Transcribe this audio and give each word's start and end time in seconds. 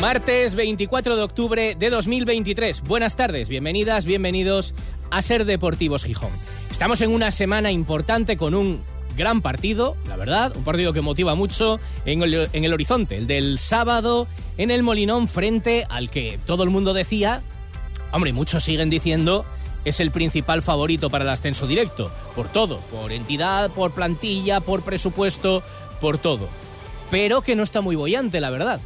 Martes 0.00 0.54
24 0.54 1.16
de 1.16 1.22
octubre 1.22 1.74
de 1.74 1.90
2023. 1.90 2.82
Buenas 2.82 3.16
tardes, 3.16 3.48
bienvenidas, 3.48 4.04
bienvenidos 4.04 4.74
a 5.10 5.22
Ser 5.22 5.46
Deportivos 5.46 6.04
Gijón. 6.04 6.30
Estamos 6.70 7.00
en 7.00 7.10
una 7.10 7.30
semana 7.30 7.72
importante 7.72 8.36
con 8.36 8.54
un 8.54 8.82
gran 9.16 9.40
partido, 9.40 9.96
la 10.06 10.16
verdad, 10.16 10.54
un 10.54 10.64
partido 10.64 10.92
que 10.92 11.00
motiva 11.00 11.34
mucho 11.34 11.80
en 12.04 12.22
el, 12.22 12.72
horizonte, 12.72 13.16
el 13.16 13.26
del 13.26 13.58
sábado 13.58 14.28
en 14.58 14.70
el 14.70 14.82
Molinón 14.82 15.28
frente 15.28 15.86
al 15.88 16.10
que 16.10 16.38
todo 16.44 16.62
el 16.62 16.70
mundo 16.70 16.92
decía, 16.92 17.42
hombre, 18.12 18.34
muchos 18.34 18.64
siguen 18.64 18.90
diciendo 18.90 19.46
es 19.86 20.00
el 20.00 20.10
principal 20.10 20.60
favorito 20.62 21.08
para 21.08 21.24
el 21.24 21.30
ascenso 21.30 21.66
directo, 21.66 22.12
por 22.34 22.48
todo, 22.48 22.80
por 22.90 23.12
entidad, 23.12 23.70
por 23.70 23.92
plantilla, 23.92 24.60
por 24.60 24.82
presupuesto, 24.82 25.62
por 26.02 26.18
todo. 26.18 26.48
Pero 27.10 27.40
que 27.40 27.56
no 27.56 27.62
está 27.62 27.80
muy 27.80 27.96
bollante, 27.96 28.40
la 28.40 28.50
verdad 28.50 28.80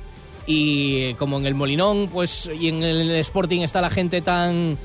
y 0.51 1.15
como 1.15 1.39
en 1.39 1.47
el 1.47 1.55
Molinón 1.55 2.09
pues 2.09 2.51
y 2.59 2.69
en 2.69 2.83
el 2.83 3.11
Sporting 3.13 3.61
está 3.61 3.81
la 3.81 3.89
gente 3.89 4.21
tan 4.21 4.77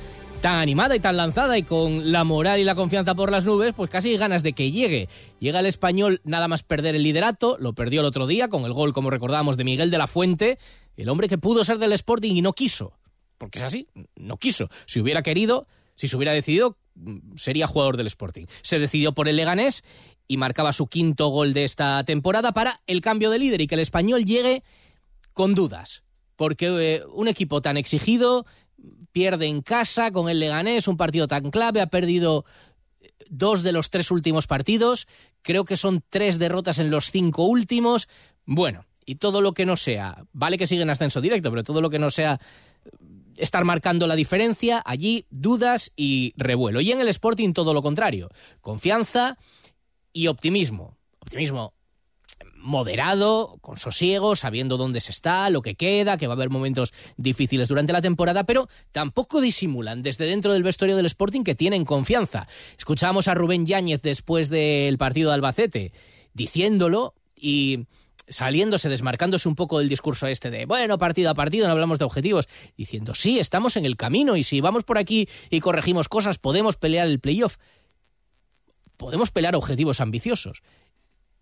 tan 0.42 0.58
animada 0.58 0.96
y 0.96 1.00
tan 1.00 1.18
lanzada 1.18 1.58
y 1.58 1.64
con 1.64 2.12
la 2.12 2.23
moral 2.23 2.60
y 2.60 2.64
la 2.64 2.76
confianza 2.76 3.16
por 3.16 3.32
las 3.32 3.46
nubes, 3.46 3.73
pues 3.73 3.90
casi 3.90 4.09
hay 4.09 4.18
ganas 4.18 4.44
de 4.44 4.54
que 4.54 4.72
llegue. 4.72 5.09
Llega 5.39 5.62
el 5.62 5.66
español 5.66 6.22
nada 6.23 6.48
más 6.48 6.62
perder 6.62 6.94
el 6.94 7.02
liderato, 7.02 7.58
lo 7.59 7.73
perdió 7.73 8.02
el 8.02 8.06
otro 8.06 8.28
día 8.28 8.48
con 8.48 8.64
el 8.66 8.73
gol, 8.73 8.94
como 8.94 9.09
recordábamos, 9.09 9.58
de 9.58 9.64
Miguel 9.64 9.89
de 9.89 9.98
la 9.98 10.06
Fuente, 10.06 10.59
el 10.98 11.09
hombre 11.09 11.28
que 11.28 11.39
pudo 11.39 11.66
ser 11.66 11.80
del 11.80 11.94
Sporting 11.94 12.36
y 12.36 12.44
no 12.44 12.54
quiso, 12.54 12.94
porque 13.39 13.58
es 13.58 13.66
así, 13.66 13.88
no 14.16 14.38
quiso. 14.38 14.70
Si 14.86 15.00
hubiera 15.00 15.23
querido, 15.23 15.66
si 15.95 16.08
se 16.08 16.16
hubiera 16.16 16.34
decidido, 16.34 16.78
sería 17.38 17.66
jugador 17.66 17.98
del 17.98 18.06
Sporting. 18.06 18.45
Se 18.61 18.78
decidió 18.78 19.14
por 19.14 19.28
el 19.28 19.38
Leganés 19.38 19.84
y 20.28 20.38
marcaba 20.38 20.73
su 20.73 20.86
quinto 20.86 21.30
gol 21.30 21.54
de 21.54 21.64
esta 21.64 22.04
temporada 22.04 22.52
para 22.52 22.82
el 22.86 23.02
cambio 23.02 23.32
de 23.32 23.39
líder 23.39 23.61
y 23.61 23.67
que 23.67 23.76
el 23.76 23.82
español 23.82 24.26
llegue 24.26 24.61
con 25.36 25.53
dudas, 25.53 26.03
porque 26.38 26.67
eh, 26.95 27.03
un 27.14 27.28
equipo 27.28 27.61
tan 27.61 27.78
exigido 27.78 28.47
pierde 29.11 29.47
en 29.47 29.61
casa 29.61 30.11
con 30.11 30.30
el 30.30 30.39
Leganés, 30.39 30.88
un 30.88 30.97
partido 30.97 31.27
tan 31.27 31.52
clave, 31.52 31.81
ha 31.81 31.88
perdido 31.88 32.45
eh, 33.02 33.11
dos 33.30 33.61
de 33.61 33.73
los 33.73 33.89
tres 33.89 34.09
últimos 34.11 34.47
partidos, 34.47 35.08
creo 35.42 35.66
que 35.66 35.77
son 35.77 36.02
tres 36.09 36.39
derrotas 36.39 36.80
en 36.80 36.89
los 36.89 37.11
cinco 37.11 37.44
últimos. 37.44 38.08
Bueno, 38.45 38.86
y 39.05 39.16
todo 39.16 39.42
lo 39.42 39.53
que 39.53 39.66
no 39.66 39.75
sea, 39.75 40.23
vale 40.31 40.58
que 40.58 40.67
siguen 40.67 40.89
ascenso 40.89 41.19
directo, 41.19 41.52
pero 41.52 41.64
todo 41.64 41.81
lo 41.81 41.89
que 41.89 41.99
no 41.99 42.09
sea 42.09 42.39
eh, 42.86 42.89
estar 43.36 43.66
marcando 43.66 44.08
la 44.08 44.16
diferencia, 44.16 44.81
allí 44.86 45.25
dudas 45.30 45.92
y 45.97 46.33
revuelo. 46.38 46.80
Y 46.80 46.94
en 46.94 47.02
el 47.02 47.09
Sporting 47.09 47.52
todo 47.52 47.73
lo 47.73 47.81
contrario, 47.81 48.30
confianza 48.61 49.38
y 50.14 50.27
optimismo. 50.27 50.97
Optimismo 51.20 51.73
moderado, 52.66 53.58
con 53.61 53.77
sosiego, 53.77 54.35
sabiendo 54.35 54.77
dónde 54.77 54.99
se 54.99 55.11
está, 55.11 55.49
lo 55.49 55.61
que 55.61 55.75
queda, 55.75 56.17
que 56.17 56.27
va 56.27 56.33
a 56.33 56.35
haber 56.35 56.49
momentos 56.49 56.94
difíciles 57.16 57.67
durante 57.67 57.94
la 57.94 58.02
temporada, 58.02 58.44
pero 58.44 58.67
tampoco 58.91 59.39
disimulan 59.39 60.02
desde 60.02 60.25
dentro 60.25 60.52
del 60.52 60.63
vestuario 60.63 60.97
del 60.97 61.05
Sporting 61.05 61.43
que 61.43 61.55
tienen 61.55 61.86
confianza. 61.86 62.47
Escuchábamos 62.77 63.27
a 63.27 63.36
Rubén 63.36 63.66
Yáñez 63.66 64.02
después 64.02 64.49
del 64.49 64.97
partido 64.97 65.30
de 65.30 65.36
Albacete 65.36 65.91
diciéndolo 66.33 67.13
y 67.36 67.86
saliéndose, 68.27 68.89
desmarcándose 68.89 69.48
un 69.48 69.55
poco 69.55 69.80
del 69.80 69.87
discurso 69.87 70.25
este 70.25 70.49
de, 70.49 70.65
bueno, 70.65 70.98
partido 70.98 71.30
a 71.30 71.36
partido, 71.36 71.67
no 71.67 71.71
hablamos 71.71 71.99
de 71.99 72.05
objetivos, 72.05 72.48
diciendo, 72.75 73.14
sí, 73.14 73.37
estamos 73.37 73.77
en 73.77 73.86
el 73.86 73.95
camino 73.95 74.36
y 74.36 74.43
si 74.43 74.59
vamos 74.59 74.83
por 74.83 74.98
aquí 74.98 75.30
y 75.52 75.59
corregimos 75.59 76.09
cosas, 76.09 76.39
podemos 76.39 76.75
pelear 76.75 77.08
el 77.08 77.20
playoff. 77.20 77.58
Podemos 78.98 79.30
pelear 79.30 79.55
objetivos 79.55 80.02
ambiciosos. 80.02 80.64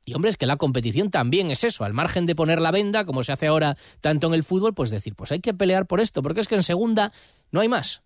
Y 0.06 0.14
hombre, 0.16 0.32
es 0.32 0.38
que 0.38 0.46
la 0.46 0.58
competición 0.58 1.12
también 1.12 1.50
es 1.50 1.64
eso, 1.64 1.86
al 1.86 1.94
margen 1.94 2.26
de 2.26 2.36
poner 2.36 2.60
la 2.60 2.72
venda, 2.72 3.06
como 3.06 3.24
se 3.24 3.32
hace 3.32 3.48
ahora 3.48 3.78
tanto 4.02 4.28
en 4.28 4.34
el 4.34 4.44
fútbol, 4.44 4.74
pues 4.74 4.90
decir, 4.90 5.16
pues 5.16 5.32
hay 5.32 5.40
que 5.40 5.54
pelear 5.54 5.86
por 5.86 6.02
esto, 6.02 6.22
porque 6.22 6.42
es 6.42 6.48
que 6.48 6.56
en 6.56 6.64
segunda 6.64 7.14
no 7.52 7.62
hay 7.62 7.70
más. 7.70 8.02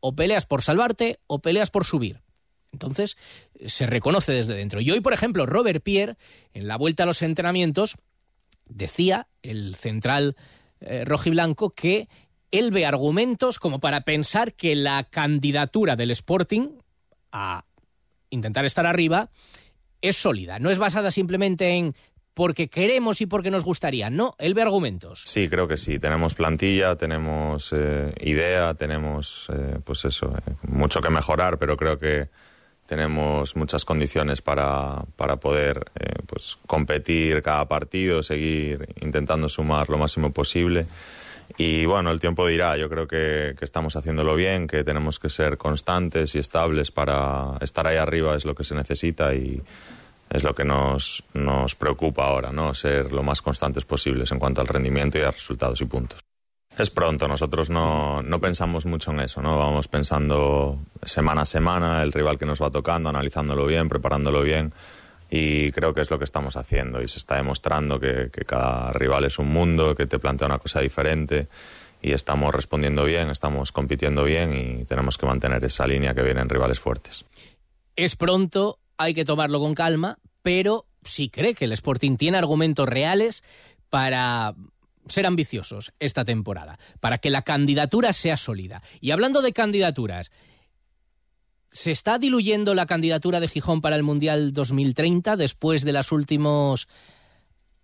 O 0.00 0.14
peleas 0.14 0.46
por 0.46 0.62
salvarte 0.62 1.18
o 1.26 1.40
peleas 1.40 1.70
por 1.70 1.84
subir. 1.84 2.22
Entonces, 2.72 3.16
se 3.66 3.86
reconoce 3.86 4.32
desde 4.32 4.54
dentro. 4.54 4.80
Y 4.80 4.90
hoy, 4.90 5.00
por 5.00 5.12
ejemplo, 5.12 5.46
Robert 5.46 5.82
Pierre, 5.82 6.16
en 6.54 6.68
la 6.68 6.76
vuelta 6.76 7.02
a 7.02 7.06
los 7.06 7.22
entrenamientos, 7.22 7.96
decía, 8.66 9.26
el 9.42 9.74
central 9.74 10.36
eh, 10.80 11.04
rojiblanco, 11.04 11.70
que 11.70 12.08
él 12.50 12.70
ve 12.70 12.86
argumentos 12.86 13.58
como 13.58 13.80
para 13.80 14.02
pensar 14.02 14.54
que 14.54 14.74
la 14.74 15.04
candidatura 15.04 15.96
del 15.96 16.10
Sporting 16.10 16.78
a 17.32 17.64
intentar 18.30 18.64
estar 18.64 18.86
arriba 18.86 19.30
es 20.02 20.16
sólida, 20.16 20.58
no 20.58 20.70
es 20.70 20.78
basada 20.78 21.10
simplemente 21.10 21.68
en 21.70 21.94
porque 22.38 22.68
queremos 22.68 23.20
y 23.20 23.26
porque 23.26 23.50
nos 23.50 23.64
gustaría. 23.64 24.10
No, 24.10 24.36
él 24.38 24.54
ve 24.54 24.62
argumentos. 24.62 25.22
Sí, 25.24 25.48
creo 25.48 25.66
que 25.66 25.76
sí. 25.76 25.98
Tenemos 25.98 26.36
plantilla, 26.36 26.94
tenemos 26.94 27.72
eh, 27.72 28.14
idea, 28.20 28.74
tenemos, 28.74 29.48
eh, 29.52 29.80
pues 29.82 30.04
eso, 30.04 30.32
eh, 30.46 30.52
mucho 30.68 31.00
que 31.00 31.10
mejorar, 31.10 31.58
pero 31.58 31.76
creo 31.76 31.98
que 31.98 32.28
tenemos 32.86 33.56
muchas 33.56 33.84
condiciones 33.84 34.40
para, 34.40 35.04
para 35.16 35.40
poder 35.40 35.90
pues 36.26 36.58
competir 36.68 37.42
cada 37.42 37.66
partido, 37.66 38.22
seguir 38.22 38.86
intentando 39.02 39.48
sumar 39.48 39.90
lo 39.90 39.98
máximo 39.98 40.32
posible. 40.32 40.86
Y 41.56 41.86
bueno, 41.86 42.10
el 42.10 42.20
tiempo 42.20 42.46
dirá, 42.46 42.76
yo 42.76 42.88
creo 42.88 43.08
que, 43.08 43.56
estamos 43.60 43.96
haciéndolo 43.96 44.36
bien, 44.36 44.66
que 44.66 44.84
tenemos 44.84 45.18
que 45.18 45.28
ser 45.28 45.56
constantes 45.56 46.34
y 46.34 46.38
estables 46.38 46.90
para 46.90 47.56
estar 47.60 47.86
ahí 47.86 47.96
arriba, 47.96 48.36
es 48.36 48.44
lo 48.44 48.54
que 48.54 48.64
se 48.64 48.74
necesita 48.74 49.34
y 49.34 49.62
es 50.30 50.44
lo 50.44 50.54
que 50.54 50.64
nos, 50.64 51.24
nos 51.32 51.74
preocupa 51.74 52.26
ahora, 52.26 52.52
¿no? 52.52 52.74
Ser 52.74 53.12
lo 53.12 53.22
más 53.22 53.40
constantes 53.40 53.84
posibles 53.84 54.30
en 54.30 54.38
cuanto 54.38 54.60
al 54.60 54.68
rendimiento 54.68 55.18
y 55.18 55.22
a 55.22 55.30
resultados 55.30 55.80
y 55.80 55.86
puntos. 55.86 56.20
Es 56.76 56.90
pronto, 56.90 57.26
nosotros 57.26 57.70
no, 57.70 58.22
no 58.22 58.40
pensamos 58.40 58.86
mucho 58.86 59.10
en 59.10 59.20
eso, 59.20 59.42
¿no? 59.42 59.58
Vamos 59.58 59.88
pensando 59.88 60.78
semana 61.02 61.42
a 61.42 61.44
semana, 61.44 62.02
el 62.02 62.12
rival 62.12 62.38
que 62.38 62.46
nos 62.46 62.62
va 62.62 62.70
tocando, 62.70 63.08
analizándolo 63.08 63.66
bien, 63.66 63.88
preparándolo 63.88 64.42
bien 64.42 64.72
y 65.30 65.72
creo 65.72 65.92
que 65.94 66.00
es 66.00 66.10
lo 66.10 66.18
que 66.18 66.24
estamos 66.24 66.56
haciendo 66.56 67.02
y 67.02 67.08
se 67.08 67.18
está 67.18 67.36
demostrando 67.36 68.00
que, 68.00 68.30
cada 68.46 68.92
rival 68.92 69.24
es 69.24 69.38
un 69.38 69.48
mundo, 69.48 69.94
que 69.94 70.06
te 70.06 70.18
plantea 70.18 70.46
una 70.46 70.58
cosa 70.58 70.80
diferente 70.80 71.48
y 72.00 72.12
estamos 72.12 72.54
respondiendo 72.54 73.04
bien, 73.04 73.28
estamos 73.28 73.72
compitiendo 73.72 74.24
bien 74.24 74.54
y 74.54 74.84
tenemos 74.84 75.18
que 75.18 75.26
mantener 75.26 75.62
esa 75.64 75.86
línea 75.86 76.14
que 76.14 76.22
vienen 76.22 76.48
rivales 76.48 76.80
fuertes. 76.80 77.24
Es 77.96 78.16
pronto, 78.16 78.78
hay 78.96 79.12
que 79.12 79.24
tomarlo 79.24 79.58
con 79.58 79.74
calma, 79.74 80.18
pero 80.42 80.86
si 81.02 81.28
cree 81.28 81.54
que 81.54 81.66
el 81.66 81.72
Sporting 81.72 82.16
tiene 82.16 82.38
argumentos 82.38 82.88
reales 82.88 83.42
para 83.90 84.54
ser 85.08 85.26
ambiciosos 85.26 85.92
esta 85.98 86.24
temporada, 86.24 86.78
para 87.00 87.18
que 87.18 87.30
la 87.30 87.42
candidatura 87.42 88.12
sea 88.12 88.36
sólida. 88.36 88.82
Y 89.00 89.10
hablando 89.10 89.42
de 89.42 89.52
candidaturas, 89.52 90.30
¿Se 91.70 91.90
está 91.90 92.18
diluyendo 92.18 92.74
la 92.74 92.86
candidatura 92.86 93.40
de 93.40 93.48
Gijón 93.48 93.80
para 93.80 93.96
el 93.96 94.02
Mundial 94.02 94.52
2030 94.52 95.36
después 95.36 95.84
de 95.84 95.92
los 95.92 96.12
últimos 96.12 96.88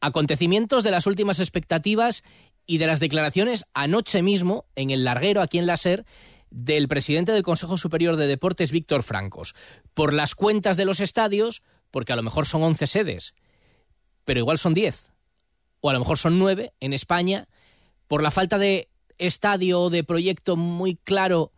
acontecimientos, 0.00 0.84
de 0.84 0.91
las 0.91 1.06
últimas 1.06 1.39
expectativas 1.39 2.25
y 2.67 2.78
de 2.78 2.87
las 2.87 3.00
declaraciones 3.00 3.67
anoche 3.75 4.22
mismo 4.22 4.65
en 4.75 4.91
el 4.91 5.05
larguero 5.05 5.43
aquí 5.43 5.59
en 5.59 5.67
la 5.67 5.77
SER 5.77 6.06
del 6.50 6.89
presidente 6.89 7.33
del 7.33 7.43
Consejo 7.43 7.77
Superior 7.77 8.17
de 8.17 8.27
Deportes, 8.27 8.72
Víctor 8.72 9.03
Francos? 9.03 9.54
Por 9.92 10.15
las 10.15 10.34
cuentas 10.34 10.77
de 10.77 10.87
los 10.87 11.01
estadios, 11.01 11.63
porque 11.91 12.13
a 12.13 12.16
lo 12.16 12.22
mejor 12.22 12.47
son 12.47 12.63
11 12.63 12.87
sedes, 12.87 13.34
pero 14.25 14.41
igual 14.41 14.59
son 14.59 14.72
10, 14.72 15.10
o 15.80 15.91
a 15.91 15.92
lo 15.92 15.98
mejor 15.98 16.16
son 16.16 16.39
9 16.39 16.72
en 16.80 16.92
España, 16.95 17.48
por 18.07 18.22
la 18.22 18.30
falta 18.30 18.59
de 18.59 18.89
estadio 19.19 19.83
o 19.83 19.91
de 19.91 20.04
proyecto 20.04 20.57
muy 20.57 20.97
claro 20.97 21.53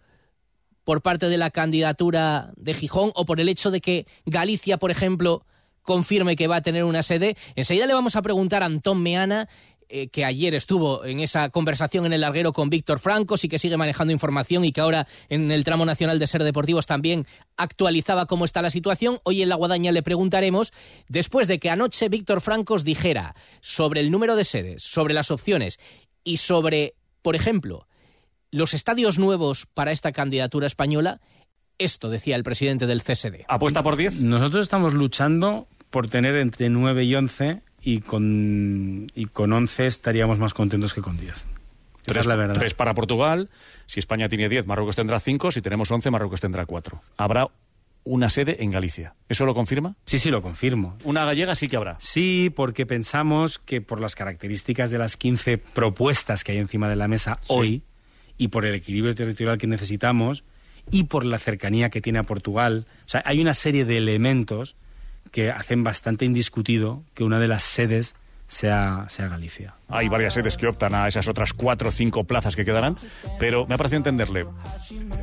por 0.86 1.02
parte 1.02 1.28
de 1.28 1.36
la 1.36 1.50
candidatura 1.50 2.52
de 2.56 2.72
Gijón 2.72 3.10
o 3.16 3.26
por 3.26 3.40
el 3.40 3.48
hecho 3.48 3.72
de 3.72 3.80
que 3.80 4.06
Galicia, 4.24 4.76
por 4.76 4.92
ejemplo, 4.92 5.44
confirme 5.82 6.36
que 6.36 6.46
va 6.46 6.56
a 6.56 6.62
tener 6.62 6.84
una 6.84 7.02
sede. 7.02 7.36
Enseguida 7.56 7.86
le 7.86 7.92
vamos 7.92 8.14
a 8.14 8.22
preguntar 8.22 8.62
a 8.62 8.66
Antón 8.66 9.02
Meana, 9.02 9.48
eh, 9.88 10.06
que 10.06 10.24
ayer 10.24 10.54
estuvo 10.54 11.04
en 11.04 11.18
esa 11.18 11.50
conversación 11.50 12.06
en 12.06 12.12
el 12.12 12.20
larguero 12.20 12.52
con 12.52 12.70
Víctor 12.70 13.00
Francos 13.00 13.42
y 13.42 13.48
que 13.48 13.58
sigue 13.58 13.76
manejando 13.76 14.12
información 14.12 14.64
y 14.64 14.70
que 14.70 14.80
ahora 14.80 15.08
en 15.28 15.50
el 15.50 15.64
tramo 15.64 15.84
nacional 15.84 16.20
de 16.20 16.28
Ser 16.28 16.44
Deportivos 16.44 16.86
también 16.86 17.26
actualizaba 17.56 18.26
cómo 18.26 18.44
está 18.44 18.62
la 18.62 18.70
situación. 18.70 19.18
Hoy 19.24 19.42
en 19.42 19.48
La 19.48 19.56
Guadaña 19.56 19.90
le 19.90 20.04
preguntaremos, 20.04 20.72
después 21.08 21.48
de 21.48 21.58
que 21.58 21.68
anoche 21.68 22.08
Víctor 22.08 22.40
Francos 22.40 22.84
dijera 22.84 23.34
sobre 23.60 23.98
el 23.98 24.12
número 24.12 24.36
de 24.36 24.44
sedes, 24.44 24.84
sobre 24.84 25.14
las 25.14 25.32
opciones 25.32 25.80
y 26.22 26.36
sobre, 26.36 26.94
por 27.22 27.34
ejemplo, 27.34 27.85
los 28.56 28.72
estadios 28.74 29.18
nuevos 29.18 29.66
para 29.66 29.92
esta 29.92 30.12
candidatura 30.12 30.66
española, 30.66 31.20
esto, 31.78 32.08
decía 32.08 32.36
el 32.36 32.42
presidente 32.42 32.86
del 32.86 33.02
CSD. 33.02 33.44
¿Apuesta 33.48 33.82
por 33.82 33.96
10? 33.96 34.22
Nosotros 34.22 34.64
estamos 34.64 34.94
luchando 34.94 35.68
por 35.90 36.08
tener 36.08 36.34
entre 36.36 36.70
9 36.70 37.04
y 37.04 37.14
11 37.14 37.62
y 37.82 38.00
con, 38.00 39.08
y 39.14 39.26
con 39.26 39.52
11 39.52 39.86
estaríamos 39.86 40.38
más 40.38 40.54
contentos 40.54 40.94
que 40.94 41.02
con 41.02 41.18
10. 41.18 41.34
Esa 41.34 41.44
Tres, 42.02 42.20
es 42.20 42.26
la 42.26 42.36
verdad. 42.36 42.54
tres 42.54 42.72
para 42.72 42.94
Portugal. 42.94 43.50
Si 43.84 44.00
España 44.00 44.28
tiene 44.28 44.48
10, 44.48 44.66
Marruecos 44.66 44.96
tendrá 44.96 45.20
5. 45.20 45.50
Si 45.50 45.60
tenemos 45.60 45.90
11, 45.90 46.10
Marruecos 46.10 46.40
tendrá 46.40 46.64
4. 46.64 47.02
Habrá 47.18 47.48
una 48.04 48.30
sede 48.30 48.62
en 48.62 48.70
Galicia. 48.70 49.16
¿Eso 49.28 49.44
lo 49.44 49.54
confirma? 49.54 49.96
Sí, 50.04 50.18
sí, 50.18 50.30
lo 50.30 50.40
confirmo. 50.40 50.96
Una 51.04 51.24
gallega 51.26 51.54
sí 51.56 51.68
que 51.68 51.76
habrá. 51.76 51.96
Sí, 52.00 52.50
porque 52.54 52.86
pensamos 52.86 53.58
que 53.58 53.80
por 53.82 54.00
las 54.00 54.14
características 54.14 54.90
de 54.90 54.98
las 54.98 55.16
15 55.16 55.58
propuestas 55.58 56.42
que 56.44 56.52
hay 56.52 56.58
encima 56.58 56.88
de 56.88 56.96
la 56.96 57.08
mesa 57.08 57.38
hoy 57.48 57.82
y 58.38 58.48
por 58.48 58.64
el 58.64 58.74
equilibrio 58.74 59.14
territorial 59.14 59.58
que 59.58 59.66
necesitamos 59.66 60.44
y 60.90 61.04
por 61.04 61.24
la 61.24 61.38
cercanía 61.38 61.90
que 61.90 62.00
tiene 62.00 62.18
a 62.18 62.22
Portugal, 62.22 62.86
o 63.06 63.08
sea, 63.08 63.22
hay 63.24 63.40
una 63.40 63.54
serie 63.54 63.84
de 63.84 63.96
elementos 63.96 64.76
que 65.32 65.50
hacen 65.50 65.82
bastante 65.82 66.24
indiscutido 66.24 67.02
que 67.14 67.24
una 67.24 67.38
de 67.38 67.48
las 67.48 67.64
sedes 67.64 68.14
sea, 68.48 69.06
sea 69.08 69.28
Galicia. 69.28 69.74
Hay 69.88 70.08
varias 70.08 70.34
sedes 70.34 70.56
que 70.56 70.66
optan 70.66 70.94
a 70.94 71.08
esas 71.08 71.28
otras 71.28 71.52
cuatro 71.52 71.88
o 71.88 71.92
cinco 71.92 72.24
plazas 72.24 72.54
que 72.56 72.64
quedarán, 72.64 72.96
pero 73.38 73.66
me 73.66 73.74
ha 73.74 73.78
parecido 73.78 73.98
entenderle. 73.98 74.46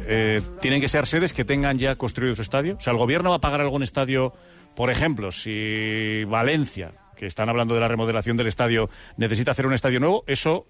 Eh, 0.07 0.41
¿Tienen 0.61 0.81
que 0.81 0.89
ser 0.89 1.07
sedes 1.07 1.33
que 1.33 1.45
tengan 1.45 1.77
ya 1.77 1.95
construido 1.95 2.35
su 2.35 2.41
estadio? 2.41 2.75
O 2.75 2.79
sea, 2.79 2.91
¿el 2.91 2.97
gobierno 2.97 3.29
va 3.29 3.37
a 3.37 3.41
pagar 3.41 3.61
algún 3.61 3.83
estadio, 3.83 4.33
por 4.75 4.89
ejemplo, 4.89 5.31
si 5.31 6.23
Valencia, 6.25 6.91
que 7.15 7.25
están 7.25 7.49
hablando 7.49 7.75
de 7.75 7.81
la 7.81 7.87
remodelación 7.87 8.37
del 8.37 8.47
estadio, 8.47 8.89
necesita 9.17 9.51
hacer 9.51 9.67
un 9.67 9.73
estadio 9.73 9.99
nuevo? 9.99 10.23
Eso 10.27 10.67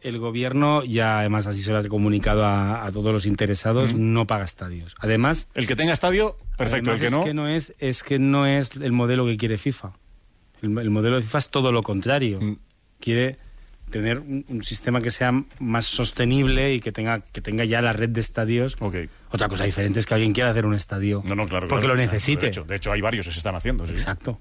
El 0.00 0.18
gobierno, 0.18 0.84
ya 0.84 1.18
además 1.20 1.46
así 1.46 1.62
se 1.62 1.72
lo 1.72 1.78
ha 1.78 1.88
comunicado 1.88 2.44
a, 2.44 2.84
a 2.84 2.92
todos 2.92 3.12
los 3.12 3.26
interesados, 3.26 3.94
no 3.94 4.26
paga 4.26 4.44
estadios. 4.44 4.94
Además, 4.98 5.48
El 5.54 5.66
que 5.66 5.76
tenga 5.76 5.92
estadio, 5.92 6.36
perfecto. 6.56 6.92
el 6.92 7.00
que 7.00 7.10
no, 7.10 7.20
es 7.20 7.24
que 7.26 7.34
no 7.34 7.48
es, 7.48 7.74
es 7.78 8.02
que 8.02 8.18
no 8.18 8.46
es 8.46 8.76
el 8.76 8.92
modelo 8.92 9.26
que 9.26 9.36
quiere 9.36 9.58
FIFA. 9.58 9.92
El, 10.62 10.76
el 10.78 10.90
modelo 10.90 11.16
de 11.16 11.22
FIFA 11.22 11.38
es 11.38 11.48
todo 11.50 11.72
lo 11.72 11.82
contrario. 11.82 12.38
Mm. 12.40 12.56
Quiere 13.00 13.38
tener 13.90 14.18
un, 14.20 14.44
un 14.48 14.62
sistema 14.62 15.00
que 15.00 15.10
sea 15.10 15.32
más 15.58 15.84
sostenible 15.86 16.74
y 16.74 16.80
que 16.80 16.92
tenga, 16.92 17.20
que 17.20 17.40
tenga 17.40 17.64
ya 17.64 17.82
la 17.82 17.92
red 17.92 18.10
de 18.10 18.20
estadios. 18.20 18.76
Otra 19.32 19.48
cosa 19.48 19.64
diferente 19.64 19.98
es 19.98 20.06
que 20.06 20.14
alguien 20.14 20.32
quiera 20.32 20.50
hacer 20.50 20.64
un 20.64 20.74
estadio 20.74 21.22
No, 21.24 21.34
no, 21.34 21.48
claro. 21.48 21.66
porque 21.66 21.86
claro, 21.86 21.96
lo 21.96 22.00
necesite. 22.00 22.42
De 22.42 22.48
hecho, 22.48 22.62
de 22.64 22.76
hecho, 22.76 22.92
hay 22.92 23.00
varios 23.00 23.26
que 23.26 23.32
se 23.32 23.38
están 23.38 23.56
haciendo. 23.56 23.84
sí. 23.86 23.92
Exacto. 23.92 24.38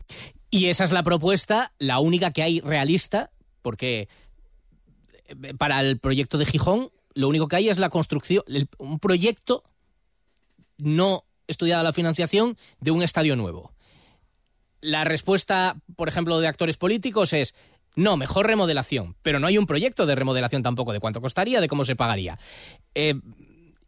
Y 0.51 0.65
esa 0.67 0.83
es 0.83 0.91
la 0.91 1.01
propuesta, 1.03 1.71
la 1.79 1.99
única 1.99 2.31
que 2.31 2.41
hay 2.43 2.59
realista, 2.59 3.31
porque 3.61 4.07
para 5.57 5.79
el 5.81 5.99
proyecto 5.99 6.37
de 6.37 6.45
Gijón 6.45 6.91
lo 7.13 7.27
único 7.27 7.47
que 7.47 7.57
hay 7.57 7.69
es 7.69 7.79
la 7.79 7.89
construcción, 7.89 8.43
un 8.77 8.99
proyecto 8.99 9.63
no 10.77 11.25
estudiada 11.47 11.83
la 11.83 11.93
financiación 11.93 12.57
de 12.79 12.91
un 12.91 13.03
estadio 13.03 13.35
nuevo. 13.35 13.73
La 14.81 15.03
respuesta, 15.03 15.75
por 15.95 16.07
ejemplo, 16.07 16.39
de 16.39 16.47
actores 16.47 16.77
políticos 16.77 17.33
es 17.33 17.55
no, 17.95 18.15
mejor 18.15 18.47
remodelación, 18.47 19.15
pero 19.21 19.39
no 19.39 19.47
hay 19.47 19.57
un 19.57 19.65
proyecto 19.65 20.05
de 20.05 20.15
remodelación 20.15 20.63
tampoco 20.63 20.93
de 20.93 20.99
cuánto 20.99 21.19
costaría, 21.19 21.59
de 21.59 21.67
cómo 21.67 21.83
se 21.83 21.95
pagaría. 21.95 22.37
Eh, 22.95 23.15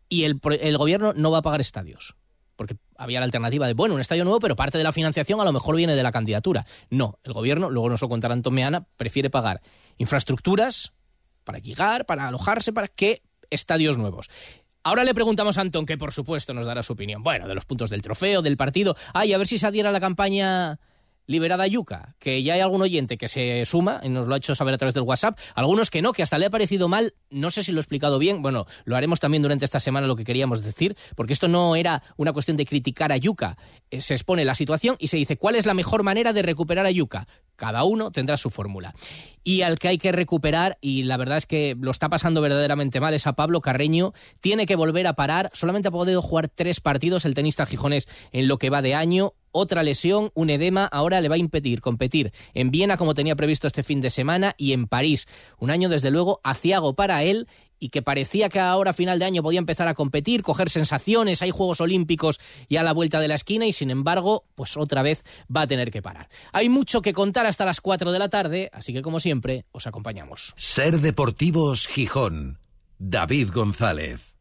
y 0.10 0.24
el, 0.24 0.42
el 0.60 0.78
gobierno 0.78 1.14
no 1.16 1.32
va 1.32 1.38
a 1.38 1.44
pagar 1.44 1.62
estadios. 1.62 2.16
Porque 2.58 2.76
había 2.98 3.20
la 3.20 3.26
alternativa 3.26 3.66
de, 3.66 3.74
bueno, 3.74 3.96
un 3.96 4.02
estadio 4.02 4.26
nuevo, 4.26 4.40
pero 4.40 4.56
parte 4.56 4.78
de 4.78 4.84
la 4.84 4.92
financiación 4.92 5.40
a 5.40 5.46
lo 5.46 5.54
mejor 5.54 5.76
viene 5.78 5.96
de 5.96 6.04
la 6.04 6.12
candidatura. 6.12 6.66
No, 6.90 7.18
el 7.24 7.34
gobierno, 7.34 7.70
luego 7.70 7.90
nos 7.90 8.02
lo 8.02 8.10
contará 8.10 8.34
Antón 8.34 8.54
Meana, 8.54 8.86
prefiere 8.98 9.30
pagar 9.30 9.62
infraestructuras 9.98 10.92
para 11.44 11.60
llegar, 11.60 12.06
para 12.06 12.28
alojarse, 12.28 12.74
para 12.74 12.88
que 12.88 13.22
estadios 13.50 13.98
nuevos. 13.98 14.30
Ahora 14.84 15.04
le 15.04 15.14
preguntamos 15.14 15.58
a 15.58 15.62
Antón, 15.62 15.86
que 15.86 15.98
por 15.98 16.12
supuesto 16.12 16.54
nos 16.54 16.66
dará 16.66 16.82
su 16.82 16.94
opinión. 16.94 17.22
Bueno, 17.22 17.48
de 17.48 17.54
los 17.54 17.66
puntos 17.66 17.90
del 17.90 18.02
trofeo, 18.02 18.42
del 18.42 18.58
partido. 18.58 18.96
Ay, 19.14 19.34
a 19.34 19.38
ver 19.38 19.48
si 19.48 19.58
se 19.58 19.68
adhiera 19.68 19.90
a 19.90 19.92
la 19.92 20.00
campaña 20.00 20.80
liberada 21.32 21.66
Yuca, 21.66 22.16
que 22.20 22.44
ya 22.44 22.54
hay 22.54 22.60
algún 22.60 22.82
oyente 22.82 23.18
que 23.18 23.28
se 23.28 23.66
suma 23.66 24.00
y 24.04 24.10
nos 24.10 24.28
lo 24.28 24.36
ha 24.36 24.38
hecho 24.38 24.54
saber 24.54 24.74
a 24.74 24.78
través 24.78 24.94
del 24.94 25.04
WhatsApp, 25.04 25.40
algunos 25.56 25.90
que 25.90 26.02
no, 26.02 26.14
que 26.14 26.22
hasta 26.22 26.38
le 26.38 26.46
ha 26.46 26.50
parecido 26.50 26.88
mal, 26.88 27.16
no 27.30 27.50
sé 27.50 27.64
si 27.64 27.72
lo 27.72 27.80
he 27.80 27.82
explicado 27.82 28.20
bien, 28.20 28.42
bueno, 28.42 28.68
lo 28.86 28.96
haremos 28.96 29.20
también 29.20 29.42
durante 29.42 29.66
esta 29.66 29.80
semana 29.80 30.06
lo 30.06 30.16
que 30.16 30.26
queríamos 30.26 30.64
decir, 30.64 30.96
porque 31.16 31.34
esto 31.34 31.48
no 31.48 31.76
era 31.76 32.04
una 32.18 32.34
cuestión 32.34 32.58
de 32.58 32.66
criticar 32.66 33.12
a 33.12 33.18
Yuca, 33.18 33.58
Eh, 33.92 34.00
se 34.00 34.14
expone 34.14 34.46
la 34.46 34.56
situación 34.56 34.96
y 35.00 35.08
se 35.08 35.18
dice 35.18 35.36
cuál 35.36 35.56
es 35.56 35.66
la 35.66 35.74
mejor 35.74 36.04
manera 36.04 36.32
de 36.32 36.42
recuperar 36.42 36.86
a 36.86 36.92
Yuca, 36.92 37.28
cada 37.58 37.84
uno 37.84 38.10
tendrá 38.10 38.38
su 38.38 38.50
fórmula. 38.50 38.94
Y 39.44 39.64
al 39.64 39.78
que 39.80 39.90
hay 39.90 39.98
que 39.98 40.12
recuperar, 40.14 40.78
y 40.82 41.04
la 41.04 41.18
verdad 41.18 41.38
es 41.38 41.46
que 41.46 41.76
lo 41.78 41.92
está 41.92 42.08
pasando 42.08 42.42
verdaderamente 42.42 43.02
mal, 43.02 43.14
es 43.14 43.28
a 43.28 43.34
Pablo 43.34 43.60
Carreño, 43.60 44.14
tiene 44.40 44.66
que 44.66 44.78
volver 44.78 45.08
a 45.08 45.14
parar, 45.14 45.50
solamente 45.54 45.90
ha 45.90 45.92
podido 45.92 46.22
jugar 46.22 46.48
tres 46.48 46.80
partidos 46.80 47.26
el 47.26 47.34
tenista 47.34 47.66
gijonés 47.66 48.08
en 48.32 48.48
lo 48.48 48.58
que 48.58 48.70
va 48.70 48.82
de 48.82 48.96
año, 48.96 49.34
otra 49.52 49.84
lesión, 49.84 50.32
un 50.34 50.50
edema, 50.50 50.86
ahora 50.86 51.22
le 51.22 51.30
va 51.30 51.36
a 51.36 51.40
impedir 51.40 51.82
competir 51.82 52.32
en 52.54 52.72
Viena 52.72 52.98
como 52.98 53.14
tenía 53.14 53.36
previsto 53.36 53.68
este 53.68 53.84
fin 53.84 54.02
de 54.02 54.10
semana 54.10 54.56
y 54.58 54.74
en 54.74 54.88
París. 54.88 55.28
Un 55.58 55.72
año 55.72 55.90
desde 55.90 56.12
luego 56.12 56.42
aciago 56.44 56.96
para 56.96 57.24
él 57.24 57.48
y 57.80 57.90
que 57.90 58.02
parecía 58.02 58.50
que 58.50 58.60
ahora 58.60 58.92
a 58.92 58.94
final 58.94 59.20
de 59.20 59.26
año 59.26 59.42
podía 59.42 59.60
empezar 59.60 59.88
a 59.88 59.96
competir, 59.96 60.44
coger 60.44 60.70
sensaciones, 60.70 61.42
hay 61.42 61.50
Juegos 61.50 61.82
Olímpicos 61.82 62.40
y 62.70 62.78
a 62.78 62.84
la 62.84 62.94
vuelta 62.94 63.20
de 63.20 63.28
la 63.28 63.36
esquina 63.36 63.66
y 63.66 63.74
sin 63.74 63.90
embargo, 63.90 64.46
pues 64.56 64.78
otra 64.78 65.02
vez 65.02 65.24
va 65.54 65.62
a 65.62 65.68
tener 65.68 65.92
que 65.92 66.02
parar. 66.02 66.30
Hay 66.54 66.70
mucho 66.70 67.02
que 67.02 67.12
contar 67.14 67.48
hasta 67.48 67.66
las 67.66 67.82
4 67.82 68.12
de 68.12 68.20
la 68.20 68.30
tarde, 68.30 68.70
así 68.72 68.94
que 68.94 69.02
como 69.02 69.20
siempre, 69.20 69.66
os 69.72 69.88
acompañamos. 69.88 70.54
Ser 70.58 71.00
Deportivos 71.00 71.88
Gijón. 71.88 72.60
David 73.00 73.50
González. 73.52 74.36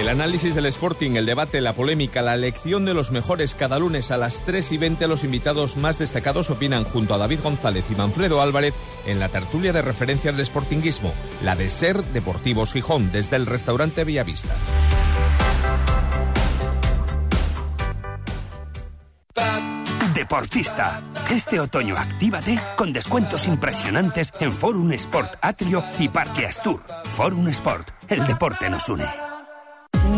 El 0.00 0.08
análisis 0.08 0.54
del 0.54 0.64
Sporting, 0.64 1.16
el 1.16 1.26
debate, 1.26 1.60
la 1.60 1.74
polémica, 1.74 2.22
la 2.22 2.34
elección 2.34 2.86
de 2.86 2.94
los 2.94 3.10
mejores 3.10 3.54
cada 3.54 3.78
lunes 3.78 4.10
a 4.10 4.16
las 4.16 4.42
3 4.46 4.72
y 4.72 4.78
20 4.78 5.06
los 5.06 5.24
invitados 5.24 5.76
más 5.76 5.98
destacados 5.98 6.48
opinan 6.48 6.84
junto 6.84 7.12
a 7.12 7.18
David 7.18 7.40
González 7.42 7.84
y 7.90 7.94
Manfredo 7.94 8.40
Álvarez 8.40 8.72
en 9.06 9.20
la 9.20 9.28
tertulia 9.28 9.74
de 9.74 9.82
referencia 9.82 10.32
del 10.32 10.46
Sportinguismo, 10.46 11.12
la 11.44 11.54
de 11.54 11.68
Ser 11.68 12.02
Deportivos 12.02 12.72
Gijón, 12.72 13.12
desde 13.12 13.36
el 13.36 13.44
restaurante 13.44 14.04
Villavista. 14.04 14.54
Deportista. 20.14 21.02
Este 21.30 21.60
otoño 21.60 21.94
actívate 21.98 22.58
con 22.74 22.94
descuentos 22.94 23.46
impresionantes 23.46 24.32
en 24.40 24.50
Forum 24.50 24.92
Sport 24.92 25.34
Atrio 25.42 25.84
y 25.98 26.08
Parque 26.08 26.46
Astur. 26.46 26.80
Forum 27.04 27.48
Sport, 27.48 27.90
el 28.08 28.26
deporte 28.26 28.70
nos 28.70 28.88
une. 28.88 29.29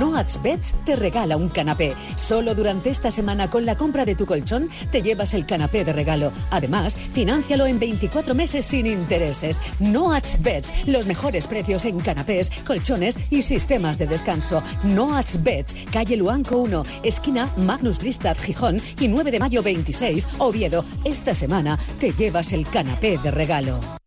Noats 0.03 0.43
Beds 0.43 0.75
te 0.85 0.97
regala 0.97 1.37
un 1.37 1.49
canapé. 1.49 1.95
Solo 2.17 2.57
durante 2.57 2.91
esta 2.91 3.13
semana 3.13 3.49
con 3.49 3.65
la 3.65 3.77
compra 3.77 4.05
de 4.05 4.17
tu 4.17 4.27
colchón 4.27 4.69
te 4.91 5.01
llevas 5.01 5.33
el 5.33 5.47
canapé 5.47 5.85
de 5.85 5.93
regalo. 5.93 6.33
Además, 6.51 6.99
financialo 6.99 7.67
en 7.67 7.79
24 7.79 8.35
meses 8.35 8.67
sin 8.67 8.89
intereses. 8.89 9.61
Noats 9.79 10.43
Beds, 10.43 10.89
los 10.89 11.07
mejores 11.07 11.47
precios 11.47 11.85
en 11.85 12.01
canapés, 12.01 12.51
colchones 12.67 13.17
y 13.31 13.43
sistemas 13.43 13.97
de 13.97 14.09
descanso. 14.09 14.61
Noats 14.83 15.41
Beds, 15.41 15.77
calle 15.93 16.17
Luanco 16.17 16.57
1, 16.57 16.83
esquina 17.05 17.53
Magnus 17.59 18.01
Bristad 18.01 18.37
Gijón 18.37 18.79
y 18.99 19.07
9 19.07 19.31
de 19.31 19.39
mayo 19.39 19.63
26, 19.63 20.27
Oviedo. 20.39 20.85
Esta 21.05 21.37
semana 21.37 21.79
te 22.01 22.11
llevas 22.11 22.53
el 22.53 22.67
canapé 22.67 23.19
de 23.19 23.31
regalo. 23.31 24.02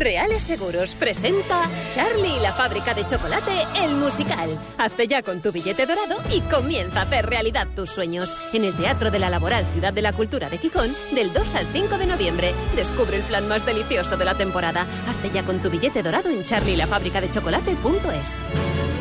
Reales 0.00 0.42
Seguros 0.42 0.94
presenta 0.94 1.68
Charlie 1.92 2.36
y 2.36 2.40
la 2.40 2.52
fábrica 2.52 2.94
de 2.94 3.06
chocolate, 3.06 3.52
el 3.82 3.94
musical. 3.96 4.50
Hazte 4.78 5.06
ya 5.06 5.22
con 5.22 5.40
tu 5.42 5.52
billete 5.52 5.86
dorado 5.86 6.16
y 6.32 6.40
comienza 6.42 7.00
a 7.00 7.02
hacer 7.04 7.26
realidad 7.26 7.68
tus 7.74 7.90
sueños. 7.90 8.32
En 8.52 8.64
el 8.64 8.74
Teatro 8.74 9.10
de 9.10 9.18
la 9.18 9.30
Laboral 9.30 9.64
Ciudad 9.72 9.92
de 9.92 10.02
la 10.02 10.12
Cultura 10.12 10.50
de 10.50 10.58
Gijón, 10.58 10.90
del 11.14 11.32
2 11.32 11.54
al 11.54 11.66
5 11.66 11.98
de 11.98 12.06
noviembre. 12.06 12.54
Descubre 12.76 13.16
el 13.16 13.22
plan 13.22 13.46
más 13.48 13.64
delicioso 13.66 14.16
de 14.16 14.24
la 14.24 14.34
temporada. 14.34 14.86
Hazte 15.08 15.30
ya 15.30 15.42
con 15.44 15.60
tu 15.60 15.70
billete 15.70 16.02
dorado 16.02 16.28
en 16.30 16.42
charlielafabricadechocolate.es. 16.42 18.34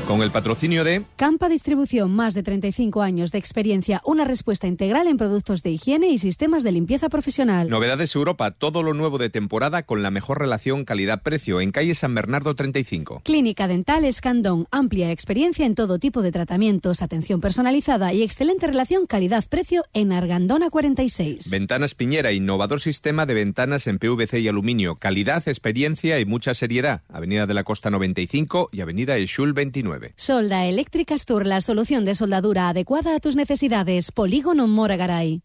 Con 0.08 0.22
el 0.22 0.32
patrocinio 0.32 0.84
de 0.84 1.04
Campa 1.16 1.48
Distribución, 1.48 2.14
más 2.14 2.34
de 2.34 2.44
35 2.44 3.02
años 3.02 3.32
de 3.32 3.38
experiencia, 3.38 4.02
una 4.04 4.26
respuesta 4.26 4.68
integral 4.68 5.08
en 5.08 5.16
productos 5.16 5.64
de 5.64 5.72
higiene 5.72 6.10
y 6.10 6.18
sistemas 6.18 6.64
de 6.64 6.74
limpieza 6.74 7.08
profesional. 7.08 7.70
Novedades 7.70 8.14
Europa, 8.14 8.52
todo 8.52 8.84
lo 8.84 8.94
nuevo 8.94 9.18
de 9.18 9.30
temporada 9.30 9.84
con 9.84 10.04
la 10.04 10.12
mejor 10.12 10.40
relación 10.40 10.83
calidad-precio 10.86 11.62
en 11.62 11.72
calle 11.72 11.96
San 11.96 12.16
Bernardo 12.16 12.56
35. 12.56 13.22
Clínica 13.24 13.68
Dental 13.68 14.06
Escandón, 14.06 14.68
amplia 14.72 15.12
experiencia 15.12 15.66
en 15.66 15.76
todo 15.76 16.00
tipo 16.00 16.22
de 16.22 16.32
tratamientos, 16.32 17.02
atención 17.02 17.42
personalizada 17.42 18.14
y 18.14 18.24
excelente 18.24 18.68
relación 18.68 19.06
calidad-precio 19.06 19.86
en 19.94 20.12
Argandona 20.12 20.70
46. 20.70 21.50
Ventanas 21.50 21.96
Piñera, 21.96 22.32
innovador 22.32 22.82
sistema 22.82 23.26
de 23.26 23.34
ventanas 23.34 23.88
en 23.88 24.00
PVC 24.00 24.40
y 24.40 24.48
aluminio, 24.48 24.96
calidad, 24.96 25.48
experiencia 25.48 26.20
y 26.20 26.26
mucha 26.26 26.54
seriedad. 26.54 27.02
Avenida 27.10 27.46
de 27.46 27.54
la 27.54 27.64
Costa 27.64 27.90
95 27.90 28.70
y 28.72 28.82
Avenida 28.82 29.18
Eshul 29.18 29.54
29. 29.54 30.14
Solda 30.16 30.66
Eléctrica 30.66 31.16
Astur, 31.16 31.46
la 31.46 31.62
solución 31.62 32.06
de 32.06 32.16
soldadura 32.16 32.70
adecuada 32.70 33.16
a 33.16 33.20
tus 33.20 33.36
necesidades. 33.36 34.12
Polígono 34.12 34.68
Moragaray. 34.68 35.42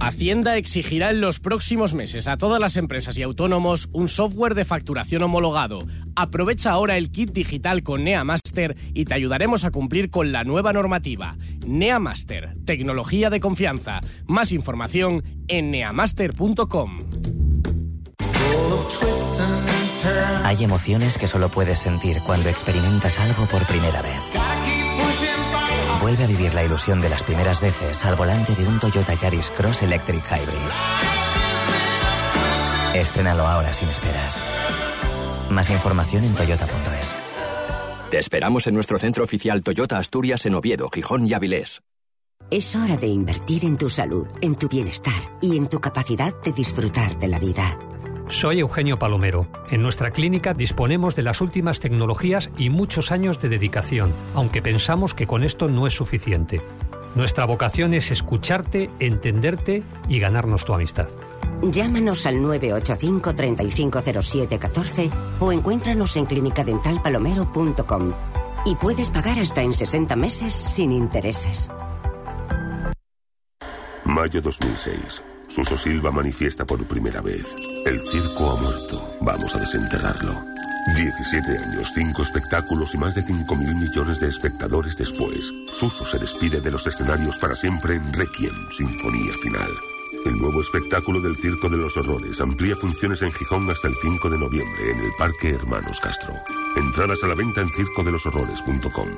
Hacienda 0.00 0.56
exigirá 0.56 1.10
en 1.10 1.20
los 1.20 1.40
próximos 1.40 1.92
meses 1.92 2.28
a 2.28 2.36
todas 2.36 2.60
las 2.60 2.76
empresas 2.76 3.18
y 3.18 3.22
autónomos 3.22 3.88
un 3.92 4.08
software 4.08 4.54
de 4.54 4.64
facturación 4.64 5.22
homologado. 5.22 5.80
Aprovecha 6.14 6.70
ahora 6.70 6.96
el 6.96 7.10
kit 7.10 7.32
digital 7.32 7.82
con 7.82 8.04
NeaMaster 8.04 8.76
y 8.94 9.04
te 9.04 9.14
ayudaremos 9.14 9.64
a 9.64 9.70
cumplir 9.70 10.10
con 10.10 10.32
la 10.32 10.44
nueva 10.44 10.72
normativa. 10.72 11.36
NeaMaster, 11.66 12.56
tecnología 12.64 13.30
de 13.30 13.40
confianza. 13.40 14.00
Más 14.26 14.52
información 14.52 15.24
en 15.48 15.70
neamaster.com. 15.70 16.96
Hay 20.44 20.62
emociones 20.62 21.18
que 21.18 21.26
solo 21.26 21.50
puedes 21.50 21.80
sentir 21.80 22.18
cuando 22.24 22.48
experimentas 22.48 23.18
algo 23.18 23.46
por 23.46 23.66
primera 23.66 24.02
vez. 24.02 24.20
Vuelve 26.06 26.22
a 26.22 26.28
vivir 26.28 26.54
la 26.54 26.62
ilusión 26.62 27.00
de 27.00 27.08
las 27.08 27.24
primeras 27.24 27.60
veces 27.60 28.04
al 28.04 28.14
volante 28.14 28.54
de 28.54 28.64
un 28.64 28.78
Toyota 28.78 29.14
Yaris 29.14 29.50
Cross 29.50 29.82
Electric 29.82 30.22
Hybrid. 30.22 30.70
Estrénalo 32.94 33.44
ahora 33.44 33.74
sin 33.74 33.88
esperas. 33.88 34.40
Más 35.50 35.68
información 35.68 36.22
en 36.22 36.36
toyota.es. 36.36 37.12
Te 38.08 38.20
esperamos 38.20 38.68
en 38.68 38.74
nuestro 38.74 38.98
centro 39.00 39.24
oficial 39.24 39.64
Toyota 39.64 39.98
Asturias 39.98 40.46
en 40.46 40.54
Oviedo, 40.54 40.88
Gijón 40.90 41.26
y 41.26 41.34
Avilés. 41.34 41.82
Es 42.52 42.76
hora 42.76 42.96
de 42.96 43.08
invertir 43.08 43.64
en 43.64 43.76
tu 43.76 43.90
salud, 43.90 44.28
en 44.42 44.54
tu 44.54 44.68
bienestar 44.68 45.36
y 45.42 45.56
en 45.56 45.66
tu 45.66 45.80
capacidad 45.80 46.32
de 46.40 46.52
disfrutar 46.52 47.18
de 47.18 47.26
la 47.26 47.40
vida. 47.40 47.80
Soy 48.28 48.58
Eugenio 48.58 48.98
Palomero. 48.98 49.46
En 49.70 49.82
nuestra 49.82 50.10
clínica 50.10 50.52
disponemos 50.52 51.14
de 51.14 51.22
las 51.22 51.40
últimas 51.40 51.78
tecnologías 51.78 52.50
y 52.58 52.70
muchos 52.70 53.12
años 53.12 53.40
de 53.40 53.48
dedicación, 53.48 54.12
aunque 54.34 54.62
pensamos 54.62 55.14
que 55.14 55.28
con 55.28 55.44
esto 55.44 55.68
no 55.68 55.86
es 55.86 55.94
suficiente. 55.94 56.60
Nuestra 57.14 57.44
vocación 57.44 57.94
es 57.94 58.10
escucharte, 58.10 58.90
entenderte 58.98 59.84
y 60.08 60.18
ganarnos 60.18 60.64
tu 60.64 60.74
amistad. 60.74 61.08
Llámanos 61.62 62.26
al 62.26 62.42
985 62.42 63.34
350714 63.34 65.10
o 65.38 65.52
encuéntranos 65.52 66.16
en 66.16 66.26
clinicadentalpalomero.com 66.26 68.12
y 68.66 68.74
puedes 68.74 69.10
pagar 69.10 69.38
hasta 69.38 69.62
en 69.62 69.72
60 69.72 70.16
meses 70.16 70.52
sin 70.52 70.90
intereses. 70.90 71.72
Mayo 74.04 74.42
2006. 74.42 75.22
Suso 75.48 75.78
Silva 75.78 76.10
manifiesta 76.10 76.64
por 76.64 76.86
primera 76.86 77.20
vez. 77.20 77.46
El 77.84 78.00
circo 78.00 78.50
ha 78.50 78.60
muerto. 78.60 79.16
Vamos 79.20 79.54
a 79.54 79.60
desenterrarlo. 79.60 80.34
17 80.94 81.58
años, 81.58 81.92
5 81.94 82.22
espectáculos 82.22 82.94
y 82.94 82.98
más 82.98 83.14
de 83.14 83.22
5 83.22 83.56
mil 83.56 83.74
millones 83.74 84.20
de 84.20 84.28
espectadores 84.28 84.96
después. 84.96 85.52
Suso 85.72 86.04
se 86.04 86.18
despide 86.18 86.60
de 86.60 86.70
los 86.70 86.86
escenarios 86.86 87.38
para 87.38 87.56
siempre 87.56 87.96
en 87.96 88.12
Requiem, 88.12 88.54
Sinfonía 88.70 89.32
Final. 89.42 89.70
El 90.24 90.38
nuevo 90.38 90.60
espectáculo 90.60 91.20
del 91.20 91.36
Circo 91.36 91.68
de 91.68 91.76
los 91.76 91.96
Horrores 91.96 92.40
amplía 92.40 92.76
funciones 92.76 93.22
en 93.22 93.32
Gijón 93.32 93.68
hasta 93.70 93.88
el 93.88 93.94
5 93.94 94.30
de 94.30 94.38
noviembre 94.38 94.90
en 94.90 94.98
el 94.98 95.10
Parque 95.18 95.50
Hermanos 95.50 96.00
Castro. 96.00 96.34
Entradas 96.76 97.22
a 97.22 97.28
la 97.28 97.34
venta 97.34 97.60
en 97.60 97.68
circodeloshorrores.com. 97.70 99.08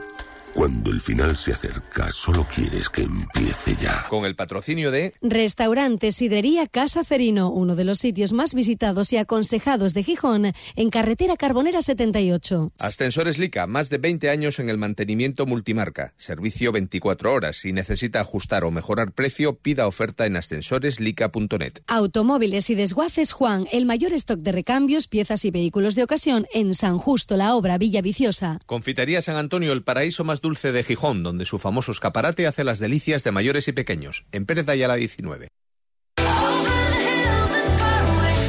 Cuando 0.59 0.91
el 0.91 1.01
final 1.01 1.37
se 1.37 1.53
acerca, 1.53 2.11
solo 2.11 2.45
quieres 2.53 2.89
que 2.89 3.03
empiece 3.03 3.77
ya. 3.81 4.07
Con 4.09 4.25
el 4.25 4.35
patrocinio 4.35 4.91
de 4.91 5.15
Restaurante 5.23 6.11
Sidrería 6.11 6.67
Casa 6.67 7.05
Cerino, 7.05 7.53
uno 7.53 7.77
de 7.77 7.85
los 7.85 8.01
sitios 8.01 8.33
más 8.33 8.55
visitados 8.55 9.13
y 9.13 9.19
aconsejados 9.19 9.95
de 9.95 10.03
Gijón, 10.03 10.53
en 10.75 10.91
carretera 10.91 11.37
Carbonera 11.37 11.81
78. 11.81 12.73
Ascensores 12.81 13.39
Lica, 13.39 13.69
más 13.69 13.89
de 13.89 13.99
20 13.99 14.31
años 14.31 14.59
en 14.59 14.69
el 14.69 14.79
mantenimiento 14.79 15.47
multimarca. 15.47 16.13
Servicio 16.17 16.73
24 16.73 17.33
horas. 17.33 17.59
Si 17.59 17.73
necesita 17.73 18.19
ajustar 18.19 18.65
o 18.65 18.73
mejorar 18.73 19.13
precio, 19.13 19.55
pida 19.59 19.87
oferta 19.87 20.27
en 20.27 20.35
ascensoreslica.net. 20.35 21.75
Automóviles 21.87 22.69
y 22.69 22.75
desguaces 22.75 23.31
Juan, 23.31 23.69
el 23.71 23.87
mayor 23.87 24.13
stock 24.15 24.41
de 24.41 24.51
recambios, 24.51 25.07
piezas 25.07 25.45
y 25.45 25.53
vehículos 25.53 25.95
de 25.95 26.03
ocasión 26.03 26.49
en 26.53 26.75
San 26.75 26.99
Justo, 26.99 27.37
la 27.37 27.55
obra 27.55 27.79
Villa 27.79 28.03
Viciosa. 28.03 28.59
Confitería 28.67 29.23
San 29.23 29.37
Antonio, 29.37 29.73
el 29.73 29.85
paraíso 29.85 30.25
más 30.25 30.41
dulce 30.49 30.73
de 30.73 30.83
Gijón, 30.83 31.23
donde 31.23 31.45
su 31.45 31.59
famoso 31.59 31.93
escaparate 31.93 32.47
hace 32.47 32.65
las 32.65 32.79
delicias 32.79 33.23
de 33.23 33.33
mayores 33.33 33.69
y 33.69 33.73
pequeños. 33.73 34.25
En 34.33 34.47
Pérez 34.47 34.65
de 34.65 34.73
Ayala 34.73 34.95
19. 34.95 35.49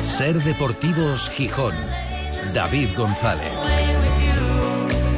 Ser 0.04 0.42
Deportivos 0.42 1.30
Gijón. 1.32 1.76
David 2.54 2.88
González. 2.96 3.52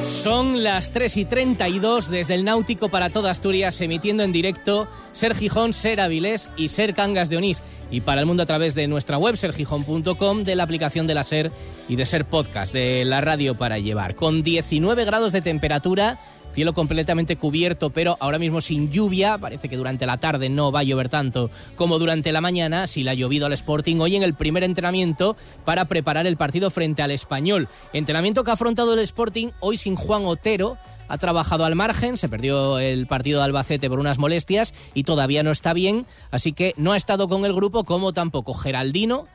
Son 0.07 0.63
las 0.63 0.91
3 0.91 1.17
y 1.17 1.25
32 1.25 2.09
desde 2.09 2.33
el 2.33 2.45
Náutico 2.45 2.89
para 2.89 3.11
toda 3.11 3.29
Asturias, 3.29 3.79
emitiendo 3.81 4.23
en 4.23 4.31
directo 4.31 4.87
Ser 5.11 5.35
Gijón, 5.35 5.73
Ser 5.73 6.01
Avilés 6.01 6.49
y 6.57 6.69
Ser 6.69 6.95
Cangas 6.95 7.29
de 7.29 7.37
Onís. 7.37 7.61
Y 7.91 8.01
para 8.01 8.21
el 8.21 8.27
mundo 8.27 8.43
a 8.43 8.45
través 8.47 8.73
de 8.73 8.87
nuestra 8.87 9.19
web, 9.19 9.37
sergijón.com, 9.37 10.43
de 10.43 10.55
la 10.55 10.63
aplicación 10.63 11.05
de 11.05 11.13
la 11.13 11.23
Ser 11.23 11.51
y 11.87 11.95
de 11.95 12.05
Ser 12.05 12.25
Podcast, 12.25 12.73
de 12.73 13.03
la 13.05 13.21
radio 13.21 13.55
para 13.55 13.77
llevar. 13.77 14.15
Con 14.15 14.43
19 14.43 15.05
grados 15.05 15.31
de 15.31 15.41
temperatura, 15.41 16.19
cielo 16.53 16.73
completamente 16.73 17.35
cubierto, 17.35 17.89
pero 17.89 18.17
ahora 18.19 18.39
mismo 18.39 18.61
sin 18.61 18.91
lluvia. 18.91 19.37
Parece 19.37 19.69
que 19.69 19.77
durante 19.77 20.05
la 20.05 20.17
tarde 20.17 20.49
no 20.49 20.71
va 20.71 20.79
a 20.79 20.83
llover 20.83 21.09
tanto 21.09 21.49
como 21.75 21.99
durante 21.99 22.31
la 22.31 22.41
mañana. 22.41 22.87
Si 22.87 23.03
le 23.03 23.11
ha 23.11 23.13
llovido 23.13 23.45
al 23.45 23.53
Sporting 23.53 23.97
hoy 23.99 24.15
en 24.15 24.23
el 24.23 24.33
primer 24.33 24.63
entrenamiento 24.63 25.35
para 25.65 25.85
preparar 25.85 26.27
el 26.27 26.37
partido 26.37 26.69
frente 26.69 27.01
al 27.01 27.11
Español. 27.11 27.67
Entrenamiento 27.93 28.43
que 28.43 28.51
ha 28.51 28.55
afrontado 28.55 28.93
el 28.93 28.99
Sporting 28.99 29.49
hoy 29.59 29.77
sin 29.77 29.95
Juan 29.95 30.25
Otero. 30.25 30.77
Ha 31.07 31.17
trabajado 31.17 31.65
al 31.65 31.75
margen, 31.75 32.15
se 32.15 32.29
perdió 32.29 32.79
el 32.79 33.05
partido 33.05 33.39
de 33.39 33.45
Albacete 33.45 33.89
por 33.89 33.99
unas 33.99 34.17
molestias 34.17 34.73
y 34.93 35.03
todavía 35.03 35.43
no 35.43 35.51
está 35.51 35.73
bien, 35.73 36.05
así 36.31 36.53
que 36.53 36.73
no 36.77 36.93
ha 36.93 36.97
estado 36.97 37.27
con 37.27 37.43
el 37.43 37.53
grupo 37.53 37.83
como 37.83 38.13
tampoco 38.13 38.53
Geraldino 38.53 39.27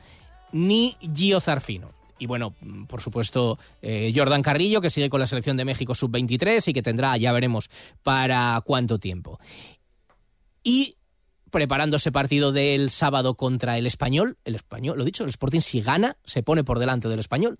ni 0.51 0.97
Gio 1.13 1.39
Zarfino. 1.39 1.96
Y 2.19 2.25
bueno, 2.25 2.55
por 2.87 3.01
supuesto, 3.01 3.59
eh, 3.81 4.11
Jordan 4.15 4.41
Carrillo, 4.41 4.81
que 4.81 4.89
sigue 4.89 5.09
con 5.09 5.19
la 5.19 5.27
selección 5.27 5.57
de 5.57 5.65
México 5.65 5.93
sub-23 5.93 6.67
y 6.67 6.73
que 6.73 6.81
tendrá, 6.81 7.15
ya 7.17 7.31
veremos, 7.31 7.69
para 8.03 8.61
cuánto 8.65 8.99
tiempo. 8.99 9.39
Y 10.63 10.95
preparando 11.51 11.97
ese 11.97 12.11
partido 12.11 12.51
del 12.51 12.89
sábado 12.89 13.35
contra 13.35 13.77
el 13.77 13.85
español, 13.85 14.37
el 14.45 14.55
español, 14.55 14.97
lo 14.97 15.05
dicho, 15.05 15.23
el 15.23 15.29
Sporting 15.29 15.61
si 15.61 15.81
gana, 15.81 16.17
se 16.23 16.43
pone 16.43 16.63
por 16.63 16.79
delante 16.79 17.07
del 17.07 17.19
español 17.19 17.59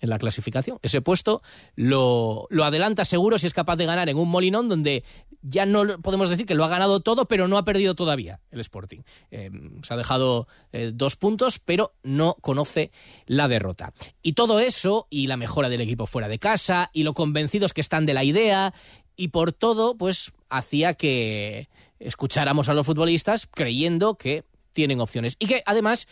en 0.00 0.10
la 0.10 0.18
clasificación. 0.18 0.78
Ese 0.82 1.00
puesto 1.00 1.42
lo, 1.74 2.46
lo, 2.50 2.64
adelanta 2.64 3.04
seguro 3.04 3.38
si 3.38 3.46
es 3.46 3.54
capaz 3.54 3.76
de 3.76 3.86
ganar 3.86 4.08
en 4.08 4.18
un 4.18 4.28
Molinón 4.28 4.68
donde 4.68 5.04
ya 5.46 5.66
no 5.66 6.00
podemos 6.00 6.30
decir 6.30 6.46
que 6.46 6.54
lo 6.54 6.64
ha 6.64 6.68
ganado 6.68 7.00
todo, 7.00 7.26
pero 7.26 7.48
no 7.48 7.58
ha 7.58 7.64
perdido 7.64 7.94
todavía 7.94 8.40
el 8.50 8.60
Sporting. 8.60 9.00
Eh, 9.30 9.50
se 9.82 9.92
ha 9.92 9.96
dejado 9.96 10.48
eh, 10.72 10.90
dos 10.92 11.16
puntos, 11.16 11.58
pero 11.58 11.92
no 12.02 12.36
conoce 12.40 12.90
la 13.26 13.46
derrota. 13.46 13.92
Y 14.22 14.32
todo 14.32 14.58
eso, 14.58 15.06
y 15.10 15.26
la 15.26 15.36
mejora 15.36 15.68
del 15.68 15.82
equipo 15.82 16.06
fuera 16.06 16.28
de 16.28 16.38
casa, 16.38 16.90
y 16.94 17.02
lo 17.02 17.12
convencidos 17.12 17.74
que 17.74 17.82
están 17.82 18.06
de 18.06 18.14
la 18.14 18.24
idea, 18.24 18.72
y 19.16 19.28
por 19.28 19.52
todo, 19.52 19.96
pues 19.96 20.32
hacía 20.48 20.94
que 20.94 21.68
escucháramos 21.98 22.68
a 22.68 22.74
los 22.74 22.86
futbolistas 22.86 23.46
creyendo 23.46 24.16
que 24.16 24.44
tienen 24.72 25.00
opciones. 25.00 25.36
Y 25.38 25.46
que 25.46 25.62
además 25.66 26.08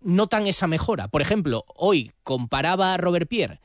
notan 0.00 0.48
esa 0.48 0.66
mejora. 0.66 1.08
Por 1.08 1.22
ejemplo, 1.22 1.64
hoy 1.74 2.12
comparaba 2.24 2.92
a 2.92 2.96
Robert 2.96 3.28
Pierre 3.28 3.60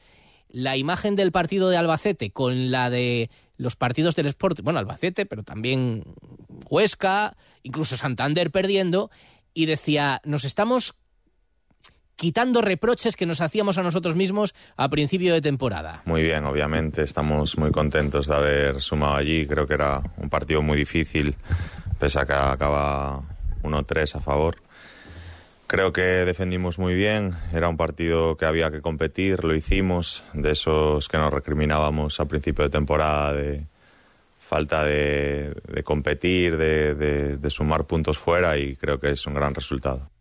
la 0.52 0.78
imagen 0.78 1.16
del 1.16 1.32
partido 1.32 1.70
de 1.70 1.78
Albacete 1.78 2.32
con 2.32 2.72
la 2.72 2.90
de 2.90 3.30
los 3.62 3.76
partidos 3.76 4.16
del 4.16 4.26
Sport, 4.26 4.62
bueno, 4.62 4.80
Albacete, 4.80 5.28
pero 5.28 5.44
también 5.44 6.04
Huesca, 6.70 7.38
incluso 7.62 7.96
Santander 7.96 8.50
perdiendo, 8.50 9.12
y 9.54 9.68
decía, 9.68 10.20
nos 10.26 10.46
estamos 10.46 10.96
quitando 12.16 12.62
reproches 12.62 13.16
que 13.16 13.28
nos 13.28 13.40
hacíamos 13.40 13.78
a 13.78 13.84
nosotros 13.84 14.16
mismos 14.16 14.56
a 14.78 14.90
principio 14.90 15.34
de 15.34 15.42
temporada. 15.42 16.02
Muy 16.06 16.24
bien, 16.24 16.46
obviamente, 16.46 17.04
estamos 17.04 17.58
muy 17.60 17.72
contentos 17.72 18.26
de 18.26 18.36
haber 18.36 18.82
sumado 18.82 19.16
allí, 19.16 19.46
creo 19.46 19.68
que 19.68 19.76
era 19.76 20.02
un 20.18 20.30
partido 20.30 20.64
muy 20.64 20.78
difícil, 20.78 21.36
pese 22.00 22.20
a 22.20 22.26
que 22.26 22.34
acaba 22.34 23.22
1-3 23.62 24.16
a 24.16 24.20
favor. 24.22 24.58
Creo 25.72 25.94
que 25.94 26.02
defendimos 26.02 26.80
muy 26.80 26.96
bien, 26.96 27.32
era 27.54 27.70
un 27.70 27.78
partido 27.78 28.36
que 28.36 28.44
había 28.44 28.72
que 28.72 28.82
competir, 28.82 29.46
lo 29.46 29.56
hicimos, 29.56 30.26
de 30.34 30.52
esos 30.52 31.08
que 31.08 31.18
nos 31.18 31.32
recriminábamos 31.32 32.20
a 32.20 32.26
principio 32.26 32.66
de 32.66 32.70
temporada, 32.70 33.32
de 33.32 33.64
falta 34.38 34.84
de, 34.84 35.56
competir, 35.86 36.58
de, 36.58 36.94
de, 36.94 37.38
de, 37.38 37.50
sumar 37.50 37.86
puntos 37.86 38.18
fuera 38.18 38.58
y 38.58 38.76
creo 38.76 39.00
que 39.00 39.12
es 39.12 39.26
un 39.26 39.34
gran 39.34 39.56
resultado. 39.56 40.12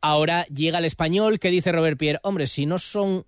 Ahora 0.00 0.44
llega 0.46 0.78
el 0.78 0.86
español 0.86 1.38
que 1.38 1.52
dice 1.52 1.70
Robert 1.70 1.96
Pierre, 1.96 2.18
hombre, 2.24 2.48
si 2.48 2.66
no 2.66 2.76
son 2.78 3.26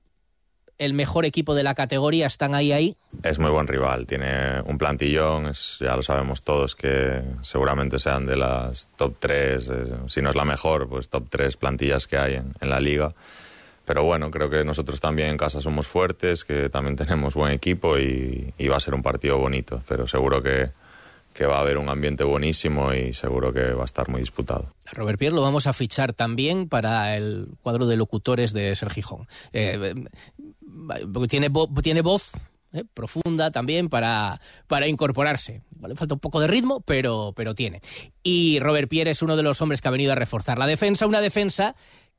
el 0.78 0.94
mejor 0.94 1.24
equipo 1.24 1.54
de 1.54 1.62
la 1.62 1.74
categoría, 1.74 2.26
están 2.26 2.54
ahí 2.54 2.72
ahí. 2.72 2.96
Es 3.22 3.38
muy 3.38 3.50
buen 3.50 3.66
rival, 3.66 4.06
tiene 4.06 4.60
un 4.62 4.78
plantillón, 4.78 5.46
es, 5.46 5.78
ya 5.80 5.94
lo 5.94 6.02
sabemos 6.02 6.42
todos 6.42 6.74
que 6.74 7.22
seguramente 7.40 7.98
sean 7.98 8.26
de 8.26 8.36
las 8.36 8.88
top 8.96 9.16
3, 9.18 9.68
eh, 9.68 9.84
si 10.08 10.22
no 10.22 10.30
es 10.30 10.36
la 10.36 10.44
mejor, 10.44 10.88
pues 10.88 11.08
top 11.08 11.26
3 11.30 11.56
plantillas 11.56 12.06
que 12.06 12.16
hay 12.16 12.34
en, 12.34 12.52
en, 12.60 12.70
la 12.70 12.80
liga. 12.80 13.14
Pero 13.84 14.04
bueno, 14.04 14.30
creo 14.30 14.48
que 14.48 14.64
nosotros 14.64 15.00
también 15.00 15.28
en 15.28 15.36
casa 15.36 15.60
somos 15.60 15.86
fuertes, 15.86 16.44
que 16.44 16.68
también 16.68 16.96
tenemos 16.96 17.34
buen 17.34 17.52
equipo 17.52 17.98
y, 17.98 18.52
y 18.58 18.68
va 18.68 18.76
a 18.76 18.80
ser 18.80 18.94
un 18.94 19.02
partido 19.02 19.38
bonito, 19.38 19.82
pero 19.86 20.06
seguro 20.06 20.42
que, 20.42 20.70
que 21.32 21.46
va 21.46 21.58
a 21.58 21.60
haber 21.60 21.78
un 21.78 21.88
ambiente 21.88 22.24
buenísimo 22.24 22.92
y 22.92 23.12
seguro 23.14 23.52
que 23.52 23.72
va 23.72 23.82
a 23.82 23.84
estar 23.84 24.08
muy 24.08 24.20
disputado. 24.20 24.74
A 24.86 24.94
Robert 24.94 25.18
Pierre 25.18 25.34
lo 25.34 25.42
vamos 25.42 25.66
a 25.66 25.72
fichar 25.72 26.12
también 26.12 26.68
para 26.68 27.16
el 27.16 27.48
cuadro 27.62 27.86
de 27.86 27.96
locutores 27.96 28.52
de 28.52 28.74
Ser 28.76 28.90
Gijón. 28.90 29.26
Eh, 29.52 29.94
tiene, 31.28 31.50
tiene 31.82 32.00
voz 32.02 32.32
eh, 32.72 32.84
profunda 32.94 33.50
también 33.50 33.88
para, 33.88 34.40
para 34.66 34.86
incorporarse. 34.86 35.62
Falta 35.94 36.14
un 36.14 36.20
poco 36.20 36.40
de 36.40 36.46
ritmo, 36.46 36.80
pero, 36.80 37.32
pero 37.36 37.54
tiene. 37.54 37.80
Y 38.22 38.60
Robert 38.60 38.88
Pierre 38.88 39.10
es 39.10 39.22
uno 39.22 39.36
de 39.36 39.42
los 39.42 39.60
hombres 39.60 39.80
que 39.80 39.88
ha 39.88 39.90
venido 39.90 40.12
a 40.12 40.16
reforzar 40.16 40.58
la 40.58 40.66
defensa, 40.66 41.06
una 41.06 41.20
defensa 41.20 41.74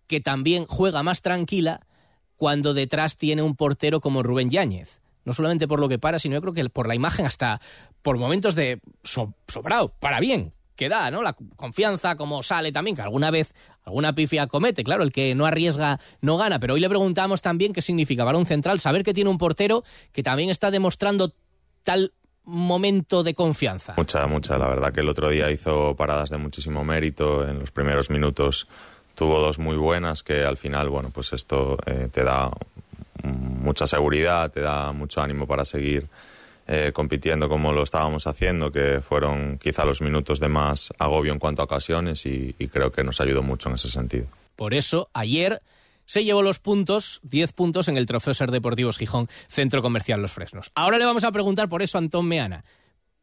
que 0.07 0.21
también 0.21 0.65
juega 0.67 1.01
más 1.01 1.21
tranquila 1.21 1.87
cuando 2.35 2.73
detrás 2.73 3.17
tiene 3.17 3.41
un 3.41 3.55
portero 3.55 3.99
como 3.99 4.21
Rubén 4.21 4.49
Yáñez. 4.49 4.99
No 5.25 5.33
solamente 5.33 5.67
por 5.67 5.79
lo 5.79 5.87
que 5.87 5.99
para, 5.99 6.19
sino 6.19 6.35
yo 6.35 6.41
creo 6.41 6.53
que 6.53 6.69
por 6.69 6.87
la 6.87 6.95
imagen 6.95 7.25
hasta 7.25 7.61
por 8.01 8.17
momentos 8.17 8.55
de 8.55 8.81
sobrado, 9.03 9.93
para 9.99 10.19
bien, 10.19 10.53
que 10.75 10.89
da, 10.89 11.11
¿no? 11.11 11.21
La 11.21 11.33
confianza, 11.33 12.15
como 12.15 12.43
sale 12.43 12.71
también, 12.71 12.95
que 12.95 13.01
alguna 13.01 13.31
vez 13.31 13.53
alguna 13.85 14.13
pifia 14.13 14.47
comete. 14.47 14.83
Claro, 14.83 15.03
el 15.03 15.11
que 15.11 15.35
no 15.35 15.45
arriesga 15.45 15.99
no 16.21 16.37
gana. 16.37 16.59
Pero 16.59 16.73
hoy 16.73 16.79
le 16.79 16.89
preguntamos 16.89 17.41
también 17.41 17.73
qué 17.73 17.81
significa 17.81 18.23
balón 18.23 18.45
central, 18.45 18.79
saber 18.79 19.03
que 19.03 19.13
tiene 19.13 19.29
un 19.29 19.37
portero 19.37 19.83
que 20.11 20.23
también 20.23 20.49
está 20.49 20.71
demostrando 20.71 21.33
tal 21.83 22.13
momento 22.45 23.23
de 23.23 23.33
confianza. 23.35 23.93
Mucha, 23.97 24.25
mucha. 24.27 24.57
La 24.57 24.67
verdad 24.67 24.91
que 24.91 25.01
el 25.01 25.09
otro 25.09 25.29
día 25.29 25.51
hizo 25.51 25.95
paradas 25.95 26.29
de 26.29 26.37
muchísimo 26.37 26.83
mérito. 26.83 27.47
En 27.47 27.59
los 27.59 27.71
primeros 27.71 28.09
minutos 28.09 28.67
tuvo 29.15 29.39
dos 29.39 29.59
muy 29.59 29.77
buenas 29.77 30.23
que 30.23 30.43
al 30.43 30.57
final, 30.57 30.89
bueno, 30.89 31.09
pues 31.09 31.33
esto 31.33 31.77
eh, 31.85 32.09
te 32.11 32.23
da 32.23 32.51
mucha 33.23 33.87
seguridad, 33.87 34.51
te 34.51 34.59
da 34.59 34.91
mucho 34.91 35.21
ánimo 35.21 35.47
para 35.47 35.63
seguir 35.63 36.07
eh, 36.67 36.91
compitiendo 36.93 37.49
como 37.49 37.73
lo 37.73 37.83
estábamos 37.83 38.27
haciendo, 38.27 38.71
que 38.71 39.01
fueron 39.01 39.57
quizá 39.57 39.85
los 39.85 40.01
minutos 40.01 40.39
de 40.39 40.47
más 40.47 40.93
agobio 40.97 41.33
en 41.33 41.39
cuanto 41.39 41.61
a 41.61 41.65
ocasiones 41.65 42.25
y, 42.25 42.53
creo 42.71 42.91
que 42.91 43.03
nos 43.03 43.19
ayudó 43.21 43.43
mucho 43.43 43.69
en 43.69 43.75
ese 43.75 43.89
sentido. 43.89 44.25
Por 44.55 44.73
eso, 44.73 45.09
ayer 45.13 45.61
se 46.05 46.23
llevó 46.23 46.41
los 46.41 46.59
puntos, 46.59 47.19
10 47.23 47.53
puntos 47.53 47.87
en 47.87 47.97
el 47.97 48.05
Trofeo 48.05 48.33
Ser 48.33 48.51
Deportivos 48.51 48.97
Gijón, 48.97 49.29
Centro 49.49 49.81
Comercial 49.81 50.21
Los 50.21 50.31
Fresnos. 50.31 50.71
Ahora 50.75 50.97
le 50.97 51.05
vamos 51.05 51.23
a 51.23 51.31
preguntar 51.31 51.69
por 51.69 51.81
eso 51.81 51.97
a 51.97 51.99
Antón 51.99 52.27
Meana 52.27 52.63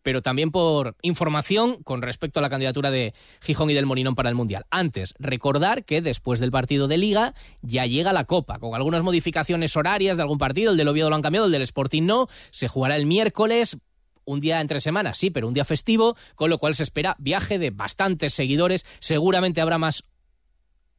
pero 0.03 0.23
también 0.23 0.51
por 0.51 0.97
información 1.03 1.83
con 1.83 2.03
respecto 2.03 2.41
a 2.41 2.43
la 2.43 2.51
candidatura 2.51 2.91
de 2.91 3.15
Gijón 3.41 3.71
y 3.71 3.75
del 3.75 3.87
Morinón 3.87 4.15
para 4.15 4.29
el 4.29 4.35
Mundial. 4.35 4.67
Antes, 4.71 5.15
recordar 5.19 5.85
que 5.85 6.01
después 6.01 6.41
del 6.41 6.51
partido 6.51 6.89
de 6.89 6.99
Liga 6.99 7.35
ya 7.63 7.87
llega 7.87 8.13
la 8.13 8.25
Copa, 8.25 8.59
con 8.59 8.75
algunas 8.75 9.03
modificaciones 9.03 9.77
horarias 9.77 10.17
de 10.17 10.23
algún 10.23 10.39
partido, 10.39 10.73
el 10.73 10.77
del 10.77 10.89
Oviedo 10.89 11.11
lo 11.11 11.17
han 11.17 11.23
cambiado, 11.23 11.47
el 11.47 11.53
del 11.53 11.63
Sporting 11.63 12.05
no, 12.05 12.29
se 12.51 12.69
jugará 12.69 12.97
el 12.97 13.07
miércoles, 13.07 13.79
un 14.25 14.41
día 14.41 14.61
entre 14.61 14.81
semanas, 14.81 15.19
sí, 15.19 15.31
pero 15.31 15.49
un 15.49 15.55
día 15.55 15.65
festivo, 15.65 16.17
con 16.35 16.51
lo 16.51 16.59
cual 16.59 16.75
se 16.75 16.83
espera 16.83 17.17
viaje 17.19 17.59
de 17.59 17.71
bastantes 17.71 18.35
seguidores, 18.35 18.87
seguramente 19.01 19.61
habrá 19.61 19.79
más 19.79 20.05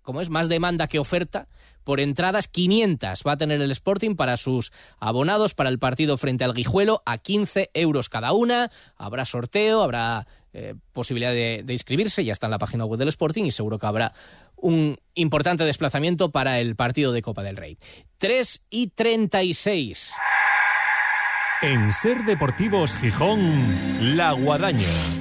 como 0.02 0.22
es 0.22 0.30
más 0.30 0.50
demanda 0.50 0.88
que 0.88 1.00
oferta, 1.00 1.48
por 1.84 2.00
entradas 2.00 2.48
500 2.48 3.24
va 3.26 3.34
a 3.34 3.38
tener 3.38 3.62
el 3.62 3.72
Sporting 3.72 4.16
para 4.16 4.38
sus 4.38 4.72
abonados 5.00 5.54
para 5.54 5.70
el 5.70 5.80
partido 5.80 6.18
frente 6.18 6.44
al 6.44 6.54
Guijuelo 6.54 7.02
a 7.06 7.18
15 7.18 7.72
euros 7.74 8.10
cada 8.10 8.34
una. 8.34 8.70
Habrá 8.98 9.26
sorteo, 9.26 9.82
habrá 9.82 10.28
eh, 10.54 10.76
posibilidad 10.94 11.32
de, 11.32 11.64
de, 11.64 11.74
inscribirse, 11.74 12.24
ya 12.24 12.34
está 12.34 12.48
en 12.48 12.52
la 12.52 12.60
página 12.60 12.86
web 12.86 13.00
del 13.00 13.08
Sporting 13.08 13.46
y 13.46 13.52
seguro 13.52 13.80
que 13.80 13.88
habrá 13.88 14.14
un 14.56 14.98
importante 15.16 15.64
desplazamiento 15.64 16.32
para 16.32 16.60
el 16.60 16.76
partido 16.76 17.12
de 17.12 17.22
Copa 17.22 17.42
del 17.44 17.58
Rey. 17.58 17.78
3 18.20 18.66
y 18.70 18.88
36. 18.88 20.14
En 21.64 21.94
Ser 21.94 22.26
Deportivos 22.26 22.96
Gijón, 22.98 23.40
La 24.16 24.32
Guadaña 24.32 25.21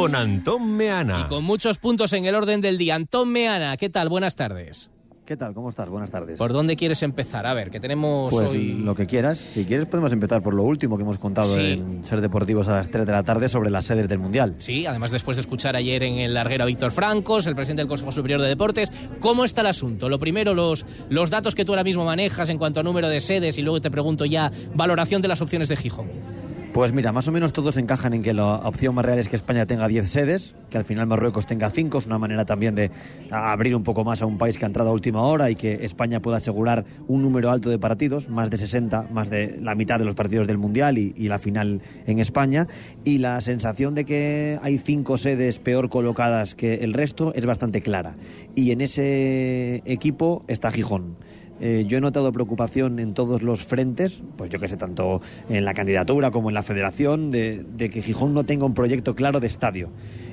con 0.00 0.14
Antón 0.14 0.76
Meana. 0.78 1.24
Y 1.26 1.28
con 1.28 1.44
muchos 1.44 1.76
puntos 1.76 2.14
en 2.14 2.24
el 2.24 2.34
orden 2.34 2.62
del 2.62 2.78
día. 2.78 2.94
Antón 2.94 3.30
Meana, 3.30 3.76
¿qué 3.76 3.90
tal? 3.90 4.08
Buenas 4.08 4.34
tardes. 4.34 4.88
¿Qué 5.26 5.36
tal? 5.36 5.52
¿Cómo 5.52 5.68
estás? 5.68 5.90
Buenas 5.90 6.10
tardes. 6.10 6.38
¿Por 6.38 6.54
dónde 6.54 6.74
quieres 6.74 7.02
empezar? 7.02 7.46
A 7.46 7.52
ver, 7.52 7.70
que 7.70 7.80
tenemos 7.80 8.32
pues 8.32 8.48
hoy... 8.48 8.78
lo 8.82 8.94
que 8.94 9.06
quieras. 9.06 9.36
Si 9.36 9.66
quieres 9.66 9.84
podemos 9.86 10.10
empezar 10.14 10.42
por 10.42 10.54
lo 10.54 10.62
último 10.62 10.96
que 10.96 11.02
hemos 11.02 11.18
contado 11.18 11.54
en 11.58 12.02
Ser 12.02 12.22
Deportivos 12.22 12.66
a 12.68 12.76
las 12.76 12.90
3 12.90 13.04
de 13.04 13.12
la 13.12 13.22
tarde 13.22 13.50
sobre 13.50 13.70
las 13.70 13.84
sedes 13.84 14.08
del 14.08 14.18
Mundial. 14.18 14.54
Sí, 14.56 14.86
además 14.86 15.10
después 15.10 15.36
de 15.36 15.42
escuchar 15.42 15.76
ayer 15.76 16.02
en 16.02 16.18
el 16.18 16.32
larguero 16.32 16.64
a 16.64 16.66
Víctor 16.66 16.92
Francos, 16.92 17.46
el 17.46 17.54
presidente 17.54 17.82
del 17.82 17.88
Consejo 17.88 18.10
Superior 18.10 18.40
de 18.40 18.48
Deportes, 18.48 18.90
¿cómo 19.20 19.44
está 19.44 19.60
el 19.60 19.66
asunto? 19.66 20.08
Lo 20.08 20.18
primero, 20.18 20.54
los, 20.54 20.86
los 21.10 21.28
datos 21.28 21.54
que 21.54 21.66
tú 21.66 21.72
ahora 21.72 21.84
mismo 21.84 22.06
manejas 22.06 22.48
en 22.48 22.56
cuanto 22.56 22.80
a 22.80 22.82
número 22.82 23.10
de 23.10 23.20
sedes 23.20 23.58
y 23.58 23.62
luego 23.62 23.82
te 23.82 23.90
pregunto 23.90 24.24
ya 24.24 24.50
valoración 24.74 25.20
de 25.20 25.28
las 25.28 25.42
opciones 25.42 25.68
de 25.68 25.76
Gijón. 25.76 26.39
Pues 26.72 26.92
mira, 26.92 27.10
más 27.10 27.26
o 27.26 27.32
menos 27.32 27.52
todos 27.52 27.76
encajan 27.76 28.14
en 28.14 28.22
que 28.22 28.32
la 28.32 28.54
opción 28.58 28.94
más 28.94 29.04
real 29.04 29.18
es 29.18 29.28
que 29.28 29.34
España 29.34 29.66
tenga 29.66 29.88
10 29.88 30.08
sedes, 30.08 30.54
que 30.70 30.78
al 30.78 30.84
final 30.84 31.04
Marruecos 31.08 31.44
tenga 31.44 31.68
5, 31.68 31.98
es 31.98 32.06
una 32.06 32.16
manera 32.16 32.44
también 32.44 32.76
de 32.76 32.92
abrir 33.32 33.74
un 33.74 33.82
poco 33.82 34.04
más 34.04 34.22
a 34.22 34.26
un 34.26 34.38
país 34.38 34.56
que 34.56 34.64
ha 34.64 34.68
entrado 34.68 34.90
a 34.90 34.92
última 34.92 35.22
hora 35.22 35.50
y 35.50 35.56
que 35.56 35.84
España 35.84 36.22
pueda 36.22 36.36
asegurar 36.36 36.84
un 37.08 37.22
número 37.22 37.50
alto 37.50 37.70
de 37.70 37.80
partidos, 37.80 38.28
más 38.28 38.50
de 38.50 38.58
60, 38.58 39.08
más 39.10 39.30
de 39.30 39.58
la 39.60 39.74
mitad 39.74 39.98
de 39.98 40.04
los 40.04 40.14
partidos 40.14 40.46
del 40.46 40.58
Mundial 40.58 40.96
y, 40.96 41.12
la 41.28 41.40
final 41.40 41.82
en 42.06 42.20
España. 42.20 42.68
Y 43.02 43.18
la 43.18 43.40
sensación 43.40 43.96
de 43.96 44.04
que 44.04 44.56
hay 44.62 44.78
5 44.78 45.18
sedes 45.18 45.58
peor 45.58 45.88
colocadas 45.88 46.54
que 46.54 46.74
el 46.84 46.94
resto 46.94 47.32
es 47.34 47.46
bastante 47.46 47.80
clara. 47.80 48.14
Y 48.54 48.70
en 48.70 48.80
ese 48.80 49.82
equipo 49.86 50.44
está 50.46 50.70
Gijón. 50.70 51.16
Eh, 51.60 51.84
yo 51.86 51.98
he 51.98 52.00
notado 52.00 52.32
preocupación 52.32 52.98
en 52.98 53.12
todos 53.12 53.42
los 53.42 53.64
frentes, 53.64 54.22
pues 54.36 54.50
yo 54.50 54.58
que 54.58 54.68
sé, 54.68 54.76
tanto 54.76 55.20
en 55.48 55.64
la 55.64 55.74
candidatura 55.74 56.30
como 56.30 56.48
en 56.48 56.54
la 56.54 56.62
federación, 56.62 57.30
de, 57.30 57.64
que 57.76 58.02
Gijón 58.02 58.32
no 58.32 58.44
tenga 58.44 58.64
un 58.64 58.74
proyecto 58.74 59.14
claro 59.14 59.40
de 59.40 59.46
estadio. 59.46 59.90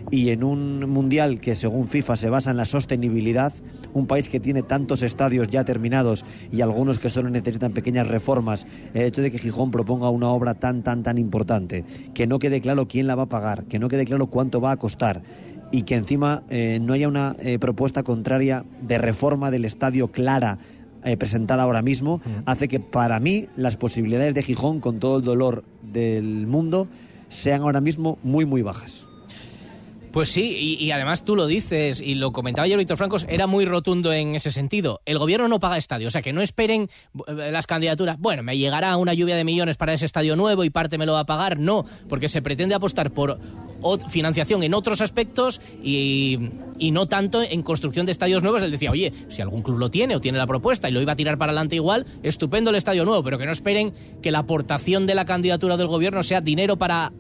Y 0.10 0.30
en 0.30 0.44
un 0.44 0.90
mundial 0.90 1.42
que 1.42 1.56
según 1.56 1.90
FIFA 1.90 2.16
se 2.16 2.30
basa 2.30 2.52
en 2.52 2.58
la 2.58 2.64
sostenibilidad, 2.64 3.54
un 3.94 4.08
país 4.08 4.30
que 4.30 4.40
tiene 4.40 4.64
tantos 4.64 5.02
estadios 5.02 5.50
ya 5.50 5.66
terminados 5.66 6.24
y 6.52 6.62
algunos 6.62 6.98
que 6.98 7.10
solo 7.10 7.30
necesitan 7.30 7.74
pequeñas 7.74 8.08
reformas, 8.08 8.66
el 8.94 9.04
hecho 9.04 9.22
de 9.22 9.32
que 9.32 9.40
Gijón 9.40 9.72
proponga 9.72 10.10
una 10.10 10.30
obra 10.30 10.54
tan, 10.54 10.82
tan, 10.82 11.04
tan 11.04 11.18
importante, 11.18 11.84
que 12.14 12.26
no 12.26 12.40
quede 12.40 12.62
claro 12.62 12.88
quién 12.88 13.08
la 13.08 13.16
va 13.16 13.24
a 13.24 13.30
pagar, 13.30 13.66
que 13.66 13.80
no 13.80 13.90
quede 13.90 14.06
claro 14.06 14.28
cuánto 14.28 14.62
va 14.62 14.72
a 14.72 14.78
costar 14.78 15.24
y 15.72 15.84
que 15.84 15.96
encima 15.96 16.44
eh, 16.50 16.80
no 16.82 16.94
haya 16.94 17.08
una 17.08 17.36
eh, 17.40 17.60
propuesta 17.60 18.04
contraria 18.04 18.64
de 18.82 18.98
reforma 18.98 19.52
del 19.52 19.66
estadio 19.66 20.10
clara 20.10 20.60
eh, 21.08 21.18
presentada 21.18 21.64
ahora 21.64 21.82
mismo, 21.82 22.22
hace 22.46 22.68
que 22.68 22.80
para 22.80 23.20
mí 23.20 23.48
las 23.56 23.78
posibilidades 23.78 24.34
de 24.34 24.44
Gijón, 24.44 24.80
con 24.80 25.00
todo 25.00 25.18
el 25.18 25.24
dolor 25.24 25.64
del 25.82 26.48
mundo, 26.48 26.88
sean 27.30 27.62
ahora 27.62 27.82
mismo 27.82 28.18
muy, 28.24 28.46
muy 28.46 28.62
bajas. 28.62 29.08
Pues 30.12 30.30
sí, 30.30 30.78
y, 30.80 30.90
además 30.90 31.26
tú 31.26 31.36
lo 31.36 31.46
dices, 31.46 32.02
y 32.02 32.16
lo 32.16 32.32
comentaba 32.32 32.66
ayer 32.66 32.76
Víctor 32.76 32.98
Francos, 32.98 33.28
era 33.30 33.46
muy 33.46 33.66
rotundo 33.66 34.12
en 34.12 34.34
ese 34.34 34.52
sentido. 34.52 35.00
El 35.06 35.20
gobierno 35.20 35.48
no 35.48 35.60
paga 35.60 35.78
estadio, 35.78 36.08
o 36.08 36.12
sea 36.12 36.24
que 36.24 36.34
no 36.34 36.42
esperen 36.42 36.90
eh, 37.28 37.52
las 37.52 37.68
candidaturas. 37.68 38.18
Bueno, 38.18 38.42
me 38.42 38.58
llegará 38.58 38.98
una 38.98 39.14
lluvia 39.14 39.36
de 39.36 39.44
millones 39.44 39.78
para 39.78 39.94
ese 39.94 40.06
estadio 40.06 40.36
nuevo 40.36 40.64
y 40.64 40.72
parte 40.72 40.98
me 40.98 41.06
lo 41.06 41.14
va 41.14 41.20
a 41.20 41.26
pagar. 41.26 41.60
No, 41.60 41.86
porque 42.10 42.30
se 42.30 42.42
pretende 42.42 42.74
apostar 42.74 43.12
por 43.12 43.38
financiación 44.10 44.64
en 44.64 44.74
otros 44.74 45.02
aspectos 45.02 45.62
y, 45.84 46.38
no 46.92 47.08
tanto 47.08 47.42
en 47.42 47.64
construcción 47.64 48.06
de 48.06 48.12
estadios 48.12 48.44
nuevos. 48.44 48.62
Él 48.62 48.72
decía, 48.72 48.92
oye, 48.92 49.12
si 49.30 49.42
algún 49.42 49.62
club 49.62 49.78
lo 49.78 49.90
tiene 49.90 50.16
o 50.16 50.22
tiene 50.22 50.38
la 50.38 50.48
propuesta 50.48 50.90
y 50.90 50.92
lo 50.92 51.02
iba 51.02 51.14
a 51.14 51.16
tirar 51.16 51.38
para 51.38 51.52
adelante 51.52 51.76
igual, 51.76 52.06
estupendo 52.24 52.70
el 52.70 52.76
estadio 52.76 53.06
nuevo, 53.06 53.24
pero 53.24 53.38
que 53.38 53.46
no 53.46 53.52
esperen 53.52 53.94
que 54.22 54.32
la 54.32 54.40
aportación 54.40 55.06
de 55.06 55.16
la 55.16 55.26
candidatura 55.26 55.78
del 55.78 55.88
gobierno 55.88 56.24
sea 56.24 56.42
dinero 56.42 56.78
para... 56.78 57.12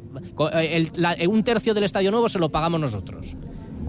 Eh, 0.53 1.27
un 1.27 1.43
tercio 1.43 1.73
del 1.73 1.83
estadio 1.83 2.11
nuevo 2.11 2.29
se 2.29 2.39
lo 2.39 2.49
pagamos 2.49 2.79
nosotros. 2.79 3.35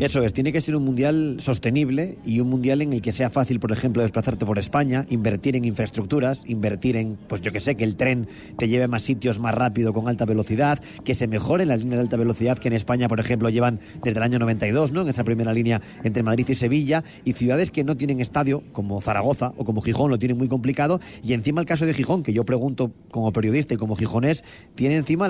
Eso 0.01 0.23
es, 0.23 0.33
tiene 0.33 0.53
que 0.53 0.61
ser 0.61 0.77
un 0.77 0.85
mundial 0.85 1.39
sostenible 1.41 2.19
y 2.25 2.39
un 2.39 2.49
mundial 2.49 2.83
en 2.83 2.93
el 2.93 3.03
que 3.03 3.11
sea 3.11 3.31
fácil, 3.31 3.59
por 3.59 3.73
ejemplo, 3.73 4.01
desplazarte 4.01 4.47
por 4.47 4.57
España, 4.57 5.05
invertir 5.09 5.57
en 5.57 5.65
infraestructuras, 5.65 6.43
invertir 6.47 6.97
en, 6.97 7.19
pues 7.27 7.41
yo 7.41 7.51
que 7.51 7.59
sé, 7.59 7.75
que 7.75 7.83
el 7.83 7.97
tren 7.97 8.29
te 8.57 8.69
lleve 8.69 8.85
a 8.85 8.89
más 8.89 9.03
sitios 9.03 9.41
más 9.41 9.57
rápido 9.57 9.93
con 9.93 10.07
alta 10.07 10.25
velocidad, 10.25 10.81
que 11.05 11.17
se 11.17 11.27
mejoren 11.27 11.67
las 11.67 11.81
líneas 11.81 11.99
de 11.99 12.03
alta 12.03 12.17
velocidad 12.17 12.59
que 12.59 12.69
en 12.69 12.75
España, 12.75 13.09
por 13.09 13.19
ejemplo, 13.19 13.51
llevan 13.51 13.81
desde 14.05 14.19
el 14.19 14.23
año 14.23 14.39
92, 14.39 14.93
¿no? 14.93 15.01
En 15.01 15.09
esa 15.09 15.25
primera 15.25 15.53
línea 15.53 15.83
entre 16.05 16.23
Madrid 16.23 16.47
y 16.49 16.55
Sevilla, 16.55 17.03
y 17.25 17.33
ciudades 17.33 17.73
que 17.73 17.83
no 17.83 17.97
tienen 17.97 18.21
estadio, 18.21 18.63
como 18.71 19.01
Zaragoza 19.01 19.53
o 19.57 19.65
como 19.65 19.83
Gijón, 19.83 20.13
lo 20.13 20.19
tienen 20.21 20.39
muy 20.39 20.47
complicado, 20.47 21.01
y 21.25 21.33
encima 21.33 21.61
el 21.61 21.67
caso 21.67 21.87
de 21.87 21.95
Gijón, 21.95 22.23
que 22.23 22.33
yo 22.33 22.45
pregunto 22.45 22.93
como 23.11 23.33
periodista 23.33 23.75
y 23.75 23.77
como 23.77 23.97
gijonés, 23.97 24.45
tiene 24.77 24.95
encima 24.95 25.27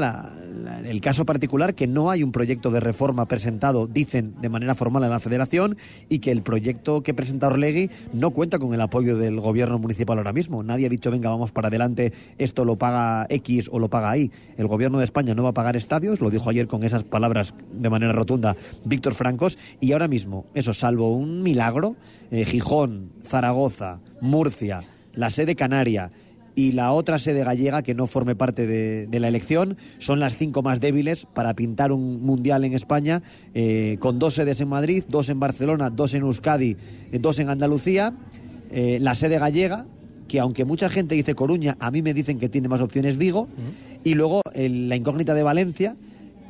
el 0.85 1.01
caso 1.01 1.25
particular 1.25 1.75
que 1.75 1.87
no 1.87 2.11
hay 2.11 2.23
un 2.23 2.33
proyecto 2.33 2.71
de 2.71 2.81
reforma 2.81 3.27
presentado, 3.27 3.87
dicen 3.87 4.35
de 4.43 4.49
manera 4.51 4.58
manera 4.59 4.75
formal 4.75 5.05
a 5.05 5.09
la 5.09 5.21
federación 5.21 5.77
y 6.09 6.19
que 6.19 6.33
el 6.33 6.43
proyecto 6.43 7.03
que 7.03 7.15
presenta 7.15 7.47
Orlegui 7.47 7.91
no 8.13 8.31
cuenta 8.31 8.59
con 8.59 8.75
el 8.75 8.81
apoyo 8.81 9.17
del 9.17 9.41
gobierno 9.41 9.79
municipal 9.79 10.19
ahora 10.19 10.33
mismo. 10.33 10.63
Nadie 10.63 10.87
ha 10.87 10.89
dicho, 10.89 11.11
venga, 11.11 11.31
vamos 11.31 11.53
para 11.53 11.69
adelante, 11.69 12.13
esto 12.39 12.65
lo 12.65 12.77
paga 12.77 13.27
X 13.31 13.69
o 13.71 13.79
lo 13.79 13.89
paga 13.89 14.17
Y. 14.19 14.31
El 14.57 14.67
gobierno 14.67 14.99
de 14.99 15.05
España 15.05 15.35
no 15.35 15.45
va 15.45 15.51
a 15.51 15.55
pagar 15.55 15.77
estadios, 15.77 16.21
lo 16.21 16.31
dijo 16.31 16.51
ayer 16.51 16.67
con 16.67 16.83
esas 16.83 17.05
palabras 17.05 17.55
de 17.73 17.89
manera 17.89 18.13
rotunda 18.13 18.57
Víctor 18.85 19.15
Francos, 19.15 19.59
y 19.81 19.93
ahora 19.93 20.09
mismo, 20.09 20.47
eso, 20.55 20.75
salvo 20.75 21.17
un 21.17 21.43
milagro, 21.43 21.97
eh, 22.31 22.45
Gijón, 22.45 23.13
Zaragoza, 23.25 24.01
Murcia, 24.21 24.83
la 25.15 25.31
sede 25.31 25.55
canaria, 25.55 26.11
y 26.59 26.73
la 26.73 26.91
otra 26.93 27.21
sede 27.21 27.45
gallega 27.45 27.83
que 27.85 27.95
no 27.95 28.09
forme 28.09 28.35
parte 28.35 28.67
de, 28.67 29.07
de 29.07 29.21
la 29.21 29.29
elección. 29.29 29.77
Son 30.01 30.19
las 30.19 30.37
cinco 30.37 30.61
más 30.63 30.81
débiles 30.81 31.25
para 31.33 31.55
pintar 31.55 31.93
un 31.93 32.21
mundial 32.21 32.65
en 32.65 32.73
España, 32.75 33.23
eh, 33.55 33.97
con 34.01 34.19
dos 34.19 34.35
sedes 34.35 34.61
en 34.61 34.67
Madrid, 34.69 35.05
dos 35.09 35.29
en 35.29 35.39
Barcelona, 35.39 35.91
dos 35.91 36.15
en 36.15 36.23
Euskadi, 36.23 36.77
eh, 37.13 37.19
dos 37.21 37.39
en 37.39 37.49
Andalucía. 37.49 38.13
Eh, 38.71 38.99
la 39.01 39.15
sede 39.15 39.39
gallega, 39.39 39.87
que 40.27 40.41
aunque 40.41 40.65
mucha 40.65 40.89
gente 40.89 41.15
dice 41.15 41.37
Coruña, 41.37 41.77
a 41.79 41.93
mí 41.93 42.03
me 42.03 42.13
dicen 42.13 42.41
que 42.41 42.49
tiene 42.49 42.69
más 42.69 42.81
opciones 42.81 43.19
Vigo. 43.19 43.47
Y 44.03 44.15
luego 44.15 44.43
el- 44.53 44.89
la 44.89 44.97
incógnita 44.97 45.35
de 45.35 45.45
Valencia, 45.45 45.95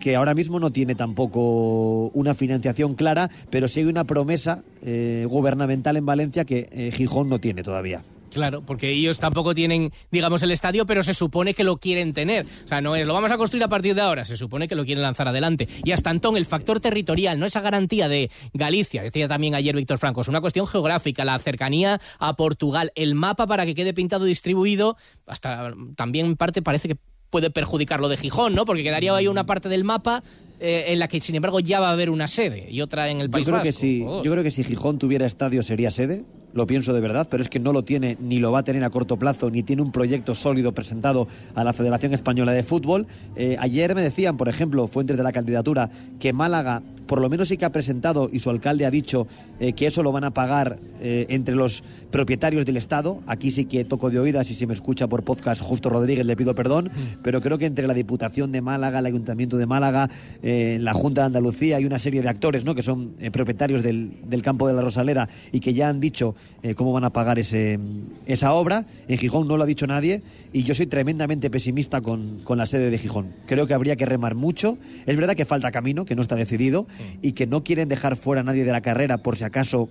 que 0.01 0.17
ahora 0.17 0.33
mismo 0.33 0.59
no 0.59 0.71
tiene 0.71 0.95
tampoco 0.95 2.09
una 2.15 2.35
financiación 2.35 2.95
clara, 2.95 3.31
pero 3.51 3.69
sí 3.69 3.81
hay 3.81 3.87
una 3.87 4.05
promesa 4.05 4.63
eh, 4.83 5.27
gubernamental 5.29 5.97
en 5.99 6.07
Valencia 6.07 6.45
que 6.47 6.69
eh, 6.73 6.91
Gijón 6.93 7.29
no 7.29 7.41
tiene 7.41 7.63
todavía. 7.63 8.03
Claro, 8.39 8.63
porque 8.63 8.91
ellos 8.93 9.19
tampoco 9.19 9.53
tienen, 9.53 9.93
digamos, 10.13 10.45
el 10.45 10.53
estadio, 10.53 10.87
pero 10.87 11.03
se 11.03 11.13
supone 11.13 11.55
que 11.55 11.65
lo 11.65 11.79
quieren 11.79 12.13
tener. 12.13 12.47
O 12.65 12.69
sea, 12.69 12.81
no 12.81 12.95
es, 12.95 13.05
lo 13.05 13.13
vamos 13.13 13.33
a 13.33 13.37
construir 13.37 13.65
a 13.65 13.69
partir 13.69 13.97
de 13.97 14.01
ahora, 14.01 14.25
se 14.25 14.37
supone 14.37 14.69
que 14.69 14.77
lo 14.77 14.85
quieren 14.85 15.03
lanzar 15.03 15.27
adelante. 15.27 15.69
Y 15.83 15.91
hasta 15.91 16.11
Antón, 16.11 16.37
el 16.37 16.47
factor 16.47 16.79
territorial, 16.79 17.39
no 17.41 17.47
esa 17.47 17.61
garantía 17.61 18.09
de 18.09 18.31
Galicia, 18.53 19.03
decía 19.03 19.27
también 19.27 19.57
ayer 19.57 19.75
Víctor 19.75 19.99
Franco, 19.99 20.21
es 20.21 20.29
una 20.29 20.41
cuestión 20.41 20.69
geográfica, 20.69 21.25
la 21.25 21.37
cercanía 21.41 22.01
a 22.21 22.37
Portugal, 22.37 22.93
el 22.95 23.17
mapa 23.17 23.49
para 23.49 23.67
que 23.67 23.75
quede 23.75 23.93
pintado 23.93 24.25
y 24.27 24.29
distribuido, 24.29 24.97
hasta 25.27 25.73
también 25.97 26.27
en 26.27 26.37
parte 26.37 26.63
parece 26.63 26.87
que 26.87 26.97
puede 27.31 27.51
perjudicar 27.51 28.01
lo 28.01 28.09
de 28.09 28.17
Gijón, 28.17 28.55
¿no? 28.55 28.65
Porque 28.65 28.83
quedaría 28.83 29.15
ahí 29.15 29.27
una 29.27 29.47
parte 29.47 29.69
del 29.69 29.85
mapa 29.85 30.23
eh, 30.61 30.87
en 30.89 30.99
la 30.99 31.09
que, 31.09 31.21
sin 31.21 31.35
embargo, 31.35 31.61
ya 31.61 31.81
va 31.81 31.89
a 31.89 31.93
haber 31.93 32.11
una 32.11 32.29
sede 32.29 32.69
y 32.71 32.81
otra 32.81 33.09
en 33.11 33.21
el 33.21 33.27
Yo 33.27 33.33
País 33.33 33.47
creo, 33.47 33.63
que 33.63 33.73
si, 33.73 34.01
yo 34.01 34.23
creo 34.23 34.43
que 34.43 34.51
si 34.51 34.65
Gijón 34.65 34.99
tuviera 34.99 35.27
estadio 35.27 35.63
sería 35.63 35.91
sede, 35.91 36.25
lo 36.55 36.67
pienso 36.67 36.93
de 36.93 37.01
verdad, 37.01 37.29
pero 37.31 37.43
es 37.43 37.49
que 37.49 37.61
no 37.61 37.73
lo 37.73 37.85
tiene 37.85 38.17
ni 38.21 38.39
lo 38.39 38.53
va 38.53 38.61
a 38.61 38.65
tener 38.65 38.85
a 38.85 38.91
corto 38.91 39.17
plazo, 39.17 39.51
ni 39.51 39.63
tiene 39.63 39.83
un 39.83 39.93
proyecto 39.93 40.35
sólido 40.35 40.73
presentado 40.73 41.29
a 41.55 41.65
la 41.65 41.73
Federación 41.73 42.15
Española 42.15 42.53
de 42.53 42.63
Fútbol. 42.63 43.07
Eh, 43.37 43.57
ayer 43.61 43.95
me 43.95 44.03
decían, 44.03 44.37
por 44.37 44.49
ejemplo, 44.49 44.87
fuentes 44.87 45.17
de 45.17 45.23
la 45.23 45.33
candidatura, 45.33 45.91
que 46.19 46.33
Málaga 46.33 46.83
por 47.09 47.21
lo 47.21 47.29
menos 47.29 47.49
sí 47.49 47.57
que 47.57 47.65
ha 47.65 47.73
presentado 47.73 48.29
y 48.31 48.39
su 48.39 48.51
alcalde 48.51 48.87
ha 48.87 48.91
dicho 48.91 49.27
eh, 49.59 49.73
que 49.73 49.87
eso 49.87 50.05
lo 50.05 50.13
van 50.13 50.25
a 50.25 50.31
pagar 50.31 50.79
eh, 51.01 51.27
entre 51.31 51.57
los 51.57 51.83
propietarios 52.11 52.65
del 52.65 52.77
Estado. 52.77 53.21
Aquí 53.27 53.51
sí 53.51 53.65
que 53.65 53.85
toco 53.85 54.11
de 54.11 54.19
oídas 54.19 54.51
y 54.51 54.55
si 54.55 54.67
me 54.67 54.75
escucha 54.75 55.07
por 55.07 55.25
podcast 55.25 55.61
Justo 55.61 55.91
Rodríguez 55.91 56.25
le 56.25 56.37
pido 56.37 56.55
perdón, 56.55 56.91
pero 57.23 57.41
creo 57.41 57.59
que 57.59 57.67
entre 57.67 57.87
la 57.87 57.95
Diputación 57.95 58.53
de 58.53 58.61
Málaga, 58.61 59.01
el 59.01 59.07
Ayuntamiento 59.07 59.57
de 59.57 59.67
Málaga, 59.67 60.11
eh, 60.43 60.79
la 60.81 60.95
Junta 60.95 61.23
de 61.23 61.27
Andalucía 61.27 61.81
y 61.81 61.85
una 61.85 61.99
serie 61.99 62.23
de 62.23 62.29
actores 62.29 62.65
¿no? 62.65 62.75
que 62.75 62.83
son 62.83 63.15
eh, 63.19 63.31
propietarios 63.31 63.83
del, 63.83 64.13
del 64.27 64.43
campo 64.43 64.67
de 64.67 64.75
la 64.75 64.83
Rosaleda 64.83 65.29
y 65.53 65.61
que 65.61 65.75
ya 65.75 65.89
han 65.89 66.01
dicho 66.01 66.35
eh, 66.63 66.75
cómo 66.75 66.93
van 66.93 67.05
a 67.05 67.11
pagar 67.11 67.39
ese, 67.39 67.79
esa 68.27 68.53
obra. 68.53 68.87
En 69.07 69.19
Gijón 69.19 69.47
no 69.49 69.57
lo 69.57 69.65
ha 69.65 69.67
dicho 69.67 69.87
nadie 69.87 70.23
y 70.53 70.63
yo 70.63 70.75
soy 70.75 70.87
tremendamente 70.87 71.51
pesimista 71.51 72.01
con, 72.01 72.41
con 72.45 72.59
la 72.59 72.67
sede 72.67 72.91
de 72.91 72.99
Gijón. 72.99 73.33
Creo 73.47 73.67
que 73.67 73.75
habría 73.75 73.97
que 73.97 74.07
remar 74.07 74.35
mucho. 74.35 74.79
Es 75.07 75.17
verdad 75.17 75.35
que 75.35 75.45
falta 75.45 75.71
camino, 75.71 76.05
que 76.05 76.17
no 76.17 76.23
está 76.23 76.37
decidido 76.37 76.87
y 77.23 77.33
que 77.33 77.47
no 77.47 77.65
quieren 77.65 77.89
dejar 77.89 78.17
fuera 78.17 78.41
a 78.41 78.45
nadie 78.45 78.65
de 78.65 78.73
la 78.73 78.81
carrera 78.81 79.19
por 79.19 79.37
si 79.37 79.45
acaso 79.45 79.89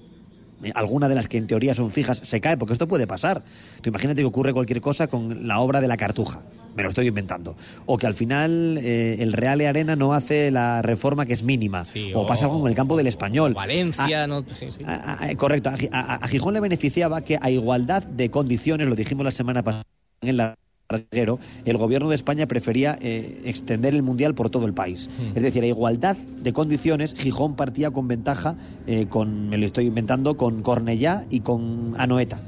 alguna 0.73 1.07
de 1.09 1.15
las 1.15 1.27
que 1.27 1.37
en 1.37 1.47
teoría 1.47 1.73
son 1.75 1.91
fijas 1.91 2.19
se 2.23 2.41
cae, 2.41 2.57
porque 2.57 2.73
esto 2.73 2.87
puede 2.87 3.07
pasar. 3.07 3.43
Tú 3.81 3.89
imagínate 3.89 4.21
que 4.21 4.25
ocurre 4.25 4.53
cualquier 4.53 4.81
cosa 4.81 5.07
con 5.07 5.47
la 5.47 5.59
obra 5.59 5.81
de 5.81 5.87
la 5.87 5.97
Cartuja, 5.97 6.41
me 6.75 6.83
lo 6.83 6.89
estoy 6.89 7.07
inventando. 7.07 7.55
O 7.85 7.97
que 7.97 8.07
al 8.07 8.13
final 8.13 8.77
eh, 8.81 9.17
el 9.19 9.33
Real 9.33 9.61
Arena 9.61 9.95
no 9.95 10.13
hace 10.13 10.51
la 10.51 10.81
reforma 10.81 11.25
que 11.25 11.33
es 11.33 11.43
mínima. 11.43 11.83
o, 12.13 12.21
o- 12.21 12.27
pasa 12.27 12.45
algo 12.45 12.59
con 12.61 12.69
el 12.69 12.75
campo 12.75 12.97
del 12.97 13.07
español. 13.07 13.53
Valencia, 13.53 14.27
no, 14.27 14.43
sí, 14.53 14.71
sí. 14.71 14.81
A- 14.85 15.25
a- 15.25 15.35
correcto, 15.35 15.69
a, 15.69 15.77
Gi- 15.77 15.89
a- 15.91 16.15
a 16.15 16.27
Gijón 16.27 16.53
le 16.53 16.59
beneficiaba 16.59 17.21
que 17.21 17.37
a 17.41 17.49
igualdad 17.49 18.03
de 18.03 18.29
condiciones, 18.31 18.87
lo 18.87 18.95
dijimos 18.95 19.23
la 19.25 19.31
semana 19.31 19.63
pasada 19.63 19.83
en 20.21 20.29
el 20.29 20.53
el 20.89 21.77
gobierno 21.77 22.09
de 22.09 22.15
España 22.15 22.47
prefería 22.47 22.97
eh, 23.01 23.41
extender 23.45 23.93
el 23.93 24.03
mundial 24.03 24.35
por 24.35 24.49
todo 24.49 24.65
el 24.65 24.73
país. 24.73 25.09
Es 25.35 25.43
decir, 25.43 25.63
a 25.63 25.67
igualdad 25.67 26.15
de 26.15 26.53
condiciones, 26.53 27.13
Gijón 27.13 27.55
partía 27.55 27.91
con 27.91 28.07
ventaja, 28.07 28.55
eh, 28.85 29.07
con, 29.07 29.49
me 29.49 29.57
lo 29.57 29.65
estoy 29.65 29.87
inventando, 29.87 30.37
con 30.37 30.61
Cornellá 30.61 31.25
y 31.29 31.41
con 31.41 31.93
Anoeta. 31.97 32.39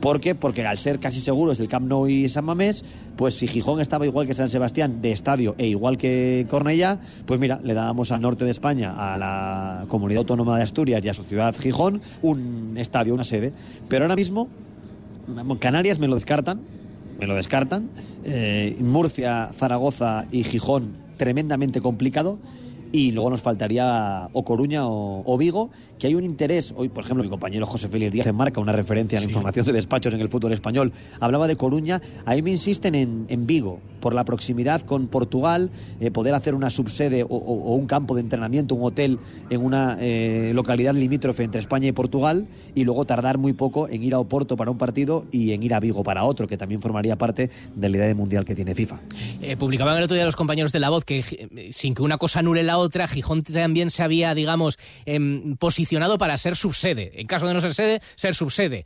¿Por 0.00 0.20
qué? 0.20 0.34
Porque 0.34 0.64
al 0.64 0.78
ser 0.78 1.00
casi 1.00 1.20
seguros 1.20 1.58
el 1.58 1.68
Camp 1.68 1.88
Nou 1.88 2.06
y 2.06 2.28
San 2.28 2.44
Mamés, 2.44 2.84
pues 3.16 3.34
si 3.34 3.48
Gijón 3.48 3.80
estaba 3.80 4.06
igual 4.06 4.28
que 4.28 4.34
San 4.34 4.48
Sebastián 4.48 5.02
de 5.02 5.10
estadio 5.10 5.56
e 5.58 5.66
igual 5.66 5.98
que 5.98 6.46
Cornellá, 6.48 7.00
pues 7.26 7.40
mira, 7.40 7.60
le 7.64 7.74
dábamos 7.74 8.12
al 8.12 8.20
norte 8.20 8.44
de 8.44 8.52
España, 8.52 8.94
a 8.96 9.18
la 9.18 9.86
Comunidad 9.88 10.20
Autónoma 10.20 10.56
de 10.56 10.62
Asturias 10.62 11.04
y 11.04 11.08
a 11.08 11.14
su 11.14 11.24
ciudad 11.24 11.54
Gijón, 11.58 12.00
un 12.22 12.76
estadio, 12.78 13.12
una 13.12 13.24
sede. 13.24 13.52
Pero 13.88 14.04
ahora 14.04 14.14
mismo, 14.14 14.48
Canarias 15.58 15.98
me 15.98 16.06
lo 16.06 16.14
descartan, 16.14 16.60
me 17.18 17.26
lo 17.26 17.34
descartan. 17.34 17.90
Eh, 18.24 18.76
Murcia, 18.80 19.50
Zaragoza 19.56 20.26
y 20.30 20.44
Gijón, 20.44 20.96
tremendamente 21.16 21.80
complicado. 21.80 22.38
Y 22.90 23.12
luego 23.12 23.30
nos 23.30 23.42
faltaría 23.42 24.28
o 24.32 24.44
Coruña 24.44 24.86
o, 24.86 25.22
o 25.26 25.36
Vigo, 25.36 25.70
que 25.98 26.06
hay 26.06 26.14
un 26.14 26.24
interés. 26.24 26.72
Hoy, 26.76 26.88
por 26.88 27.04
ejemplo, 27.04 27.22
mi 27.24 27.30
compañero 27.30 27.66
José 27.66 27.88
Félix 27.88 28.12
Díaz 28.12 28.26
en 28.26 28.36
marca 28.36 28.60
una 28.60 28.72
referencia 28.72 29.18
a 29.18 29.20
la 29.20 29.26
información 29.26 29.66
de 29.66 29.72
despachos 29.72 30.14
en 30.14 30.20
el 30.20 30.28
fútbol 30.28 30.52
español. 30.52 30.92
Hablaba 31.20 31.46
de 31.46 31.56
Coruña. 31.56 32.00
Ahí 32.24 32.42
me 32.42 32.50
insisten 32.50 32.94
en, 32.94 33.26
en 33.28 33.46
Vigo, 33.46 33.80
por 34.00 34.14
la 34.14 34.24
proximidad 34.24 34.82
con 34.82 35.08
Portugal, 35.08 35.70
eh, 36.00 36.10
poder 36.10 36.34
hacer 36.34 36.54
una 36.54 36.70
subsede 36.70 37.24
o, 37.24 37.26
o- 37.28 37.72
o 37.72 37.74
un 37.74 37.86
campo 37.86 38.14
de 38.14 38.20
entrenamiento, 38.20 38.74
un 38.76 38.84
hotel 38.84 39.18
en 39.50 39.64
una 39.64 39.96
eh, 40.00 40.52
localidad 40.54 40.94
limítrofe 40.94 41.42
entre 41.42 41.60
España 41.60 41.88
y 41.88 41.92
Portugal, 41.92 42.46
y 42.76 42.84
luego 42.84 43.04
tardar 43.04 43.38
muy 43.38 43.52
poco 43.54 43.88
en 43.88 44.02
ir 44.04 44.14
a 44.14 44.20
Oporto 44.20 44.56
para 44.56 44.70
un 44.70 44.78
partido 44.78 45.26
y 45.32 45.52
en 45.52 45.62
ir 45.62 45.74
a 45.74 45.80
Vigo 45.80 46.04
para 46.04 46.24
otro, 46.24 46.46
que 46.46 46.56
también 46.56 46.80
formaría 46.80 47.16
parte 47.16 47.50
de 47.74 47.88
la 47.88 47.96
idea 47.96 48.06
de 48.06 48.14
mundial 48.14 48.44
que 48.44 48.54
tiene 48.54 48.74
FIFA. 48.74 49.00
Eh, 49.42 49.56
publicaban 49.56 49.96
el 49.96 50.04
otro 50.04 50.14
día 50.14 50.24
los 50.24 50.36
compañeros 50.36 50.70
de 50.72 50.78
La 50.78 50.90
Voz 50.90 51.04
que 51.04 51.22
sin 51.72 51.94
que 51.94 52.02
una 52.02 52.18
cosa 52.18 52.38
anule 52.38 52.62
la 52.62 52.78
otra, 52.78 53.08
Gijón 53.08 53.42
también 53.42 53.90
se 53.90 54.02
había, 54.04 54.34
digamos, 54.34 54.78
em, 55.06 55.56
para 56.18 56.36
ser 56.38 56.56
subsede. 56.56 57.20
En 57.20 57.26
caso 57.26 57.46
de 57.46 57.54
no 57.54 57.60
ser 57.60 57.74
sede, 57.74 58.00
ser 58.14 58.34
subsede. 58.34 58.84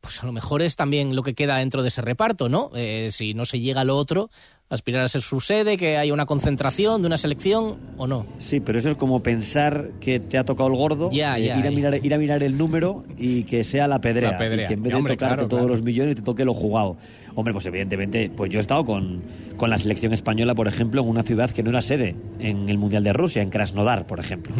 Pues 0.00 0.20
a 0.22 0.26
lo 0.26 0.32
mejor 0.32 0.62
es 0.62 0.74
también 0.74 1.14
lo 1.14 1.22
que 1.22 1.34
queda 1.34 1.58
dentro 1.58 1.82
de 1.82 1.88
ese 1.88 2.02
reparto, 2.02 2.48
¿no? 2.48 2.70
Eh, 2.74 3.10
si 3.12 3.34
no 3.34 3.44
se 3.44 3.60
llega 3.60 3.82
a 3.82 3.84
lo 3.84 3.96
otro, 3.96 4.30
aspirar 4.68 5.04
a 5.04 5.08
ser 5.08 5.22
subsede, 5.22 5.76
que 5.76 5.96
haya 5.96 6.12
una 6.12 6.26
concentración 6.26 7.02
de 7.02 7.06
una 7.06 7.18
selección 7.18 7.76
o 7.98 8.08
no. 8.08 8.26
Sí, 8.38 8.58
pero 8.58 8.78
eso 8.78 8.90
es 8.90 8.96
como 8.96 9.22
pensar 9.22 9.90
que 10.00 10.18
te 10.18 10.38
ha 10.38 10.44
tocado 10.44 10.70
el 10.70 10.76
gordo, 10.76 11.08
eh, 11.12 11.16
ya, 11.16 11.38
ir, 11.38 11.52
a 11.52 11.70
mirar, 11.70 12.04
ir 12.04 12.14
a 12.14 12.18
mirar 12.18 12.42
el 12.42 12.58
número 12.58 13.04
y 13.16 13.44
que 13.44 13.62
sea 13.62 13.86
la 13.86 14.00
pedrea. 14.00 14.32
La 14.32 14.38
pedrea. 14.38 14.64
Y 14.64 14.68
que 14.68 14.74
en 14.74 14.82
vez 14.82 14.90
de 14.92 14.98
Hombre, 14.98 15.14
tocarte 15.14 15.34
claro, 15.36 15.48
todos 15.48 15.60
claro. 15.60 15.74
los 15.74 15.82
millones 15.82 16.16
te 16.16 16.22
toque 16.22 16.44
lo 16.44 16.54
jugado. 16.54 16.96
Hombre, 17.34 17.52
pues 17.52 17.66
evidentemente, 17.66 18.30
pues 18.34 18.50
yo 18.50 18.58
he 18.58 18.60
estado 18.60 18.84
con, 18.84 19.22
con 19.56 19.70
la 19.70 19.78
selección 19.78 20.12
española, 20.12 20.54
por 20.54 20.68
ejemplo, 20.68 21.02
en 21.02 21.08
una 21.08 21.22
ciudad 21.22 21.50
que 21.50 21.62
no 21.62 21.70
era 21.70 21.80
sede 21.80 22.14
en 22.38 22.68
el 22.68 22.78
Mundial 22.78 23.04
de 23.04 23.12
Rusia, 23.12 23.42
en 23.42 23.50
Krasnodar, 23.50 24.06
por 24.06 24.20
ejemplo. 24.20 24.54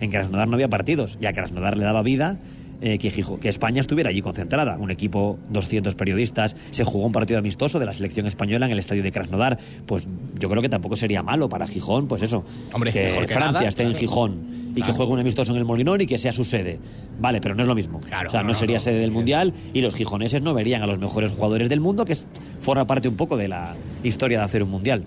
En 0.00 0.10
Krasnodar 0.10 0.48
no 0.48 0.54
había 0.54 0.68
partidos 0.68 1.18
y 1.20 1.26
a 1.26 1.32
Krasnodar 1.32 1.76
le 1.76 1.84
daba 1.84 2.02
vida 2.02 2.38
eh, 2.80 2.98
que, 2.98 3.10
que 3.10 3.48
España 3.48 3.80
estuviera 3.80 4.10
allí 4.10 4.22
concentrada. 4.22 4.76
Un 4.78 4.90
equipo, 4.90 5.38
200 5.50 5.94
periodistas, 5.94 6.56
se 6.70 6.84
jugó 6.84 7.06
un 7.06 7.12
partido 7.12 7.38
amistoso 7.38 7.78
de 7.78 7.86
la 7.86 7.92
selección 7.92 8.26
española 8.26 8.66
en 8.66 8.72
el 8.72 8.78
estadio 8.78 9.02
de 9.02 9.10
Krasnodar. 9.10 9.58
Pues 9.86 10.06
yo 10.38 10.48
creo 10.48 10.62
que 10.62 10.68
tampoco 10.68 10.96
sería 10.96 11.22
malo 11.22 11.48
para 11.48 11.66
Gijón, 11.66 12.06
pues 12.06 12.22
eso. 12.22 12.44
Hombre, 12.72 12.92
que 12.92 13.04
mejor 13.04 13.26
que 13.26 13.34
Francia 13.34 13.52
nada, 13.52 13.68
esté 13.68 13.82
en. 13.82 13.94
Gijón 13.94 14.57
y 14.78 14.80
que 14.80 14.86
Claro. 14.86 14.94
juegue 14.94 15.12
un 15.12 15.18
amistoso 15.20 15.52
en 15.52 15.58
el 15.58 15.64
Molinón 15.64 16.00
y 16.00 16.06
que 16.06 16.18
sea 16.18 16.32
su 16.32 16.44
sede. 16.44 16.78
Vale, 17.20 17.40
pero 17.40 17.54
no 17.54 17.62
es 17.62 17.68
lo 17.68 17.74
mismo. 17.74 17.98
o 17.98 18.30
sea, 18.30 18.42
no, 18.42 18.48
no, 18.48 18.54
sería 18.54 18.76
no, 18.76 18.82
sede 18.82 18.98
del 19.00 19.10
Mundial 19.10 19.52
y 19.74 19.80
los 19.80 19.94
gijoneses 19.94 20.40
no 20.42 20.54
verían 20.54 20.82
a 20.82 20.86
los 20.86 20.98
mejores 20.98 21.30
jugadores 21.32 21.68
del 21.68 21.80
mundo, 21.80 22.04
que 22.04 22.12
es- 22.14 22.26
forma 22.60 22.86
parte 22.86 23.08
un 23.08 23.16
poco 23.16 23.36
de 23.36 23.48
la 23.48 23.74
historia 24.02 24.38
de 24.38 24.44
hacer 24.44 24.62
un 24.62 24.70
Mundial. 24.70 25.04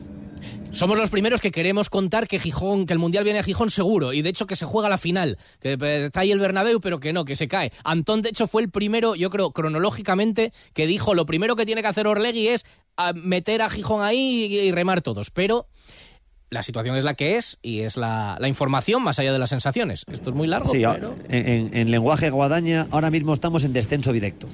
Somos 0.71 0.97
los 0.97 1.09
primeros 1.09 1.41
que 1.41 1.51
queremos 1.51 1.89
contar 1.89 2.27
que 2.29 2.39
Gijón, 2.39 2.85
que 2.85 2.93
el 2.93 2.99
Mundial 2.99 3.25
viene 3.25 3.39
a 3.39 3.43
Gijón 3.43 3.69
seguro, 3.69 4.13
y 4.13 4.21
de 4.21 4.29
hecho 4.29 4.47
que 4.47 4.55
se 4.55 4.65
juega 4.65 4.87
la 4.87 4.97
final, 4.97 5.37
que 5.59 5.73
eh, 5.73 6.05
está 6.05 6.21
ahí 6.21 6.31
el 6.31 6.39
Bernabéu, 6.39 6.79
pero 6.79 6.99
que 7.01 7.11
no, 7.11 7.25
que 7.25 7.35
se 7.35 7.49
cae. 7.49 7.71
Antón, 7.83 8.21
de 8.21 8.29
hecho, 8.29 8.47
fue 8.47 8.61
el 8.61 8.69
primero, 8.69 9.15
yo 9.15 9.29
creo, 9.29 9.51
cronológicamente, 9.51 10.53
que 10.73 10.87
dijo 10.87 11.13
lo 11.13 11.25
primero 11.25 11.55
que 11.57 11.65
tiene 11.65 11.81
que 11.81 11.89
hacer 11.89 12.07
Orlegui 12.07 12.47
es 12.47 12.65
ah, 12.95 13.11
meter 13.13 13.61
a 13.61 13.69
Gijón 13.69 14.01
ahí 14.01 14.45
y 14.45 14.71
remar 14.71 15.01
todos, 15.01 15.29
pero 15.29 15.67
la 16.51 16.63
situación 16.63 16.97
es 16.97 17.03
la 17.05 17.13
que 17.13 17.37
es 17.37 17.57
y 17.61 17.79
es 17.79 17.95
la, 17.95 18.37
la 18.39 18.47
información 18.49 19.01
más 19.01 19.17
allá 19.19 19.31
de 19.33 19.39
las 19.39 19.49
sensaciones. 19.49 20.03
Esto 20.11 20.29
es 20.31 20.35
muy 20.35 20.47
largo, 20.47 20.69
Sí, 20.69 20.83
pero... 20.85 21.15
en, 21.29 21.47
en- 21.47 21.77
en 21.77 21.89
lenguaje 21.91 22.29
guadaña, 22.29 22.87
ahora 22.91 23.09
mismo 23.09 23.33
estamos 23.33 23.63
en 23.63 23.71
descenso 23.73 24.11
directo. 24.11 24.47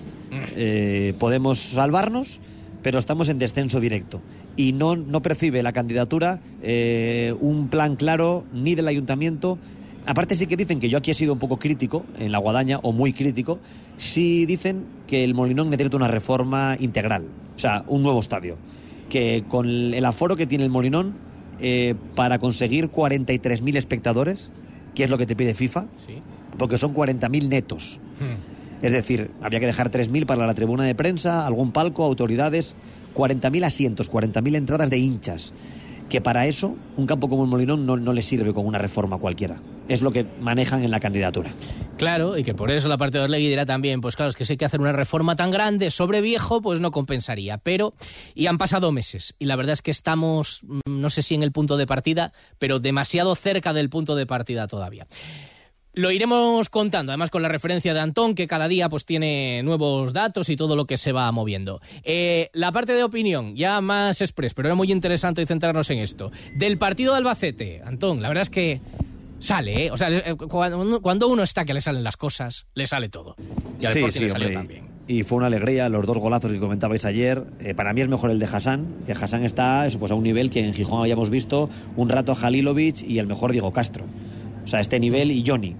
Eh, 0.55 1.15
podemos 1.19 1.57
salvarnos, 1.59 2.39
pero 2.83 2.99
estamos 2.99 3.29
en 3.29 3.39
descenso 3.39 3.79
directo. 3.79 4.21
Y 4.55 4.73
no, 4.73 4.95
no 4.95 5.21
percibe 5.23 5.63
la 5.63 5.73
candidatura 5.73 6.39
eh, 6.61 7.33
un 7.41 7.67
plan 7.67 7.95
claro 7.95 8.43
ni 8.53 8.75
del 8.75 8.87
ayuntamiento. 8.87 9.57
Aparte 10.05 10.35
sí 10.35 10.45
que 10.45 10.55
dicen 10.55 10.79
que 10.79 10.89
yo 10.89 10.99
aquí 10.99 11.09
he 11.11 11.15
sido 11.15 11.33
un 11.33 11.39
poco 11.39 11.57
crítico 11.57 12.05
en 12.19 12.31
la 12.31 12.37
guadaña, 12.37 12.77
o 12.83 12.91
muy 12.93 13.11
crítico, 13.11 13.59
sí 13.97 14.45
dicen 14.45 14.85
que 15.07 15.23
el 15.23 15.33
Molinón 15.33 15.71
necesita 15.71 15.97
una 15.97 16.07
reforma 16.07 16.77
integral, 16.79 17.25
o 17.55 17.59
sea, 17.59 17.83
un 17.87 18.03
nuevo 18.03 18.19
estadio. 18.19 18.55
Que 19.09 19.43
con 19.47 19.67
el 19.95 20.05
aforo 20.05 20.35
que 20.35 20.45
tiene 20.45 20.63
el 20.63 20.69
Molinón, 20.69 21.25
eh, 21.59 21.95
para 22.15 22.39
conseguir 22.39 22.89
43.000 22.89 23.77
espectadores, 23.77 24.51
que 24.95 25.03
es 25.03 25.09
lo 25.09 25.17
que 25.17 25.25
te 25.25 25.35
pide 25.35 25.53
FIFA, 25.53 25.85
porque 26.57 26.77
son 26.77 26.93
40.000 26.93 27.49
netos. 27.49 27.99
Es 28.81 28.91
decir, 28.91 29.31
había 29.41 29.59
que 29.59 29.65
dejar 29.65 29.91
3.000 29.91 30.25
para 30.25 30.45
la 30.45 30.53
tribuna 30.53 30.83
de 30.83 30.95
prensa, 30.95 31.47
algún 31.47 31.71
palco, 31.71 32.03
autoridades, 32.03 32.75
40.000 33.15 33.65
asientos, 33.65 34.11
40.000 34.11 34.55
entradas 34.55 34.89
de 34.89 34.97
hinchas. 34.97 35.53
Que 36.09 36.21
para 36.21 36.47
eso, 36.47 36.75
un 36.95 37.05
campo 37.05 37.27
como 37.29 37.43
el 37.43 37.49
Molinón 37.49 37.85
no, 37.85 37.97
no 37.97 38.13
le 38.13 38.21
sirve 38.21 38.53
con 38.53 38.65
una 38.65 38.77
reforma 38.77 39.17
cualquiera. 39.17 39.61
Es 39.89 40.01
lo 40.01 40.11
que 40.11 40.25
manejan 40.39 40.83
en 40.83 40.91
la 40.91 40.99
candidatura. 40.99 41.51
Claro, 41.97 42.37
y 42.37 42.43
que 42.43 42.53
por 42.53 42.71
eso 42.71 42.87
la 42.87 42.97
parte 42.97 43.17
de 43.17 43.25
Orlegui 43.25 43.47
dirá 43.47 43.65
también, 43.65 44.01
pues 44.01 44.15
claro, 44.15 44.29
es 44.29 44.35
que 44.35 44.45
si 44.45 44.53
hay 44.53 44.57
que 44.57 44.65
hacer 44.65 44.79
una 44.79 44.91
reforma 44.91 45.35
tan 45.35 45.51
grande 45.51 45.91
sobre 45.91 46.21
viejo, 46.21 46.61
pues 46.61 46.79
no 46.79 46.91
compensaría. 46.91 47.57
Pero, 47.57 47.93
y 48.35 48.47
han 48.47 48.57
pasado 48.57 48.91
meses, 48.91 49.35
y 49.39 49.45
la 49.45 49.55
verdad 49.55 49.73
es 49.73 49.81
que 49.81 49.91
estamos, 49.91 50.61
mm, 50.63 50.79
no 50.85 51.09
sé 51.09 51.21
si 51.21 51.35
en 51.35 51.43
el 51.43 51.51
punto 51.51 51.75
de 51.75 51.87
partida, 51.87 52.33
pero 52.59 52.79
demasiado 52.79 53.35
cerca 53.35 53.73
del 53.73 53.89
punto 53.89 54.15
de 54.15 54.25
partida 54.25 54.67
todavía. 54.67 55.07
Lo 55.97 56.11
iremos 56.11 56.69
contando, 56.69 57.11
además 57.11 57.31
con 57.31 57.41
la 57.41 57.47
referencia 57.49 57.91
de 57.91 57.99
Antón, 57.99 58.35
que 58.35 58.45
cada 58.45 58.67
día 58.67 58.87
pues 58.87 59.03
tiene 59.03 59.63
nuevos 59.63 60.13
datos 60.13 60.47
y 60.49 60.55
todo 60.55 60.75
lo 60.75 60.85
que 60.85 60.95
se 60.95 61.11
va 61.11 61.31
moviendo. 61.31 61.81
Eh, 62.03 62.51
la 62.53 62.71
parte 62.71 62.93
de 62.93 63.03
opinión, 63.03 63.55
ya 63.55 63.81
más 63.81 64.21
express, 64.21 64.53
pero 64.53 64.67
era 64.67 64.75
muy 64.75 64.91
interesante 64.91 65.43
centrarnos 65.47 65.89
en 65.89 65.97
esto. 65.97 66.31
Del 66.55 66.77
partido 66.77 67.13
de 67.13 67.17
Albacete, 67.17 67.81
Antón, 67.83 68.21
la 68.21 68.27
verdad 68.27 68.43
es 68.43 68.49
que 68.51 68.79
sale, 69.39 69.85
¿eh? 69.87 69.91
O 69.91 69.97
sea, 69.97 70.09
eh, 70.11 70.35
cuando 70.37 71.27
uno- 71.27 71.43
está 71.43 71.65
que 71.65 71.73
le 71.73 71.81
salen 71.81 72.03
las 72.03 72.15
cosas, 72.15 72.67
le 72.75 72.85
sale 72.85 73.09
todo. 73.09 73.35
Y 73.81 73.85
al 73.87 73.93
Sí, 73.93 73.99
Sporting 73.99 74.17
sí, 74.19 74.23
le 74.25 74.29
salió 74.29 74.51
también. 74.51 74.83
Y 75.07 75.23
fue 75.23 75.37
una 75.39 75.47
alegría 75.47 75.89
los 75.89 76.05
dos 76.05 76.17
golazos 76.19 76.51
que 76.51 76.59
comentabais 76.59 77.05
ayer. 77.05 77.43
Eh, 77.59 77.73
para 77.73 77.93
mí 77.93 78.01
es 78.01 78.07
mejor 78.07 78.29
el 78.29 78.37
de 78.37 78.45
Hassan, 78.45 78.85
que 79.07 79.13
Hassan 79.13 79.45
está 79.45 79.87
eso, 79.87 79.97
pues, 79.97 80.11
a 80.11 80.15
un 80.15 80.23
nivel 80.23 80.51
que 80.51 80.59
en 80.63 80.73
Gijón 80.75 80.99
habíamos 81.01 81.31
visto 81.31 81.69
un 81.95 82.09
rato 82.09 82.33
a 82.33 82.35
Halilovic 82.35 83.01
y 83.01 83.17
el 83.17 83.25
mejor 83.25 83.51
Diego 83.51 83.71
Castro. 83.73 84.05
O 84.67 84.69
sea, 84.69 84.81
este 84.81 84.99
nivel 84.99 85.31
y 85.31 85.45
Johnny. 85.47 85.77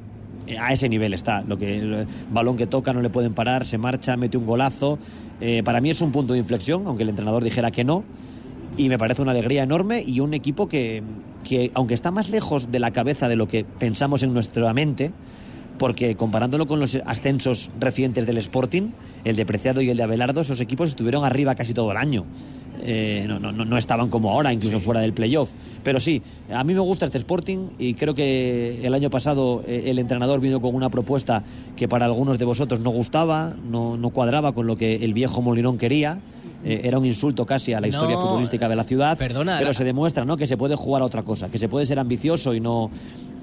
Eh, 0.47 0.57
A 0.57 0.71
ese 0.71 0.87
nivel 0.87 1.13
está. 1.13 1.41
Lo 1.41 1.57
que 1.57 2.07
balón 2.31 2.55
que 2.55 2.67
toca 2.67 2.93
no 2.93 3.01
le 3.01 3.09
pueden 3.09 3.33
parar, 3.33 3.65
se 3.65 3.77
marcha, 3.77 4.15
mete 4.15 4.37
un 4.37 4.45
golazo. 4.45 4.97
Eh, 5.41 5.61
para 5.61 5.81
mí 5.81 5.89
es 5.89 5.99
un 5.99 6.13
punto 6.13 6.31
de 6.31 6.39
inflexión, 6.39 6.87
aunque 6.87 7.03
el 7.03 7.09
entrenador 7.09 7.43
dijera 7.43 7.69
que 7.69 7.83
no. 7.83 8.05
Y 8.77 8.87
me 8.87 8.97
parece 8.97 9.21
una 9.21 9.31
alegría 9.31 9.63
enorme 9.63 10.01
y 10.07 10.21
un 10.21 10.33
equipo 10.33 10.69
que, 10.69 11.03
que, 11.43 11.69
aunque 11.73 11.95
está 11.95 12.11
más 12.11 12.29
lejos 12.29 12.71
de 12.71 12.79
la 12.79 12.91
cabeza 12.91 13.27
de 13.27 13.35
lo 13.35 13.49
que 13.49 13.65
pensamos 13.65 14.23
en 14.23 14.33
nuestra 14.33 14.71
mente, 14.73 15.11
porque 15.77 16.15
comparándolo 16.15 16.65
con 16.65 16.79
los 16.79 16.95
ascensos 17.05 17.69
recientes 17.81 18.25
del 18.25 18.37
Sporting, 18.37 18.91
el 19.25 19.35
de 19.35 19.45
Preciado 19.45 19.81
y 19.81 19.89
el 19.89 19.97
de 19.97 20.03
Abelardo, 20.03 20.39
esos 20.39 20.61
equipos 20.61 20.87
estuvieron 20.87 21.25
arriba 21.25 21.55
casi 21.55 21.73
todo 21.73 21.91
el 21.91 21.97
año. 21.97 22.23
Eh, 22.83 23.25
no, 23.27 23.39
no, 23.39 23.51
no- 23.51 23.77
estaban 23.77 24.09
como 24.09 24.31
ahora, 24.31 24.53
incluso 24.53 24.79
fuera 24.79 24.99
del 25.01 25.13
playoff. 25.13 25.51
Pero 25.83 25.99
sí, 25.99 26.21
a 26.51 26.63
mí 26.63 26.73
me 26.73 26.79
gusta 26.79 27.05
este 27.05 27.17
Sporting 27.17 27.69
y 27.79 27.93
creo 27.95 28.13
que 28.15 28.79
el 28.85 28.93
año 28.93 29.09
pasado 29.09 29.63
eh, 29.67 29.83
el 29.87 29.99
entrenador 29.99 30.39
vino 30.39 30.59
con 30.61 30.75
una 30.75 30.89
propuesta 30.89 31.43
que 31.75 31.87
para 31.87 32.05
algunos 32.05 32.37
de 32.37 32.45
vosotros 32.45 32.79
no 32.79 32.89
gustaba, 32.91 33.55
no, 33.69 33.97
no 33.97 34.09
cuadraba 34.09 34.51
con 34.53 34.67
lo 34.67 34.75
que 34.77 34.95
el 34.97 35.13
viejo 35.13 35.41
Molinón 35.41 35.77
quería. 35.77 36.19
Eh, 36.65 36.81
era 36.85 36.97
un 36.97 37.05
insulto 37.05 37.45
casi 37.45 37.73
a 37.73 37.79
la 37.79 37.87
historia 37.87 38.17
futbolística 38.17 38.67
de 38.67 38.75
la 38.75 38.83
ciudad. 38.83 39.15
perdona, 39.17 39.57
pero 39.59 39.69
la- 39.69 39.73
se 39.77 39.83
demuestra 39.83 40.25
¿no? 40.25 40.37
que 40.37 40.47
se 40.47 40.57
puede 40.57 40.75
jugar 40.75 41.03
a 41.03 41.05
otra 41.05 41.21
cosa, 41.23 41.49
que 41.49 41.59
se 41.59 41.69
puede 41.69 41.85
ser 41.85 41.99
ambicioso 41.99 42.53
y 42.55 42.59
no, 42.59 42.89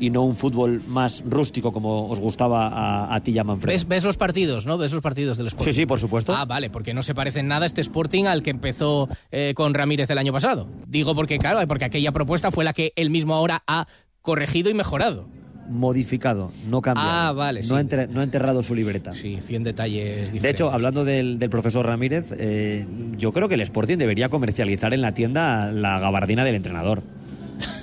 y 0.01 0.11
no 0.11 0.23
un 0.23 0.37
fútbol 0.37 0.83
más 0.89 1.23
rústico 1.27 1.73
como 1.73 2.09
os 2.09 2.19
gustaba 2.19 2.69
a, 2.69 3.15
a 3.15 3.21
ti 3.23 3.33
y 3.33 3.39
a 3.39 3.45
Manfredo. 3.45 3.73
¿Ves, 3.73 3.87
ves 3.89 4.05
los 4.05 4.17
partidos, 4.17 4.67
¿no? 4.67 4.77
¿Ves 4.79 4.93
los 4.93 5.01
partidos 5.03 5.39
del 5.39 5.47
Sporting? 5.49 5.73
Sí, 5.73 5.81
sí, 5.81 5.87
por 5.87 6.01
supuesto. 6.01 6.35
Ah, 6.35 6.45
vale, 6.45 6.71
porque 6.71 6.95
no 6.95 7.03
se 7.03 7.15
parece 7.15 7.41
en 7.41 7.49
nada 7.49 7.67
este 7.67 7.81
Sporting 7.81 8.25
al 8.25 8.43
que 8.43 8.51
empezó 8.51 9.09
eh, 9.31 9.53
con 9.55 9.75
Ramírez 9.75 10.09
el 10.11 10.19
año 10.19 10.33
pasado. 10.33 10.67
Digo 10.87 11.15
porque, 11.15 11.39
claro, 11.39 11.67
porque 11.67 11.85
aquella 11.85 12.13
propuesta 12.13 12.51
fue 12.51 12.65
la 12.65 12.73
que 12.73 12.93
él 12.97 13.11
mismo 13.11 13.35
ahora 13.35 13.63
ha 13.67 13.87
corregido 14.23 14.71
y 14.71 14.75
mejorado. 14.75 15.27
Modificado, 15.69 16.53
no 16.69 16.83
cambiado. 16.83 17.11
Ah, 17.11 17.33
vale, 17.33 17.61
No, 17.61 17.67
sí. 17.67 17.75
enter- 17.75 18.09
no 18.11 18.21
ha 18.21 18.25
enterrado 18.25 18.63
su 18.63 18.75
libreta. 18.75 19.15
Sí, 19.15 19.39
100 19.47 19.65
detalles 19.65 20.17
diferentes. 20.33 20.43
De 20.43 20.51
hecho, 20.51 20.71
hablando 20.71 21.05
del, 21.05 21.39
del 21.39 21.49
profesor 21.51 21.87
Ramírez, 21.87 22.27
eh, 22.39 22.87
yo 23.17 23.33
creo 23.33 23.49
que 23.49 23.55
el 23.55 23.63
Sporting 23.63 23.97
debería 23.97 24.29
comercializar 24.29 24.93
en 24.93 25.01
la 25.01 25.13
tienda 25.15 25.73
la 25.73 25.99
gabardina 25.99 26.45
del 26.45 26.55
entrenador. 26.57 27.03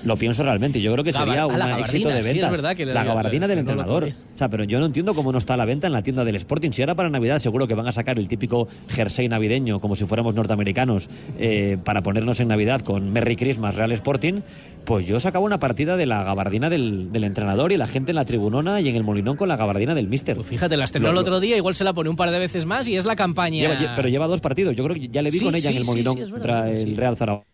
Lo 0.03 0.17
pienso 0.17 0.43
realmente. 0.43 0.81
Yo 0.81 0.91
creo 0.93 1.03
que 1.03 1.13
sería 1.13 1.45
un 1.45 1.53
éxito 1.79 2.09
de 2.09 2.15
sí, 2.23 2.29
es 2.29 2.33
ventas. 2.33 2.51
verdad 2.51 2.75
que 2.75 2.85
la 2.85 3.03
gabardina 3.03 3.47
del 3.47 3.59
entrenador. 3.59 4.05
O 4.05 4.37
sea, 4.37 4.49
pero 4.49 4.63
yo 4.63 4.79
no 4.79 4.85
entiendo 4.87 5.13
cómo 5.13 5.31
no 5.31 5.37
está 5.37 5.53
a 5.53 5.57
la 5.57 5.65
venta 5.65 5.85
en 5.87 5.93
la 5.93 6.01
tienda 6.01 6.25
del 6.25 6.35
Sporting. 6.35 6.71
Si 6.71 6.81
ahora 6.81 6.95
para 6.95 7.09
Navidad 7.09 7.37
seguro 7.39 7.67
que 7.67 7.75
van 7.75 7.87
a 7.87 7.91
sacar 7.91 8.17
el 8.17 8.27
típico 8.27 8.67
jersey 8.89 9.29
navideño, 9.29 9.79
como 9.79 9.95
si 9.95 10.05
fuéramos 10.05 10.33
norteamericanos, 10.33 11.09
eh, 11.37 11.77
para 11.83 12.01
ponernos 12.01 12.39
en 12.39 12.47
Navidad 12.47 12.81
con 12.81 13.11
Merry 13.13 13.35
Christmas 13.35 13.75
Real 13.75 13.91
Sporting, 13.91 14.41
pues 14.85 15.05
yo 15.05 15.19
sacaba 15.19 15.45
una 15.45 15.59
partida 15.59 15.95
de 15.97 16.07
la 16.07 16.23
gabardina 16.23 16.69
del, 16.69 17.11
del 17.11 17.23
entrenador 17.23 17.71
y 17.71 17.77
la 17.77 17.85
gente 17.87 18.11
en 18.11 18.15
la 18.15 18.25
tribunona 18.25 18.81
y 18.81 18.89
en 18.89 18.95
el 18.95 19.03
Molinón 19.03 19.37
con 19.37 19.47
la 19.47 19.55
gabardina 19.57 19.93
del 19.93 20.07
Mister. 20.07 20.35
Pues 20.35 20.47
Fíjate, 20.47 20.75
la 20.77 20.85
estrenó 20.85 21.09
el 21.11 21.17
otro 21.17 21.39
día, 21.39 21.55
igual 21.57 21.75
se 21.75 21.83
la 21.83 21.93
pone 21.93 22.09
un 22.09 22.15
par 22.15 22.31
de 22.31 22.39
veces 22.39 22.65
más 22.65 22.87
y 22.87 22.95
es 22.95 23.05
la 23.05 23.15
campaña. 23.15 23.61
Lleva- 23.77 23.95
pero 23.95 24.09
lleva 24.09 24.25
dos 24.27 24.41
partidos. 24.41 24.75
Yo 24.75 24.83
creo 24.83 24.95
que 24.95 25.07
ya 25.09 25.21
le 25.21 25.29
vi 25.29 25.37
Sí, 25.37 25.45
con 25.45 25.53
ella 25.53 25.69
sí, 25.69 25.75
en 25.75 25.81
el 25.81 25.85
Molinón 25.85 26.15
verdad, 26.15 26.31
contra 26.31 26.71
el. 26.71 26.97
Real 26.97 27.15
Zaragoza. 27.15 27.45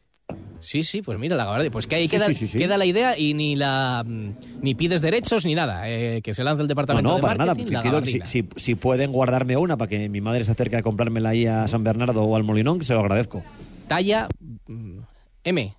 Sí, 0.59 0.83
sí, 0.83 1.01
pues 1.01 1.17
mira, 1.19 1.35
la 1.35 1.45
gabardina. 1.45 1.71
Pues 1.71 1.87
que 1.87 1.95
ahí 1.95 2.07
Sí, 2.07 2.15
queda, 2.17 2.27
sí, 2.27 2.33
sí, 2.33 2.47
sí. 2.47 2.57
queda 2.57 2.77
la 2.77 2.85
idea 2.85 3.17
y 3.17 3.33
ni 3.33 3.55
la 3.55 4.03
mm, 4.05 4.29
ni 4.61 4.75
pides 4.75 5.01
derechos 5.01 5.45
ni 5.45 5.53
nada. 5.55 5.89
eh, 5.89 6.21
que 6.23 6.33
se 6.33 6.43
lance 6.43 6.61
el 6.61 6.67
No, 6.67 6.69
departamento 6.69 7.09
no, 7.11 7.15
de 7.15 7.21
para 7.21 7.35
nada. 7.35 7.53
marketing, 7.53 7.71
la 7.73 7.81
Pido 7.83 8.05
si, 8.05 8.19
si- 8.25 8.49
si 8.55 8.75
pueden 8.75 9.11
guardarme 9.11 9.55
una 9.57 9.77
para 9.77 9.89
que 9.89 10.09
mi 10.09 10.21
madre 10.21 10.43
se 10.45 10.51
acerque 10.51 10.77
a 10.77 10.81
comprármela 10.81 11.29
ahí 11.29 11.45
a 11.45 11.67
San 11.67 11.83
Bernardo 11.83 12.23
o 12.23 12.35
al 12.35 12.43
Molinón, 12.43 12.79
que 12.79 12.85
se 12.85 12.93
lo 12.93 12.99
agradezco. 13.01 13.43
Talla 13.87 14.27
mm, 14.67 14.99
M. 15.43 15.73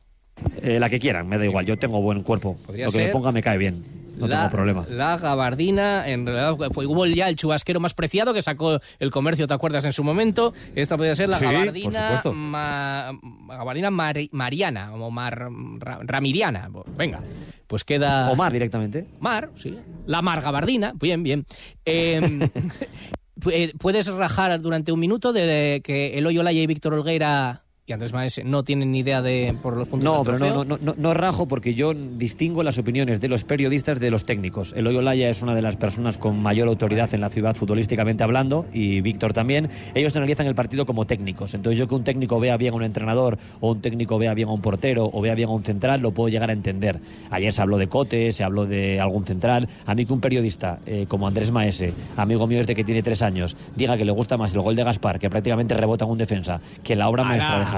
Eh, 0.62 0.78
la 0.78 0.88
que 0.88 0.98
quieran, 1.00 1.28
me 1.28 1.36
da 1.38 1.44
igual. 1.44 1.66
Yo 1.66 1.76
tengo 1.76 2.00
buen 2.00 2.22
cuerpo. 2.22 2.56
Lo 2.68 2.72
que 2.72 2.82
me 2.84 2.90
ser 2.90 3.10
ponga 3.12 3.32
me 3.32 3.42
cae 3.42 3.58
bien. 3.58 3.82
No 4.18 4.26
la, 4.26 4.36
tengo 4.36 4.50
problema. 4.50 4.86
La 4.90 5.16
gabardina, 5.16 6.08
en 6.08 6.26
realidad 6.26 6.56
fue 6.72 6.86
hubo 6.86 7.06
ya 7.06 7.28
el 7.28 7.36
chubasquero 7.36 7.80
más 7.80 7.94
preciado 7.94 8.34
que 8.34 8.42
sacó 8.42 8.80
el 8.98 9.10
comercio, 9.10 9.46
¿te 9.46 9.54
acuerdas 9.54 9.84
en 9.84 9.92
su 9.92 10.04
momento? 10.04 10.52
Esta 10.74 10.96
podría 10.96 11.14
ser 11.14 11.28
la 11.28 11.38
Sí, 11.38 11.44
gabardina, 11.44 12.22
ma- 12.34 13.12
gabardina 13.48 13.90
mari- 13.90 14.28
mariana 14.32 14.92
o 14.94 15.10
mar- 15.10 15.48
ra- 15.78 16.00
ramiriana. 16.02 16.68
Venga, 16.96 17.20
pues 17.66 17.84
queda. 17.84 18.30
O 18.30 18.36
más 18.36 18.52
directamente. 18.52 19.06
Mar, 19.20 19.50
sí. 19.56 19.78
La 20.06 20.22
mar 20.22 20.40
gabardina, 20.40 20.92
bien, 20.98 21.22
bien. 21.22 21.46
Eh, 21.84 22.20
pu- 23.40 23.50
eh, 23.52 23.72
¿Puedes 23.78 24.06
rajar 24.08 24.60
durante 24.60 24.92
un 24.92 25.00
minuto 25.00 25.32
de 25.32 25.80
que 25.84 26.18
Eloy 26.18 26.38
Olaya 26.38 26.60
y 26.60 26.66
Víctor 26.66 26.94
Olguera 26.94 27.62
y 27.88 27.92
Andrés 27.94 28.12
Maese 28.12 28.44
no 28.44 28.64
tienen 28.64 28.92
ni 28.92 28.98
idea 28.98 29.22
de 29.22 29.56
por 29.62 29.74
los 29.74 29.88
puntos 29.88 30.04
No, 30.04 30.22
del 30.22 30.38
pero 30.38 30.38
no, 30.38 30.64
no, 30.64 30.76
no, 30.76 30.78
no, 30.82 30.94
no 30.98 31.14
rajo 31.14 31.48
porque 31.48 31.74
yo 31.74 31.94
distingo 31.94 32.62
las 32.62 32.76
opiniones 32.76 33.18
de 33.18 33.28
los 33.28 33.44
periodistas 33.44 33.98
de 33.98 34.10
los 34.10 34.26
técnicos. 34.26 34.74
Eloy 34.76 34.94
Olaya 34.96 35.30
es 35.30 35.40
una 35.40 35.54
de 35.54 35.62
las 35.62 35.76
personas 35.76 36.18
con 36.18 36.38
mayor 36.42 36.68
autoridad 36.68 37.14
en 37.14 37.22
la 37.22 37.30
ciudad 37.30 37.56
futbolísticamente 37.56 38.22
hablando 38.22 38.66
y 38.74 39.00
Víctor 39.00 39.32
también. 39.32 39.70
Ellos 39.94 40.14
analizan 40.16 40.46
el 40.46 40.54
partido 40.54 40.84
como 40.84 41.06
técnicos. 41.06 41.54
Entonces 41.54 41.78
yo 41.78 41.88
que 41.88 41.94
un 41.94 42.04
técnico 42.04 42.38
vea 42.38 42.58
bien 42.58 42.74
a 42.74 42.76
un 42.76 42.82
entrenador 42.82 43.38
o 43.60 43.72
un 43.72 43.80
técnico 43.80 44.18
vea 44.18 44.34
bien 44.34 44.48
a 44.48 44.52
un 44.52 44.60
portero 44.60 45.08
o 45.10 45.22
vea 45.22 45.34
bien 45.34 45.48
a 45.48 45.52
un 45.52 45.64
central 45.64 46.02
lo 46.02 46.12
puedo 46.12 46.28
llegar 46.28 46.50
a 46.50 46.52
entender. 46.52 47.00
Ayer 47.30 47.54
se 47.54 47.62
habló 47.62 47.78
de 47.78 47.88
Cote, 47.88 48.32
se 48.32 48.44
habló 48.44 48.66
de 48.66 49.00
algún 49.00 49.24
central. 49.24 49.66
A 49.86 49.94
mí 49.94 50.04
que 50.04 50.12
un 50.12 50.20
periodista 50.20 50.80
eh, 50.84 51.06
como 51.08 51.26
Andrés 51.26 51.50
Maese, 51.52 51.94
amigo 52.18 52.46
mío 52.46 52.58
desde 52.58 52.74
que 52.74 52.84
tiene 52.84 53.02
tres 53.02 53.22
años, 53.22 53.56
diga 53.76 53.96
que 53.96 54.04
le 54.04 54.12
gusta 54.12 54.36
más 54.36 54.52
el 54.52 54.60
gol 54.60 54.76
de 54.76 54.84
Gaspar, 54.84 55.18
que 55.18 55.30
prácticamente 55.30 55.72
rebota 55.72 56.04
en 56.04 56.10
un 56.10 56.18
defensa, 56.18 56.60
que 56.82 56.94
la 56.94 57.08
obra 57.08 57.24
maestra 57.24 57.60
de 57.60 57.77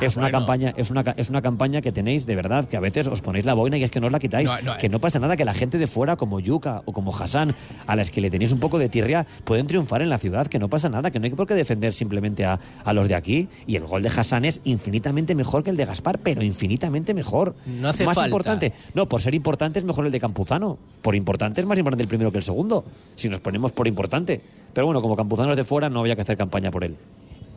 Es 0.00 0.16
una 0.16 0.26
Bueno. 0.26 0.38
campaña 0.38 0.72
es 0.76 0.90
una, 0.90 1.02
es 1.16 1.28
una 1.30 1.42
campaña 1.42 1.80
que 1.80 1.92
tenéis 1.92 2.26
de 2.26 2.36
verdad, 2.36 2.66
que 2.68 2.76
a 2.76 2.80
veces 2.80 3.06
os 3.08 3.20
ponéis 3.20 3.44
la 3.44 3.54
boina 3.54 3.76
y 3.78 3.82
es 3.84 3.90
que 3.90 4.00
no 4.00 4.06
os 4.06 4.12
la 4.12 4.18
quitáis. 4.18 4.48
No, 4.48 4.60
no, 4.60 4.78
que 4.78 4.88
no 4.88 5.00
pasa 5.00 5.18
nada, 5.18 5.36
que 5.36 5.44
la 5.44 5.54
gente 5.54 5.78
de 5.78 5.86
fuera, 5.86 6.16
como 6.16 6.40
Yuka 6.40 6.82
o 6.84 6.92
como 6.92 7.14
Hassan, 7.16 7.54
a 7.86 7.96
las 7.96 8.10
que 8.10 8.20
le 8.20 8.30
tenéis 8.30 8.52
un 8.52 8.60
poco 8.60 8.78
de 8.78 8.88
tirria, 8.88 9.26
pueden 9.44 9.66
triunfar 9.66 10.02
en 10.02 10.10
la 10.10 10.18
ciudad, 10.18 10.46
que 10.46 10.58
no 10.58 10.68
pasa 10.68 10.88
nada, 10.88 11.10
que 11.10 11.18
no 11.18 11.24
hay 11.24 11.30
por 11.32 11.46
qué 11.46 11.54
defender 11.54 11.92
simplemente 11.94 12.44
a, 12.44 12.58
a 12.84 12.92
los 12.92 13.08
de 13.08 13.14
aquí. 13.14 13.48
Y 13.66 13.76
el 13.76 13.86
gol 13.86 14.02
de 14.02 14.08
Hassan 14.08 14.44
es 14.44 14.60
infinitamente 14.64 15.34
mejor 15.34 15.62
que 15.64 15.70
el 15.70 15.76
de 15.76 15.84
Gaspar, 15.84 16.18
pero 16.18 16.42
infinitamente 16.42 17.14
mejor. 17.14 17.54
No 17.66 17.88
hace 17.88 18.04
más 18.04 18.14
falta. 18.14 18.28
importante. 18.28 18.72
No, 18.94 19.08
por 19.08 19.20
ser 19.22 19.34
importante 19.34 19.78
es 19.78 19.84
mejor 19.84 20.06
el 20.06 20.12
de 20.12 20.20
Campuzano. 20.20 20.78
Por 21.02 21.14
importante 21.16 21.60
es 21.60 21.66
más 21.66 21.78
importante 21.78 22.02
el 22.02 22.08
primero 22.08 22.30
que 22.32 22.38
el 22.38 22.44
segundo. 22.44 22.84
Si 23.16 23.28
nos 23.28 23.40
ponemos 23.40 23.72
por 23.72 23.86
importante. 23.88 24.40
Pero 24.72 24.86
bueno, 24.86 25.02
como 25.02 25.16
Campuzano 25.16 25.50
es 25.50 25.56
de 25.56 25.64
fuera, 25.64 25.90
no 25.90 26.00
había 26.00 26.16
que 26.16 26.22
hacer 26.22 26.36
campaña 26.36 26.70
por 26.70 26.82
él. 26.84 26.96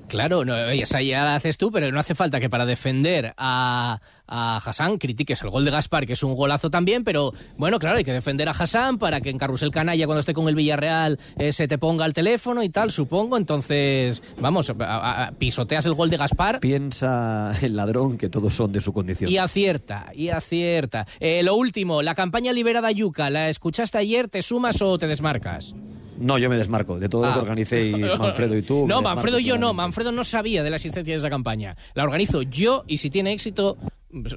Claro, 0.07 0.45
no, 0.45 0.55
esa 0.55 1.01
ya 1.01 1.23
la 1.23 1.35
haces 1.35 1.57
tú, 1.57 1.71
pero 1.71 1.91
no 1.91 1.99
hace 1.99 2.13
falta 2.15 2.39
que 2.39 2.49
para 2.49 2.65
defender 2.65 3.33
a, 3.37 3.99
a 4.27 4.57
Hassan 4.57 4.97
critiques 4.99 5.41
el 5.41 5.49
gol 5.49 5.65
de 5.65 5.71
Gaspar, 5.71 6.05
que 6.05 6.13
es 6.13 6.21
un 6.23 6.35
golazo 6.35 6.69
también, 6.69 7.03
pero 7.03 7.33
bueno, 7.57 7.79
claro, 7.79 7.97
hay 7.97 8.03
que 8.03 8.13
defender 8.13 8.47
a 8.47 8.51
Hassan 8.51 8.99
para 8.99 9.19
que 9.19 9.31
en 9.31 9.37
Carrusel 9.39 9.71
Canalla, 9.71 10.05
cuando 10.05 10.19
esté 10.19 10.33
con 10.35 10.47
el 10.47 10.53
Villarreal, 10.55 11.19
eh, 11.37 11.51
se 11.51 11.67
te 11.67 11.77
ponga 11.79 12.05
al 12.05 12.13
teléfono 12.13 12.61
y 12.61 12.69
tal, 12.69 12.91
supongo. 12.91 13.35
Entonces, 13.35 14.21
vamos, 14.39 14.69
a- 14.79 15.25
a- 15.27 15.31
pisoteas 15.31 15.85
el 15.87 15.95
gol 15.95 16.09
de 16.11 16.17
Gaspar 16.17 16.59
Piensa 16.59 17.51
el 17.61 17.75
ladrón 17.75 18.17
que 18.17 18.29
todos 18.29 18.53
son 18.53 18.71
de 18.71 18.81
su 18.81 18.93
condición. 18.93 19.29
y 19.31 19.37
acierta, 19.37 20.11
y 20.13 20.29
acierta. 20.29 21.07
Eh, 21.19 21.41
lo 21.43 21.55
último, 21.55 22.01
la 22.03 22.13
campaña 22.15 22.53
liberada 22.53 22.91
Yuca, 22.91 23.29
¿la 23.31 23.49
escuchaste 23.49 23.97
ayer? 23.97 24.27
¿Te 24.27 24.41
sumas 24.43 24.81
o 24.83 24.97
te 24.99 25.07
desmarcas? 25.07 25.73
No, 26.19 26.37
yo 26.37 26.49
me 26.49 26.57
desmarco. 26.57 26.99
De 26.99 27.09
todo 27.09 27.23
lo 27.25 27.31
Ah. 27.31 27.33
que 27.33 27.39
organicéis 27.39 27.95
Manfredo 28.19 28.57
y 28.57 28.61
tú. 28.61 28.87
No, 28.87 29.01
Manfredo 29.01 29.39
y 29.39 29.43
yo 29.43 29.57
no. 29.57 29.73
Manfredo 29.73 30.11
no 30.11 30.23
sabía 30.23 30.63
de 30.63 30.69
la 30.69 30.75
existencia 30.77 31.13
de 31.13 31.17
esa 31.19 31.29
campaña. 31.29 31.75
La 31.93 32.03
organizo 32.03 32.41
yo 32.41 32.83
y 32.87 32.97
si 32.97 33.09
tiene 33.09 33.33
éxito, 33.33 33.77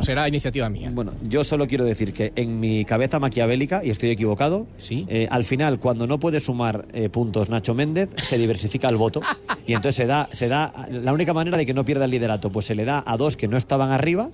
será 0.01 0.27
iniciativa 0.27 0.69
mía. 0.69 0.91
Bueno, 0.93 1.13
yo 1.23 1.45
solo 1.45 1.67
quiero 1.69 1.85
decir 1.85 2.13
que 2.13 2.33
en 2.35 2.59
mi 2.59 2.85
cabeza 2.85 3.21
maquiavélica, 3.21 3.85
y 3.85 3.91
estoy 3.91 4.11
equivocado, 4.11 4.67
eh, 4.91 5.29
al 5.31 5.45
final, 5.45 5.79
cuando 5.79 6.07
no 6.09 6.19
puede 6.19 6.41
sumar 6.41 6.87
eh, 6.93 7.09
puntos 7.09 7.49
Nacho 7.49 7.75
Méndez, 7.75 8.09
se 8.17 8.39
diversifica 8.39 8.89
el 8.89 8.97
voto. 8.97 9.21
y 9.67 9.75
entonces 9.75 9.95
se 9.97 10.07
da, 10.07 10.29
se 10.33 10.49
da. 10.49 10.89
La 10.91 11.13
única 11.13 11.33
manera 11.33 11.57
de 11.57 11.65
que 11.65 11.75
no 11.75 11.85
pierda 11.85 12.07
el 12.07 12.11
liderato, 12.11 12.51
pues 12.51 12.67
se 12.67 12.75
le 12.75 12.85
da 12.85 13.05
a 13.07 13.17
dos 13.17 13.37
que 13.37 13.47
no 13.47 13.57
estaban 13.57 13.93
arriba 13.93 14.31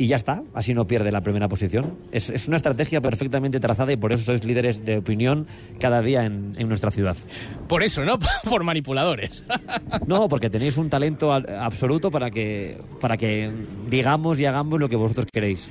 y 0.00 0.06
ya 0.06 0.16
está, 0.16 0.42
así 0.54 0.72
no 0.72 0.86
pierde 0.86 1.12
la 1.12 1.20
primera 1.20 1.46
posición. 1.46 1.98
Es, 2.10 2.30
es, 2.30 2.48
una 2.48 2.56
estrategia 2.56 3.02
perfectamente 3.02 3.60
trazada 3.60 3.92
y 3.92 3.98
por 3.98 4.14
eso 4.14 4.24
sois 4.24 4.42
líderes 4.44 4.82
de 4.82 4.96
opinión 4.96 5.46
cada 5.78 6.00
día 6.00 6.24
en, 6.24 6.54
en 6.56 6.68
nuestra 6.68 6.90
ciudad. 6.90 7.18
Por 7.68 7.82
eso, 7.82 8.02
¿no? 8.02 8.18
Por 8.48 8.64
manipuladores. 8.64 9.44
no, 10.06 10.26
porque 10.30 10.48
tenéis 10.48 10.78
un 10.78 10.88
talento 10.88 11.34
absoluto 11.34 12.10
para 12.10 12.30
que, 12.30 12.80
para 12.98 13.18
que 13.18 13.52
digamos 13.90 14.40
y 14.40 14.46
hagamos 14.46 14.80
lo 14.80 14.88
que 14.88 14.96
vosotros 14.96 15.26
queréis. 15.30 15.70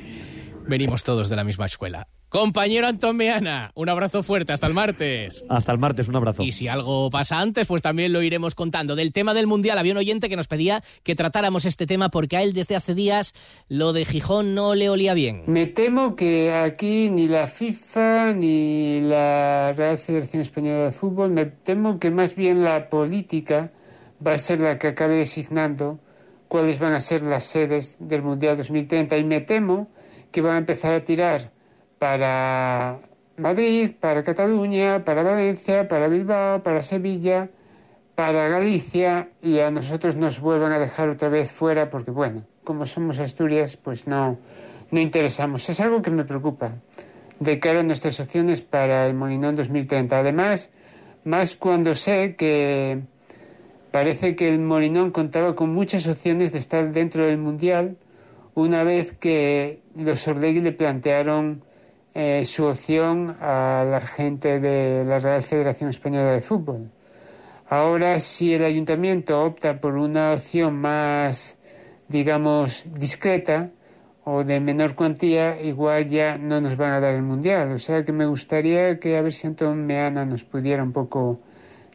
Venimos 0.67 1.03
todos 1.03 1.27
de 1.29 1.35
la 1.35 1.43
misma 1.43 1.65
escuela. 1.65 2.07
Compañero 2.29 2.85
Antón 2.85 3.17
Meana, 3.17 3.71
un 3.73 3.89
abrazo 3.89 4.21
fuerte, 4.21 4.53
hasta 4.53 4.67
el 4.67 4.75
martes. 4.75 5.43
Hasta 5.49 5.71
el 5.71 5.79
martes, 5.79 6.07
un 6.09 6.15
abrazo. 6.15 6.43
Y 6.43 6.51
si 6.51 6.67
algo 6.67 7.09
pasa 7.09 7.39
antes, 7.39 7.65
pues 7.65 7.81
también 7.81 8.13
lo 8.13 8.21
iremos 8.21 8.53
contando. 8.53 8.95
Del 8.95 9.11
tema 9.13 9.33
del 9.33 9.47
Mundial, 9.47 9.79
había 9.79 9.93
un 9.93 9.97
oyente 9.97 10.29
que 10.29 10.35
nos 10.35 10.47
pedía 10.47 10.83
que 11.01 11.15
tratáramos 11.15 11.65
este 11.65 11.87
tema 11.87 12.09
porque 12.09 12.37
a 12.37 12.43
él 12.43 12.53
desde 12.53 12.75
hace 12.75 12.93
días 12.93 13.33
lo 13.67 13.93
de 13.93 14.05
Gijón 14.05 14.53
no 14.53 14.75
le 14.75 14.91
olía 14.91 15.15
bien. 15.15 15.41
Me 15.47 15.65
temo 15.65 16.15
que 16.15 16.53
aquí 16.53 17.09
ni 17.09 17.27
la 17.27 17.47
FIFA 17.47 18.33
ni 18.35 19.01
la 19.01 19.73
Real 19.75 19.97
Federación 19.97 20.43
Española 20.43 20.85
de 20.85 20.91
Fútbol, 20.91 21.31
me 21.31 21.45
temo 21.45 21.99
que 21.99 22.11
más 22.11 22.35
bien 22.35 22.63
la 22.63 22.89
política 22.89 23.71
va 24.25 24.33
a 24.33 24.37
ser 24.37 24.61
la 24.61 24.77
que 24.77 24.89
acabe 24.89 25.15
designando 25.15 25.99
cuáles 26.47 26.77
van 26.77 26.93
a 26.93 26.99
ser 26.99 27.23
las 27.23 27.45
sedes 27.45 27.95
del 27.97 28.21
Mundial 28.21 28.55
2030 28.55 29.17
y 29.17 29.23
me 29.23 29.41
temo 29.41 29.89
que 30.31 30.41
van 30.41 30.53
a 30.53 30.57
empezar 30.59 30.93
a 30.93 31.03
tirar 31.03 31.57
para 31.99 32.99
Madrid, 33.37 33.91
para 33.99 34.23
Cataluña, 34.23 35.03
para 35.03 35.21
Valencia, 35.21 35.87
para 35.87 36.07
Bilbao, 36.07 36.63
para 36.63 36.81
Sevilla, 36.81 37.49
para 38.15 38.47
Galicia 38.47 39.29
y 39.41 39.59
a 39.59 39.69
nosotros 39.71 40.15
nos 40.15 40.39
vuelvan 40.39 40.71
a 40.71 40.79
dejar 40.79 41.09
otra 41.09 41.29
vez 41.29 41.51
fuera 41.51 41.89
porque, 41.89 42.11
bueno, 42.11 42.45
como 42.63 42.85
somos 42.85 43.19
Asturias, 43.19 43.77
pues 43.77 44.07
no, 44.07 44.39
no 44.91 44.99
interesamos. 44.99 45.69
Es 45.69 45.79
algo 45.79 46.01
que 46.01 46.11
me 46.11 46.25
preocupa 46.25 46.75
de 47.39 47.59
cara 47.59 47.79
a 47.79 47.83
nuestras 47.83 48.19
opciones 48.19 48.61
para 48.61 49.05
el 49.07 49.13
Molinón 49.13 49.55
2030. 49.55 50.19
Además, 50.19 50.71
más 51.23 51.55
cuando 51.55 51.95
sé 51.95 52.35
que 52.35 53.01
parece 53.91 54.35
que 54.35 54.53
el 54.53 54.59
Molinón 54.59 55.11
contaba 55.11 55.55
con 55.55 55.73
muchas 55.73 56.05
opciones 56.07 56.51
de 56.51 56.59
estar 56.59 56.91
dentro 56.91 57.25
del 57.25 57.37
Mundial 57.37 57.97
una 58.53 58.83
vez 58.83 59.13
que 59.13 59.81
los 59.95 60.27
Orlegui 60.27 60.59
le 60.59 60.73
plantearon 60.73 61.63
eh, 62.13 62.43
su 62.45 62.65
opción 62.65 63.37
a 63.39 63.85
la 63.89 64.01
gente 64.01 64.59
de 64.59 65.05
la 65.05 65.19
Real 65.19 65.43
Federación 65.43 65.89
Española 65.89 66.31
de 66.31 66.41
Fútbol. 66.41 66.91
Ahora, 67.69 68.19
si 68.19 68.55
el 68.55 68.63
ayuntamiento 68.63 69.39
opta 69.43 69.79
por 69.79 69.95
una 69.95 70.33
opción 70.33 70.75
más, 70.75 71.57
digamos, 72.07 72.85
discreta 72.93 73.69
o 74.23 74.43
de 74.43 74.59
menor 74.59 74.95
cuantía, 74.95 75.61
igual 75.61 76.07
ya 76.07 76.37
no 76.37 76.59
nos 76.61 76.75
van 76.75 76.93
a 76.93 76.99
dar 76.99 77.13
el 77.13 77.21
mundial. 77.21 77.71
O 77.71 77.77
sea 77.77 78.03
que 78.03 78.11
me 78.11 78.25
gustaría 78.25 78.99
que 78.99 79.17
a 79.17 79.21
ver 79.21 79.33
si 79.33 79.45
Antón 79.45 79.85
Meana 79.85 80.25
nos 80.25 80.43
pudiera 80.43 80.81
un 80.81 80.93
poco 80.93 81.39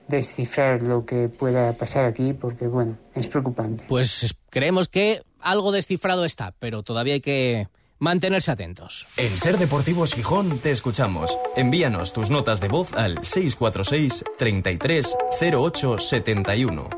descifrar 0.06 0.82
lo 0.82 1.04
que 1.04 1.28
pueda 1.28 1.72
pasar 1.76 2.04
aquí, 2.04 2.32
porque 2.32 2.68
bueno, 2.68 2.96
es 3.14 3.26
preocupante. 3.26 3.84
Pues 3.88 4.34
creemos 4.50 4.88
que 4.88 5.22
algo 5.40 5.72
descifrado 5.72 6.24
está, 6.24 6.54
pero 6.58 6.82
todavía 6.82 7.14
hay 7.14 7.20
que 7.20 7.68
mantenerse 8.04 8.52
atentos. 8.52 9.08
En 9.16 9.36
Ser 9.36 9.58
Deportivos 9.58 10.14
Gijón 10.14 10.60
te 10.60 10.70
escuchamos. 10.70 11.36
Envíanos 11.56 12.12
tus 12.12 12.30
notas 12.30 12.60
de 12.60 12.68
voz 12.68 12.92
al 12.92 13.24
646 13.24 14.22
33 14.38 15.16
08 15.52 15.98
71. 15.98 16.88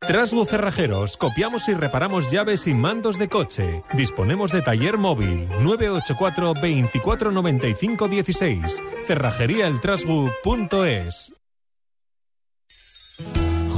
Trasbu 0.00 0.44
Cerrajeros, 0.44 1.16
copiamos 1.16 1.68
y 1.68 1.74
reparamos 1.74 2.30
llaves 2.30 2.66
y 2.66 2.74
mandos 2.74 3.18
de 3.18 3.28
coche. 3.28 3.82
Disponemos 3.94 4.52
de 4.52 4.62
taller 4.62 4.96
móvil 4.96 5.48
984 5.60 6.54
24 6.54 7.32
95 7.32 8.08
16. 8.08 8.82
Cerrajeríaeltrasbu.es. 9.06 11.37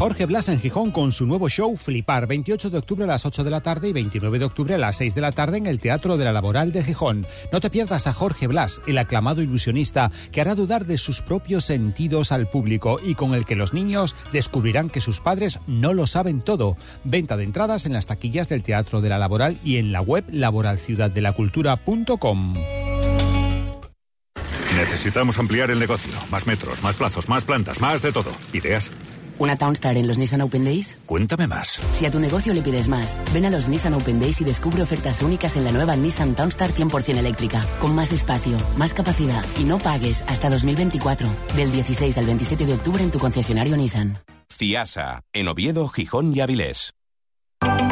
Jorge 0.01 0.25
Blas 0.25 0.49
en 0.49 0.59
Gijón 0.59 0.91
con 0.93 1.13
su 1.13 1.27
nuevo 1.27 1.51
show 1.51 1.77
Flipar, 1.77 2.27
28 2.27 2.71
de 2.71 2.79
octubre 2.79 3.05
a 3.05 3.07
las 3.07 3.27
8 3.27 3.45
de 3.45 3.51
la 3.51 3.61
tarde 3.61 3.91
y 3.91 3.93
29 3.93 4.39
de 4.39 4.47
octubre 4.47 4.75
a 4.75 4.79
las 4.79 4.97
6 4.97 5.15
de 5.15 5.21
la 5.21 5.33
tarde 5.33 5.59
en 5.59 5.67
el 5.67 5.79
Teatro 5.79 6.17
de 6.17 6.25
la 6.25 6.33
Laboral 6.33 6.73
de 6.73 6.83
Gijón. 6.83 7.27
No 7.53 7.61
te 7.61 7.69
pierdas 7.69 8.07
a 8.07 8.15
Jorge 8.15 8.47
Blas, 8.47 8.81
el 8.87 8.97
aclamado 8.97 9.43
ilusionista 9.43 10.11
que 10.33 10.41
hará 10.41 10.55
dudar 10.55 10.87
de 10.87 10.97
sus 10.97 11.21
propios 11.21 11.67
sentidos 11.67 12.33
al 12.33 12.49
público 12.49 12.99
y 13.05 13.15
con 13.15 13.35
el 13.35 13.45
que 13.45 13.57
los 13.57 13.75
niños 13.75 14.17
descubrirán 14.33 14.89
que 14.89 15.03
sus 15.03 15.21
padres 15.21 15.61
no 15.67 15.93
lo 15.93 16.07
saben 16.07 16.41
todo. 16.41 16.79
Venta 17.05 17.37
de 17.37 17.45
entradas 17.45 17.85
en 17.85 17.93
las 17.93 18.07
taquillas 18.07 18.49
del 18.49 18.63
Teatro 18.63 19.03
de 19.03 19.11
la 19.11 19.19
Laboral 19.19 19.59
y 19.63 19.77
en 19.77 19.93
la 19.93 20.01
web 20.01 20.25
laboralciudaddelacultura.com. 20.31 22.55
Necesitamos 24.77 25.39
ampliar 25.39 25.71
el 25.71 25.79
negocio. 25.79 26.15
Más 26.31 26.47
metros, 26.47 26.83
más 26.83 26.97
plazos, 26.97 27.29
más 27.29 27.45
plantas, 27.45 27.83
más 27.83 28.01
de 28.01 28.13
todo. 28.13 28.33
¿Ideas? 28.55 28.91
¿Una 29.41 29.57
Townstar 29.57 29.97
en 29.97 30.07
los 30.07 30.19
Nissan 30.19 30.43
Open 30.43 30.67
Days? 30.67 30.99
Cuéntame 31.07 31.47
más. 31.47 31.81
Si 31.93 32.05
a 32.05 32.11
tu 32.11 32.21
negocio 32.21 32.53
le 32.53 32.61
pides 32.61 32.89
más, 32.89 33.17
ven 33.33 33.47
a 33.47 33.51
los 33.51 33.71
Nissan 33.71 33.95
Open 33.95 34.21
Days 34.21 34.39
y 34.43 34.45
descubre 34.45 34.83
ofertas 34.83 35.23
únicas 35.23 35.57
en 35.57 35.65
la 35.65 35.73
nueva 35.73 35.97
Nissan 35.97 36.35
Townstar 36.35 36.71
100% 36.73 37.17
eléctrica, 37.17 37.65
con 37.81 37.95
más 37.95 38.13
espacio, 38.13 38.59
más 38.77 38.93
capacidad 38.93 39.43
y 39.59 39.65
no 39.65 39.79
pagues 39.79 40.23
hasta 40.27 40.51
2024, 40.51 41.27
del 41.57 41.73
16 41.73 42.19
al 42.19 42.27
27 42.27 42.67
de 42.67 42.75
octubre 42.75 43.03
en 43.03 43.11
tu 43.11 43.19
concesionario 43.19 43.79
Nissan. 43.79 44.19
CIASA, 44.53 45.23
en 45.33 45.49
Oviedo, 45.49 45.89
Gijón 45.89 46.37
y 46.37 46.41
Avilés. 46.41 46.93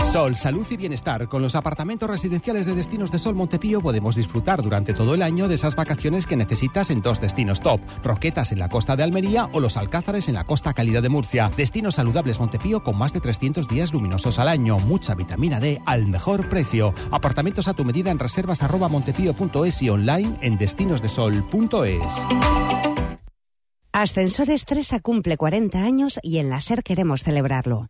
Sol, 0.04 0.36
salud 0.36 0.66
y 0.70 0.76
bienestar. 0.78 1.28
Con 1.28 1.42
los 1.42 1.54
apartamentos 1.54 2.08
residenciales 2.08 2.64
de 2.64 2.74
Destinos 2.74 3.12
de 3.12 3.18
Sol 3.18 3.34
Montepío 3.34 3.82
podemos 3.82 4.16
disfrutar 4.16 4.62
durante 4.62 4.94
todo 4.94 5.14
el 5.14 5.20
año 5.20 5.48
de 5.48 5.56
esas 5.56 5.76
vacaciones 5.76 6.24
que 6.24 6.36
necesitas 6.36 6.90
en 6.90 7.02
dos 7.02 7.20
destinos 7.20 7.60
top. 7.60 7.80
Roquetas 8.02 8.50
en 8.52 8.58
la 8.58 8.70
costa 8.70 8.96
de 8.96 9.02
Almería 9.02 9.50
o 9.52 9.60
los 9.60 9.76
Alcázares 9.76 10.28
en 10.28 10.36
la 10.36 10.44
costa 10.44 10.72
cálida 10.72 11.02
de 11.02 11.10
Murcia. 11.10 11.50
Destinos 11.54 11.96
saludables 11.96 12.40
Montepío 12.40 12.82
con 12.82 12.96
más 12.96 13.12
de 13.12 13.20
300 13.20 13.68
días 13.68 13.92
luminosos 13.92 14.38
al 14.38 14.48
año. 14.48 14.78
Mucha 14.78 15.14
vitamina 15.14 15.60
D 15.60 15.82
al 15.84 16.06
mejor 16.06 16.48
precio. 16.48 16.94
Apartamentos 17.10 17.68
a 17.68 17.74
tu 17.74 17.84
medida 17.84 18.10
en 18.10 18.18
reservas 18.18 18.62
arroba 18.62 18.88
montepío.es 18.88 19.82
y 19.82 19.90
online 19.90 20.38
en 20.40 20.56
destinosdesol.es. 20.56 22.14
Ascensores 23.92 24.64
3 24.64 24.92
cumple 25.02 25.36
40 25.36 25.82
años 25.82 26.18
y 26.22 26.38
en 26.38 26.48
la 26.48 26.60
SER 26.60 26.82
queremos 26.82 27.24
celebrarlo. 27.24 27.88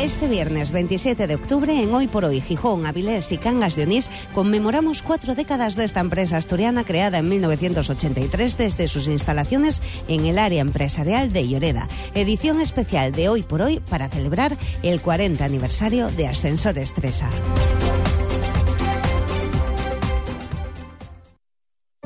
Este 0.00 0.28
viernes 0.28 0.72
27 0.72 1.26
de 1.26 1.34
octubre, 1.34 1.82
en 1.82 1.94
Hoy 1.94 2.06
por 2.06 2.24
Hoy, 2.24 2.40
Gijón, 2.40 2.86
Avilés 2.86 3.32
y 3.32 3.38
Cangas 3.38 3.76
de 3.76 3.84
Onís, 3.84 4.10
conmemoramos 4.34 5.02
cuatro 5.02 5.34
décadas 5.34 5.74
de 5.74 5.84
esta 5.84 6.00
empresa 6.00 6.36
asturiana 6.36 6.84
creada 6.84 7.18
en 7.18 7.28
1983 7.28 8.58
desde 8.58 8.88
sus 8.88 9.08
instalaciones 9.08 9.80
en 10.06 10.26
el 10.26 10.38
área 10.38 10.60
empresarial 10.60 11.32
de 11.32 11.48
Lloreda. 11.48 11.88
Edición 12.14 12.60
especial 12.60 13.12
de 13.12 13.28
Hoy 13.28 13.42
por 13.42 13.62
Hoy 13.62 13.80
para 13.80 14.08
celebrar 14.08 14.56
el 14.82 15.00
40 15.00 15.44
aniversario 15.44 16.08
de 16.08 16.28
Ascensores 16.28 16.92
Tresa. 16.92 17.30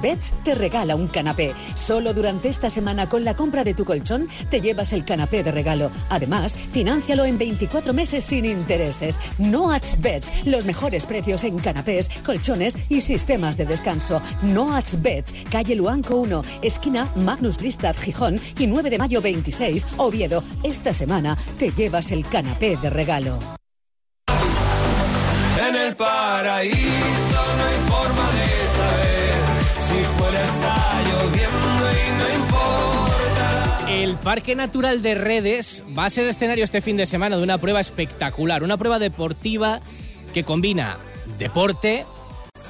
Beds 0.00 0.34
te 0.44 0.54
regala 0.54 0.96
un 0.96 1.08
canapé. 1.08 1.52
Solo 1.74 2.12
durante 2.14 2.48
esta 2.48 2.70
semana 2.70 3.08
con 3.08 3.24
la 3.24 3.36
compra 3.36 3.64
de 3.64 3.74
tu 3.74 3.84
colchón 3.84 4.28
te 4.50 4.60
llevas 4.60 4.92
el 4.92 5.04
canapé 5.04 5.42
de 5.42 5.52
regalo. 5.52 5.90
Además, 6.08 6.56
financialo 6.56 7.24
en 7.24 7.38
24 7.38 7.92
meses 7.92 8.24
sin 8.24 8.44
intereses. 8.44 9.18
No 9.38 9.68
Beds, 9.98 10.46
los 10.46 10.64
mejores 10.64 11.06
precios 11.06 11.44
en 11.44 11.58
canapés, 11.58 12.08
colchones 12.24 12.76
y 12.88 13.00
sistemas 13.00 13.56
de 13.56 13.66
descanso. 13.66 14.22
No 14.42 14.80
Beds, 14.98 15.34
calle 15.50 15.74
Luanco 15.74 16.16
1, 16.16 16.42
esquina 16.62 17.08
Magnus 17.16 17.60
Listad 17.60 17.96
Gijón 17.96 18.36
y 18.58 18.66
9 18.66 18.90
de 18.90 18.98
mayo 18.98 19.20
26, 19.20 19.86
Oviedo. 19.96 20.42
Esta 20.62 20.94
semana 20.94 21.36
te 21.58 21.70
llevas 21.70 22.10
el 22.12 22.26
canapé 22.26 22.76
de 22.76 22.90
regalo. 22.90 23.38
En 25.68 25.76
el 25.76 25.96
paraíso 25.96 26.76
no 27.56 27.64
hay 27.64 28.66
saber 28.76 29.21
El 33.88 34.14
Parque 34.16 34.54
Natural 34.54 35.02
de 35.02 35.14
Redes 35.14 35.82
va 35.96 36.06
a 36.06 36.10
ser 36.10 36.26
escenario 36.26 36.64
este 36.64 36.80
fin 36.80 36.96
de 36.96 37.06
semana 37.06 37.36
de 37.36 37.42
una 37.42 37.58
prueba 37.58 37.80
espectacular, 37.80 38.62
una 38.62 38.76
prueba 38.76 38.98
deportiva 38.98 39.80
que 40.34 40.44
combina 40.44 40.98
deporte, 41.38 42.04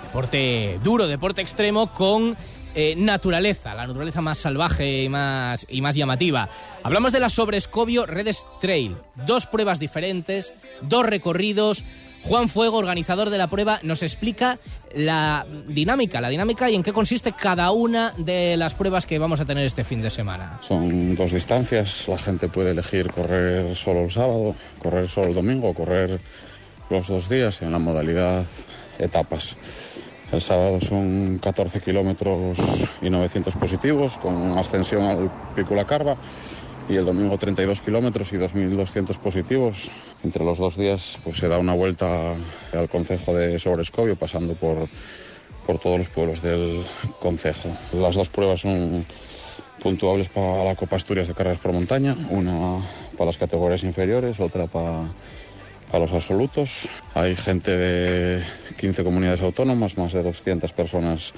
deporte 0.03 0.79
duro, 0.83 1.07
deporte 1.07 1.41
extremo 1.41 1.93
con 1.93 2.37
eh, 2.75 2.95
naturaleza, 2.97 3.75
la 3.75 3.87
naturaleza 3.87 4.21
más 4.21 4.39
salvaje 4.39 5.05
y 5.05 5.09
más, 5.09 5.67
y 5.71 5.81
más 5.83 5.95
llamativa. 5.95 6.49
Hablamos 6.83 7.13
de 7.13 7.21
la 7.21 7.29
Sobrescobio 7.29 8.07
Redes 8.07 8.47
Trail, 8.61 8.97
dos 9.27 9.47
pruebas 9.47 9.79
diferentes, 9.79 10.55
dos 10.81 11.07
recorridos. 11.07 11.85
Juan 12.25 12.49
Fuego, 12.49 12.79
organizador 12.79 13.31
de 13.31 13.39
la 13.39 13.49
prueba, 13.49 13.81
nos 13.83 14.03
explica 14.03 14.59
la 14.95 15.47
dinámica, 15.69 16.21
la 16.21 16.29
dinámica 16.29 16.71
y 16.71 16.75
en 16.75 16.83
qué 16.83 16.93
consiste 16.93 17.33
cada 17.33 17.71
una 17.73 18.13
de 18.17 18.57
las 18.57 18.75
pruebas 18.75 19.07
que 19.07 19.19
vamos 19.19 19.41
a 19.41 19.45
tener 19.45 19.65
este 19.67 19.85
fin 19.85 20.03
de 20.03 20.11
semana. 20.11 20.59
Son 20.63 21.17
dos 21.17 21.33
distancias, 21.33 22.07
la 22.09 22.19
gente 22.19 22.49
puede 22.49 22.71
elegir 22.73 23.11
correr 23.11 23.75
solo 23.75 24.05
el 24.05 24.11
sábado, 24.11 24.55
correr 24.79 25.09
solo 25.09 25.29
el 25.29 25.35
domingo 25.35 25.73
correr 25.75 26.21
los 26.91 27.09
dos 27.09 27.29
días 27.29 27.63
en 27.63 27.73
la 27.73 27.79
modalidad 27.79 28.45
etapas. 28.99 29.57
El 30.31 30.41
sábado 30.41 30.81
son 30.81 31.39
14 31.43 31.81
kilómetros 31.81 32.59
y 33.03 33.11
900 33.11 33.55
positivos 33.57 34.17
con 34.19 34.57
ascensión 34.59 35.03
al 35.03 35.31
Pico 35.55 35.75
La 35.75 35.85
Carva 35.85 36.17
y 36.89 36.97
el 36.97 37.05
domingo 37.05 37.39
32 37.39 37.81
kilómetros 37.81 38.33
y 38.33 38.37
2.200 38.37 39.19
positivos. 39.19 39.91
Entre 40.25 40.45
los 40.45 40.59
dos 40.59 40.77
días 40.77 41.21
pues 41.25 41.39
se 41.39 41.49
da 41.49 41.59
una 41.59 41.75
vuelta 41.75 42.35
al 42.73 42.89
concejo 42.89 43.35
de 43.35 43.59
Sobrescobio 43.59 44.17
pasando 44.17 44.55
por, 44.55 44.89
por 45.67 45.79
todos 45.79 45.99
los 45.99 46.09
pueblos 46.09 46.43
del 46.43 46.85
concejo. 47.21 47.71
Las 47.95 48.17
dos 48.17 48.29
pruebas 48.29 48.61
son 48.61 49.05
puntuables 49.83 50.29
para 50.29 50.65
la 50.65 50.75
Copa 50.75 50.97
Asturias 50.97 51.29
de 51.29 51.35
Carreras 51.35 51.59
por 51.59 51.73
Montaña, 51.73 52.17
una 52.31 52.81
para 53.17 53.27
las 53.27 53.37
categorías 53.37 53.83
inferiores, 53.83 54.39
otra 54.41 54.67
para 54.67 55.03
a 55.93 55.99
los 55.99 56.13
absolutos. 56.13 56.89
Hay 57.15 57.37
gente 57.37 57.77
de 57.77 58.43
15 58.79 59.05
comunidades 59.05 59.43
autónomas, 59.43 59.99
más 59.99 60.13
de 60.13 60.23
200 60.23 60.73
personas 60.73 61.35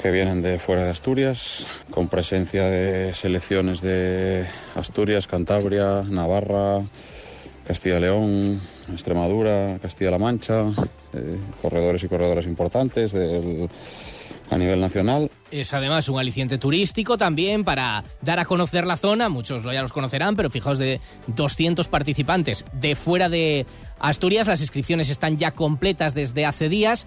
que 0.00 0.10
vienen 0.10 0.42
de 0.42 0.58
fuera 0.58 0.84
de 0.84 0.90
Asturias, 0.90 1.84
con 1.90 2.08
presencia 2.08 2.64
de 2.64 3.14
selecciones 3.14 3.80
de 3.80 4.46
Asturias, 4.74 5.26
Cantabria, 5.26 6.02
Navarra, 6.08 6.82
Castilla-León, 7.66 8.60
Extremadura, 8.92 9.78
Castilla-La 9.80 10.18
Mancha, 10.18 10.66
eh, 11.12 11.40
corredores 11.60 12.04
y 12.04 12.08
corredoras 12.08 12.46
importantes 12.46 13.12
del 13.12 13.68
a 14.50 14.58
nivel 14.58 14.80
nacional. 14.80 15.30
Es 15.50 15.72
además 15.72 16.08
un 16.08 16.18
aliciente 16.18 16.58
turístico 16.58 17.16
también 17.16 17.64
para 17.64 18.04
dar 18.22 18.38
a 18.38 18.44
conocer 18.44 18.86
la 18.86 18.96
zona, 18.96 19.28
muchos 19.28 19.64
ya 19.64 19.82
los 19.82 19.92
conocerán, 19.92 20.36
pero 20.36 20.50
fijaos 20.50 20.78
de 20.78 21.00
200 21.28 21.88
participantes 21.88 22.64
de 22.72 22.96
fuera 22.96 23.28
de 23.28 23.66
Asturias, 23.98 24.46
las 24.46 24.60
inscripciones 24.60 25.10
están 25.10 25.36
ya 25.36 25.50
completas 25.50 26.14
desde 26.14 26.46
hace 26.46 26.68
días 26.68 27.06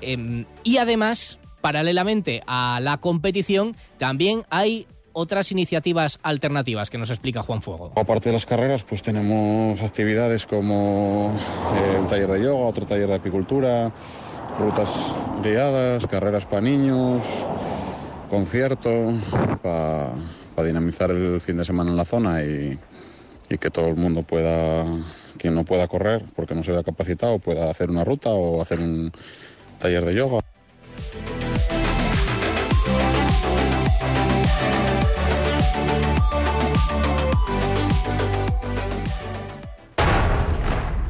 em, 0.00 0.46
y 0.62 0.78
además, 0.78 1.37
paralelamente 1.60 2.42
a 2.46 2.80
la 2.80 2.98
competición, 2.98 3.76
también 3.98 4.44
hay 4.50 4.86
otras 5.12 5.50
iniciativas 5.50 6.20
alternativas 6.22 6.90
que 6.90 6.98
nos 6.98 7.10
explica 7.10 7.42
Juan 7.42 7.60
Fuego. 7.60 7.92
Aparte 7.96 8.28
de 8.28 8.34
las 8.34 8.46
carreras, 8.46 8.84
pues 8.84 9.02
tenemos 9.02 9.82
actividades 9.82 10.46
como 10.46 11.36
eh, 11.74 11.98
un 11.98 12.06
taller 12.06 12.28
de 12.28 12.44
yoga, 12.44 12.66
otro 12.66 12.86
taller 12.86 13.08
de 13.08 13.16
apicultura, 13.16 13.92
rutas 14.60 15.16
guiadas, 15.42 16.06
carreras 16.06 16.46
para 16.46 16.60
niños, 16.60 17.46
concierto, 18.30 18.90
para 19.62 20.12
dinamizar 20.64 21.10
el 21.10 21.40
fin 21.40 21.56
de 21.56 21.64
semana 21.64 21.90
en 21.90 21.96
la 21.96 22.04
zona 22.04 22.44
y, 22.44 22.78
y, 23.48 23.58
que 23.58 23.70
todo 23.70 23.88
el 23.88 23.96
mundo 23.96 24.22
pueda, 24.22 24.84
quien 25.36 25.54
no 25.54 25.64
pueda 25.64 25.88
correr 25.88 26.24
porque 26.36 26.54
no 26.54 26.62
se 26.62 26.72
vea 26.72 26.84
capacitado, 26.84 27.40
pueda 27.40 27.70
hacer 27.70 27.90
una 27.90 28.04
ruta 28.04 28.30
o 28.30 28.62
hacer 28.62 28.78
un 28.78 29.10
taller 29.78 30.04
de 30.04 30.14
yoga. 30.14 30.38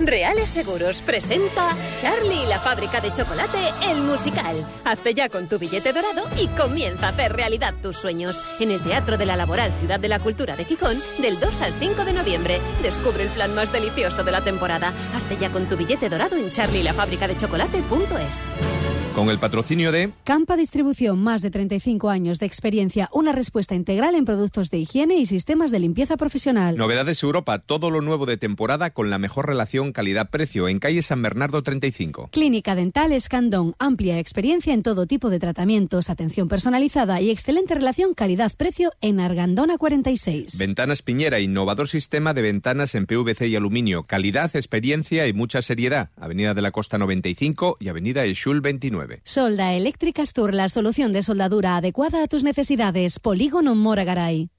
Reales 0.08 0.48
Seguros 0.48 1.02
presenta 1.02 1.76
Charlie 2.00 2.44
y 2.44 2.46
la 2.46 2.58
fábrica 2.58 3.02
de 3.02 3.12
chocolate, 3.12 3.58
el 3.90 4.00
musical. 4.00 4.56
Hazte 4.86 5.12
ya 5.12 5.28
con 5.28 5.48
tu 5.48 5.58
billete 5.58 5.92
dorado 5.92 6.22
y 6.38 6.46
comienza 6.48 7.08
a 7.08 7.10
hacer 7.10 7.34
realidad 7.34 7.74
tus 7.82 7.96
sueños. 7.96 8.40
En 8.58 8.70
el 8.70 8.82
Teatro 8.82 9.18
de 9.18 9.26
la 9.26 9.36
Laboral 9.36 9.70
Ciudad 9.80 10.00
de 10.00 10.08
la 10.08 10.18
Cultura 10.18 10.56
de 10.56 10.64
Gijón, 10.64 10.98
del 11.18 11.38
2 11.38 11.60
al 11.60 11.74
5 11.74 12.06
de 12.06 12.14
noviembre. 12.14 12.58
Descubre 12.82 13.24
el 13.24 13.28
plan 13.28 13.54
más 13.54 13.70
delicioso 13.70 14.24
de 14.24 14.32
la 14.32 14.40
temporada. 14.40 14.94
Hazte 15.14 15.36
ya 15.36 15.50
con 15.50 15.68
tu 15.68 15.76
billete 15.76 16.08
dorado 16.08 16.36
en 16.36 16.48
charlielafabricadechocolate.es. 16.48 18.97
Con 19.18 19.30
el 19.30 19.38
patrocinio 19.40 19.90
de 19.90 20.12
Campa 20.22 20.56
Distribución, 20.56 21.18
más 21.18 21.42
de 21.42 21.50
35 21.50 22.08
años 22.08 22.38
de 22.38 22.46
experiencia, 22.46 23.08
una 23.12 23.32
respuesta 23.32 23.74
integral 23.74 24.14
en 24.14 24.24
productos 24.24 24.70
de 24.70 24.78
higiene 24.78 25.16
y 25.16 25.26
sistemas 25.26 25.72
de 25.72 25.80
limpieza 25.80 26.16
profesional. 26.16 26.76
Novedades 26.76 27.20
Europa, 27.24 27.58
todo 27.58 27.90
lo 27.90 28.00
nuevo 28.00 28.26
de 28.26 28.36
temporada 28.36 28.90
con 28.90 29.10
la 29.10 29.18
mejor 29.18 29.48
relación 29.48 29.90
calidad-precio 29.90 30.68
en 30.68 30.78
calle 30.78 31.02
San 31.02 31.20
Bernardo 31.20 31.64
35. 31.64 32.28
Clínica 32.30 32.76
Dental 32.76 33.10
Escandón, 33.10 33.74
amplia 33.80 34.20
experiencia 34.20 34.72
en 34.72 34.84
todo 34.84 35.04
tipo 35.06 35.30
de 35.30 35.40
tratamientos, 35.40 36.10
atención 36.10 36.46
personalizada 36.46 37.20
y 37.20 37.30
excelente 37.30 37.74
relación 37.74 38.14
calidad-precio 38.14 38.92
en 39.00 39.18
Argandona 39.18 39.78
46. 39.78 40.58
Ventanas 40.58 41.02
Piñera, 41.02 41.40
innovador 41.40 41.88
sistema 41.88 42.34
de 42.34 42.42
ventanas 42.42 42.94
en 42.94 43.06
PVC 43.06 43.48
y 43.48 43.56
aluminio, 43.56 44.04
calidad, 44.04 44.54
experiencia 44.54 45.26
y 45.26 45.32
mucha 45.32 45.60
seriedad. 45.60 46.10
Avenida 46.16 46.54
de 46.54 46.62
la 46.62 46.70
Costa 46.70 46.98
95 46.98 47.78
y 47.80 47.88
Avenida 47.88 48.24
Eshul 48.24 48.60
29. 48.60 49.07
Solda 49.24 49.74
Eléctricas 49.74 50.32
Tour, 50.32 50.54
la 50.54 50.68
solución 50.68 51.12
de 51.12 51.22
soldadura 51.22 51.76
adecuada 51.76 52.22
a 52.22 52.26
tus 52.26 52.44
necesidades. 52.44 53.18
Polígono 53.18 53.74
Moragaray. 53.74 54.50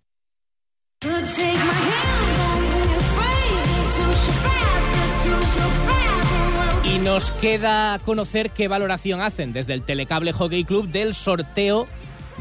Y 6.83 6.97
nos 6.99 7.31
queda 7.31 7.99
conocer 7.99 8.51
qué 8.51 8.67
valoración 8.67 9.21
hacen 9.21 9.53
desde 9.53 9.73
el 9.73 9.83
Telecable 9.83 10.33
Hockey 10.33 10.63
Club 10.65 10.87
del 10.87 11.13
sorteo 11.13 11.87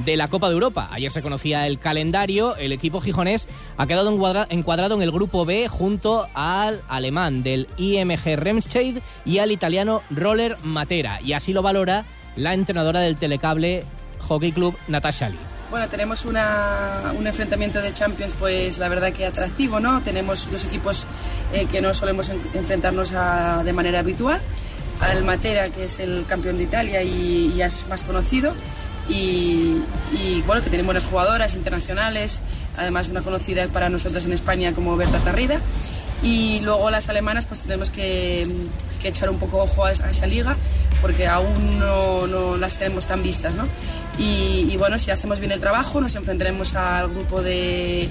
de 0.05 0.17
la 0.17 0.29
Copa 0.29 0.49
de 0.49 0.55
Europa. 0.55 0.89
Ayer 0.93 1.11
se 1.11 1.23
conocía 1.23 1.67
el 1.67 1.79
calendario, 1.79 2.57
el 2.57 2.73
equipo 2.73 3.01
gijonés 3.01 3.49
ha 3.77 3.87
quedado 3.87 4.11
encuadrado 4.49 4.95
en 4.95 5.03
el 5.03 5.11
grupo 5.11 5.45
B 5.45 5.69
junto 5.69 6.29
al 6.35 6.81
alemán 6.89 7.43
del 7.43 7.69
IMG 7.77 8.37
Remscheid 8.37 8.99
y 9.25 9.39
al 9.39 9.53
italiano 9.53 10.03
Roller 10.11 10.57
Matera. 10.63 11.21
Y 11.23 11.33
así 11.33 11.53
lo 11.53 11.63
valora 11.63 12.05
la 12.37 12.55
entrenadora 12.55 13.01
del 13.01 13.17
Telecable 13.17 13.85
Hockey 14.21 14.53
Club, 14.53 14.77
Natasha 14.87 15.29
Lee. 15.29 15.39
Bueno, 15.71 15.87
tenemos 15.89 16.25
un 16.25 17.27
enfrentamiento 17.27 17.83
de 17.83 17.93
Champions, 17.93 18.33
pues 18.39 18.79
la 18.79 18.89
verdad 18.89 19.13
que 19.13 19.27
atractivo, 19.27 19.81
¿no? 19.81 20.01
Tenemos 20.01 20.51
dos 20.51 20.65
equipos 20.65 21.05
eh, 21.53 21.67
que 21.67 21.83
no 21.83 21.93
solemos 21.93 22.31
enfrentarnos 22.31 23.13
de 23.65 23.73
manera 23.75 24.01
habitual. 24.01 24.41
Al 25.01 25.25
Matera, 25.25 25.69
que 25.69 25.85
es 25.85 26.01
el 26.01 26.25
campeón 26.27 26.57
de 26.57 26.65
Italia 26.65 27.03
y, 27.03 27.53
y 27.55 27.63
es 27.63 27.87
más 27.89 28.03
conocido, 28.03 28.55
y, 29.09 30.43
bueno, 30.47 30.63
que 30.63 30.69
tienen 30.69 30.87
buenas 30.87 31.05
jugadoras 31.05 31.55
internacionales, 31.55 32.41
además 32.77 33.09
una 33.09 33.23
conocida 33.23 33.67
para 33.69 33.89
nosotros 33.89 34.27
en 34.27 34.33
España 34.33 34.73
como 34.75 34.97
Berta 34.97 35.19
Tarrida. 35.19 35.61
Y 36.23 36.61
luego 36.61 36.91
las 36.91 37.09
alemanas 37.09 37.47
pues 37.47 37.61
tenemos 37.61 37.91
que, 37.91 38.47
echar 39.05 39.31
un 39.31 39.39
poco 39.39 39.59
ojo 39.59 39.85
a, 39.85 39.93
esa 39.93 40.27
liga 40.27 40.57
porque 41.01 41.29
aún 41.29 41.79
no, 41.79 42.27
no 42.27 42.57
las 42.57 42.75
tenemos 42.75 43.07
tan 43.07 43.23
vistas. 43.23 43.55
¿no? 43.55 43.67
Y, 44.19 44.77
bueno, 44.77 44.99
si 44.99 45.11
hacemos 45.11 45.39
bien 45.39 45.53
el 45.53 45.61
trabajo 45.61 46.01
nos 46.01 46.15
enfrentaremos 46.15 46.75
al 46.75 47.09
grupo 47.09 47.41
de 47.43 48.09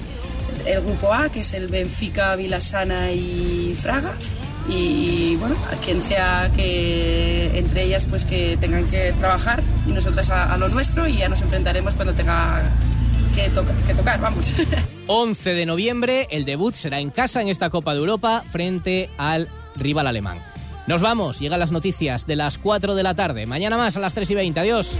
el 0.64 0.82
grupo 0.82 1.12
A, 1.12 1.28
que 1.28 1.40
es 1.40 1.52
el 1.52 1.68
Benfica, 1.68 2.34
Vilasana 2.34 3.12
y 3.12 3.76
Fraga 3.80 4.12
y, 4.68 5.36
bueno, 5.36 5.56
a 5.72 5.76
quien 5.84 6.02
sea 6.02 6.50
que 6.54 7.58
entre 7.58 7.84
ellas 7.84 8.06
pues 8.08 8.24
que 8.24 8.56
tengan 8.58 8.84
que 8.86 9.12
trabajar 9.14 9.62
y 9.86 9.92
nosotras 9.92 10.30
a, 10.30 10.56
lo 10.58 10.68
nuestro 10.68 11.06
y 11.08 11.18
ya 11.18 11.28
nos 11.28 11.40
enfrentaremos 11.40 11.94
cuando 11.94 12.14
tenga 12.14 12.62
que 13.86 13.94
tocar, 13.94 14.20
vamos. 14.20 14.52
11 15.06 15.54
de 15.54 15.66
noviembre, 15.66 16.26
el 16.30 16.44
debut 16.44 16.74
será 16.74 16.98
en 16.98 17.10
casa 17.10 17.40
en 17.40 17.48
esta 17.48 17.70
Copa 17.70 17.94
de 17.94 18.00
Europa 18.00 18.44
frente 18.50 19.10
al 19.16 19.48
rival 19.76 20.06
alemán. 20.06 20.40
Nos 20.86 21.02
vamos, 21.02 21.38
llegan 21.38 21.60
las 21.60 21.70
noticias 21.70 22.26
de 22.26 22.36
las 22.36 22.58
4 22.58 22.94
de 22.94 23.02
la 23.02 23.14
tarde. 23.14 23.46
Mañana 23.46 23.76
más 23.76 23.96
a 23.96 24.00
las 24.00 24.14
3 24.14 24.30
y 24.30 24.34
20. 24.34 24.60
Adiós. 24.60 24.96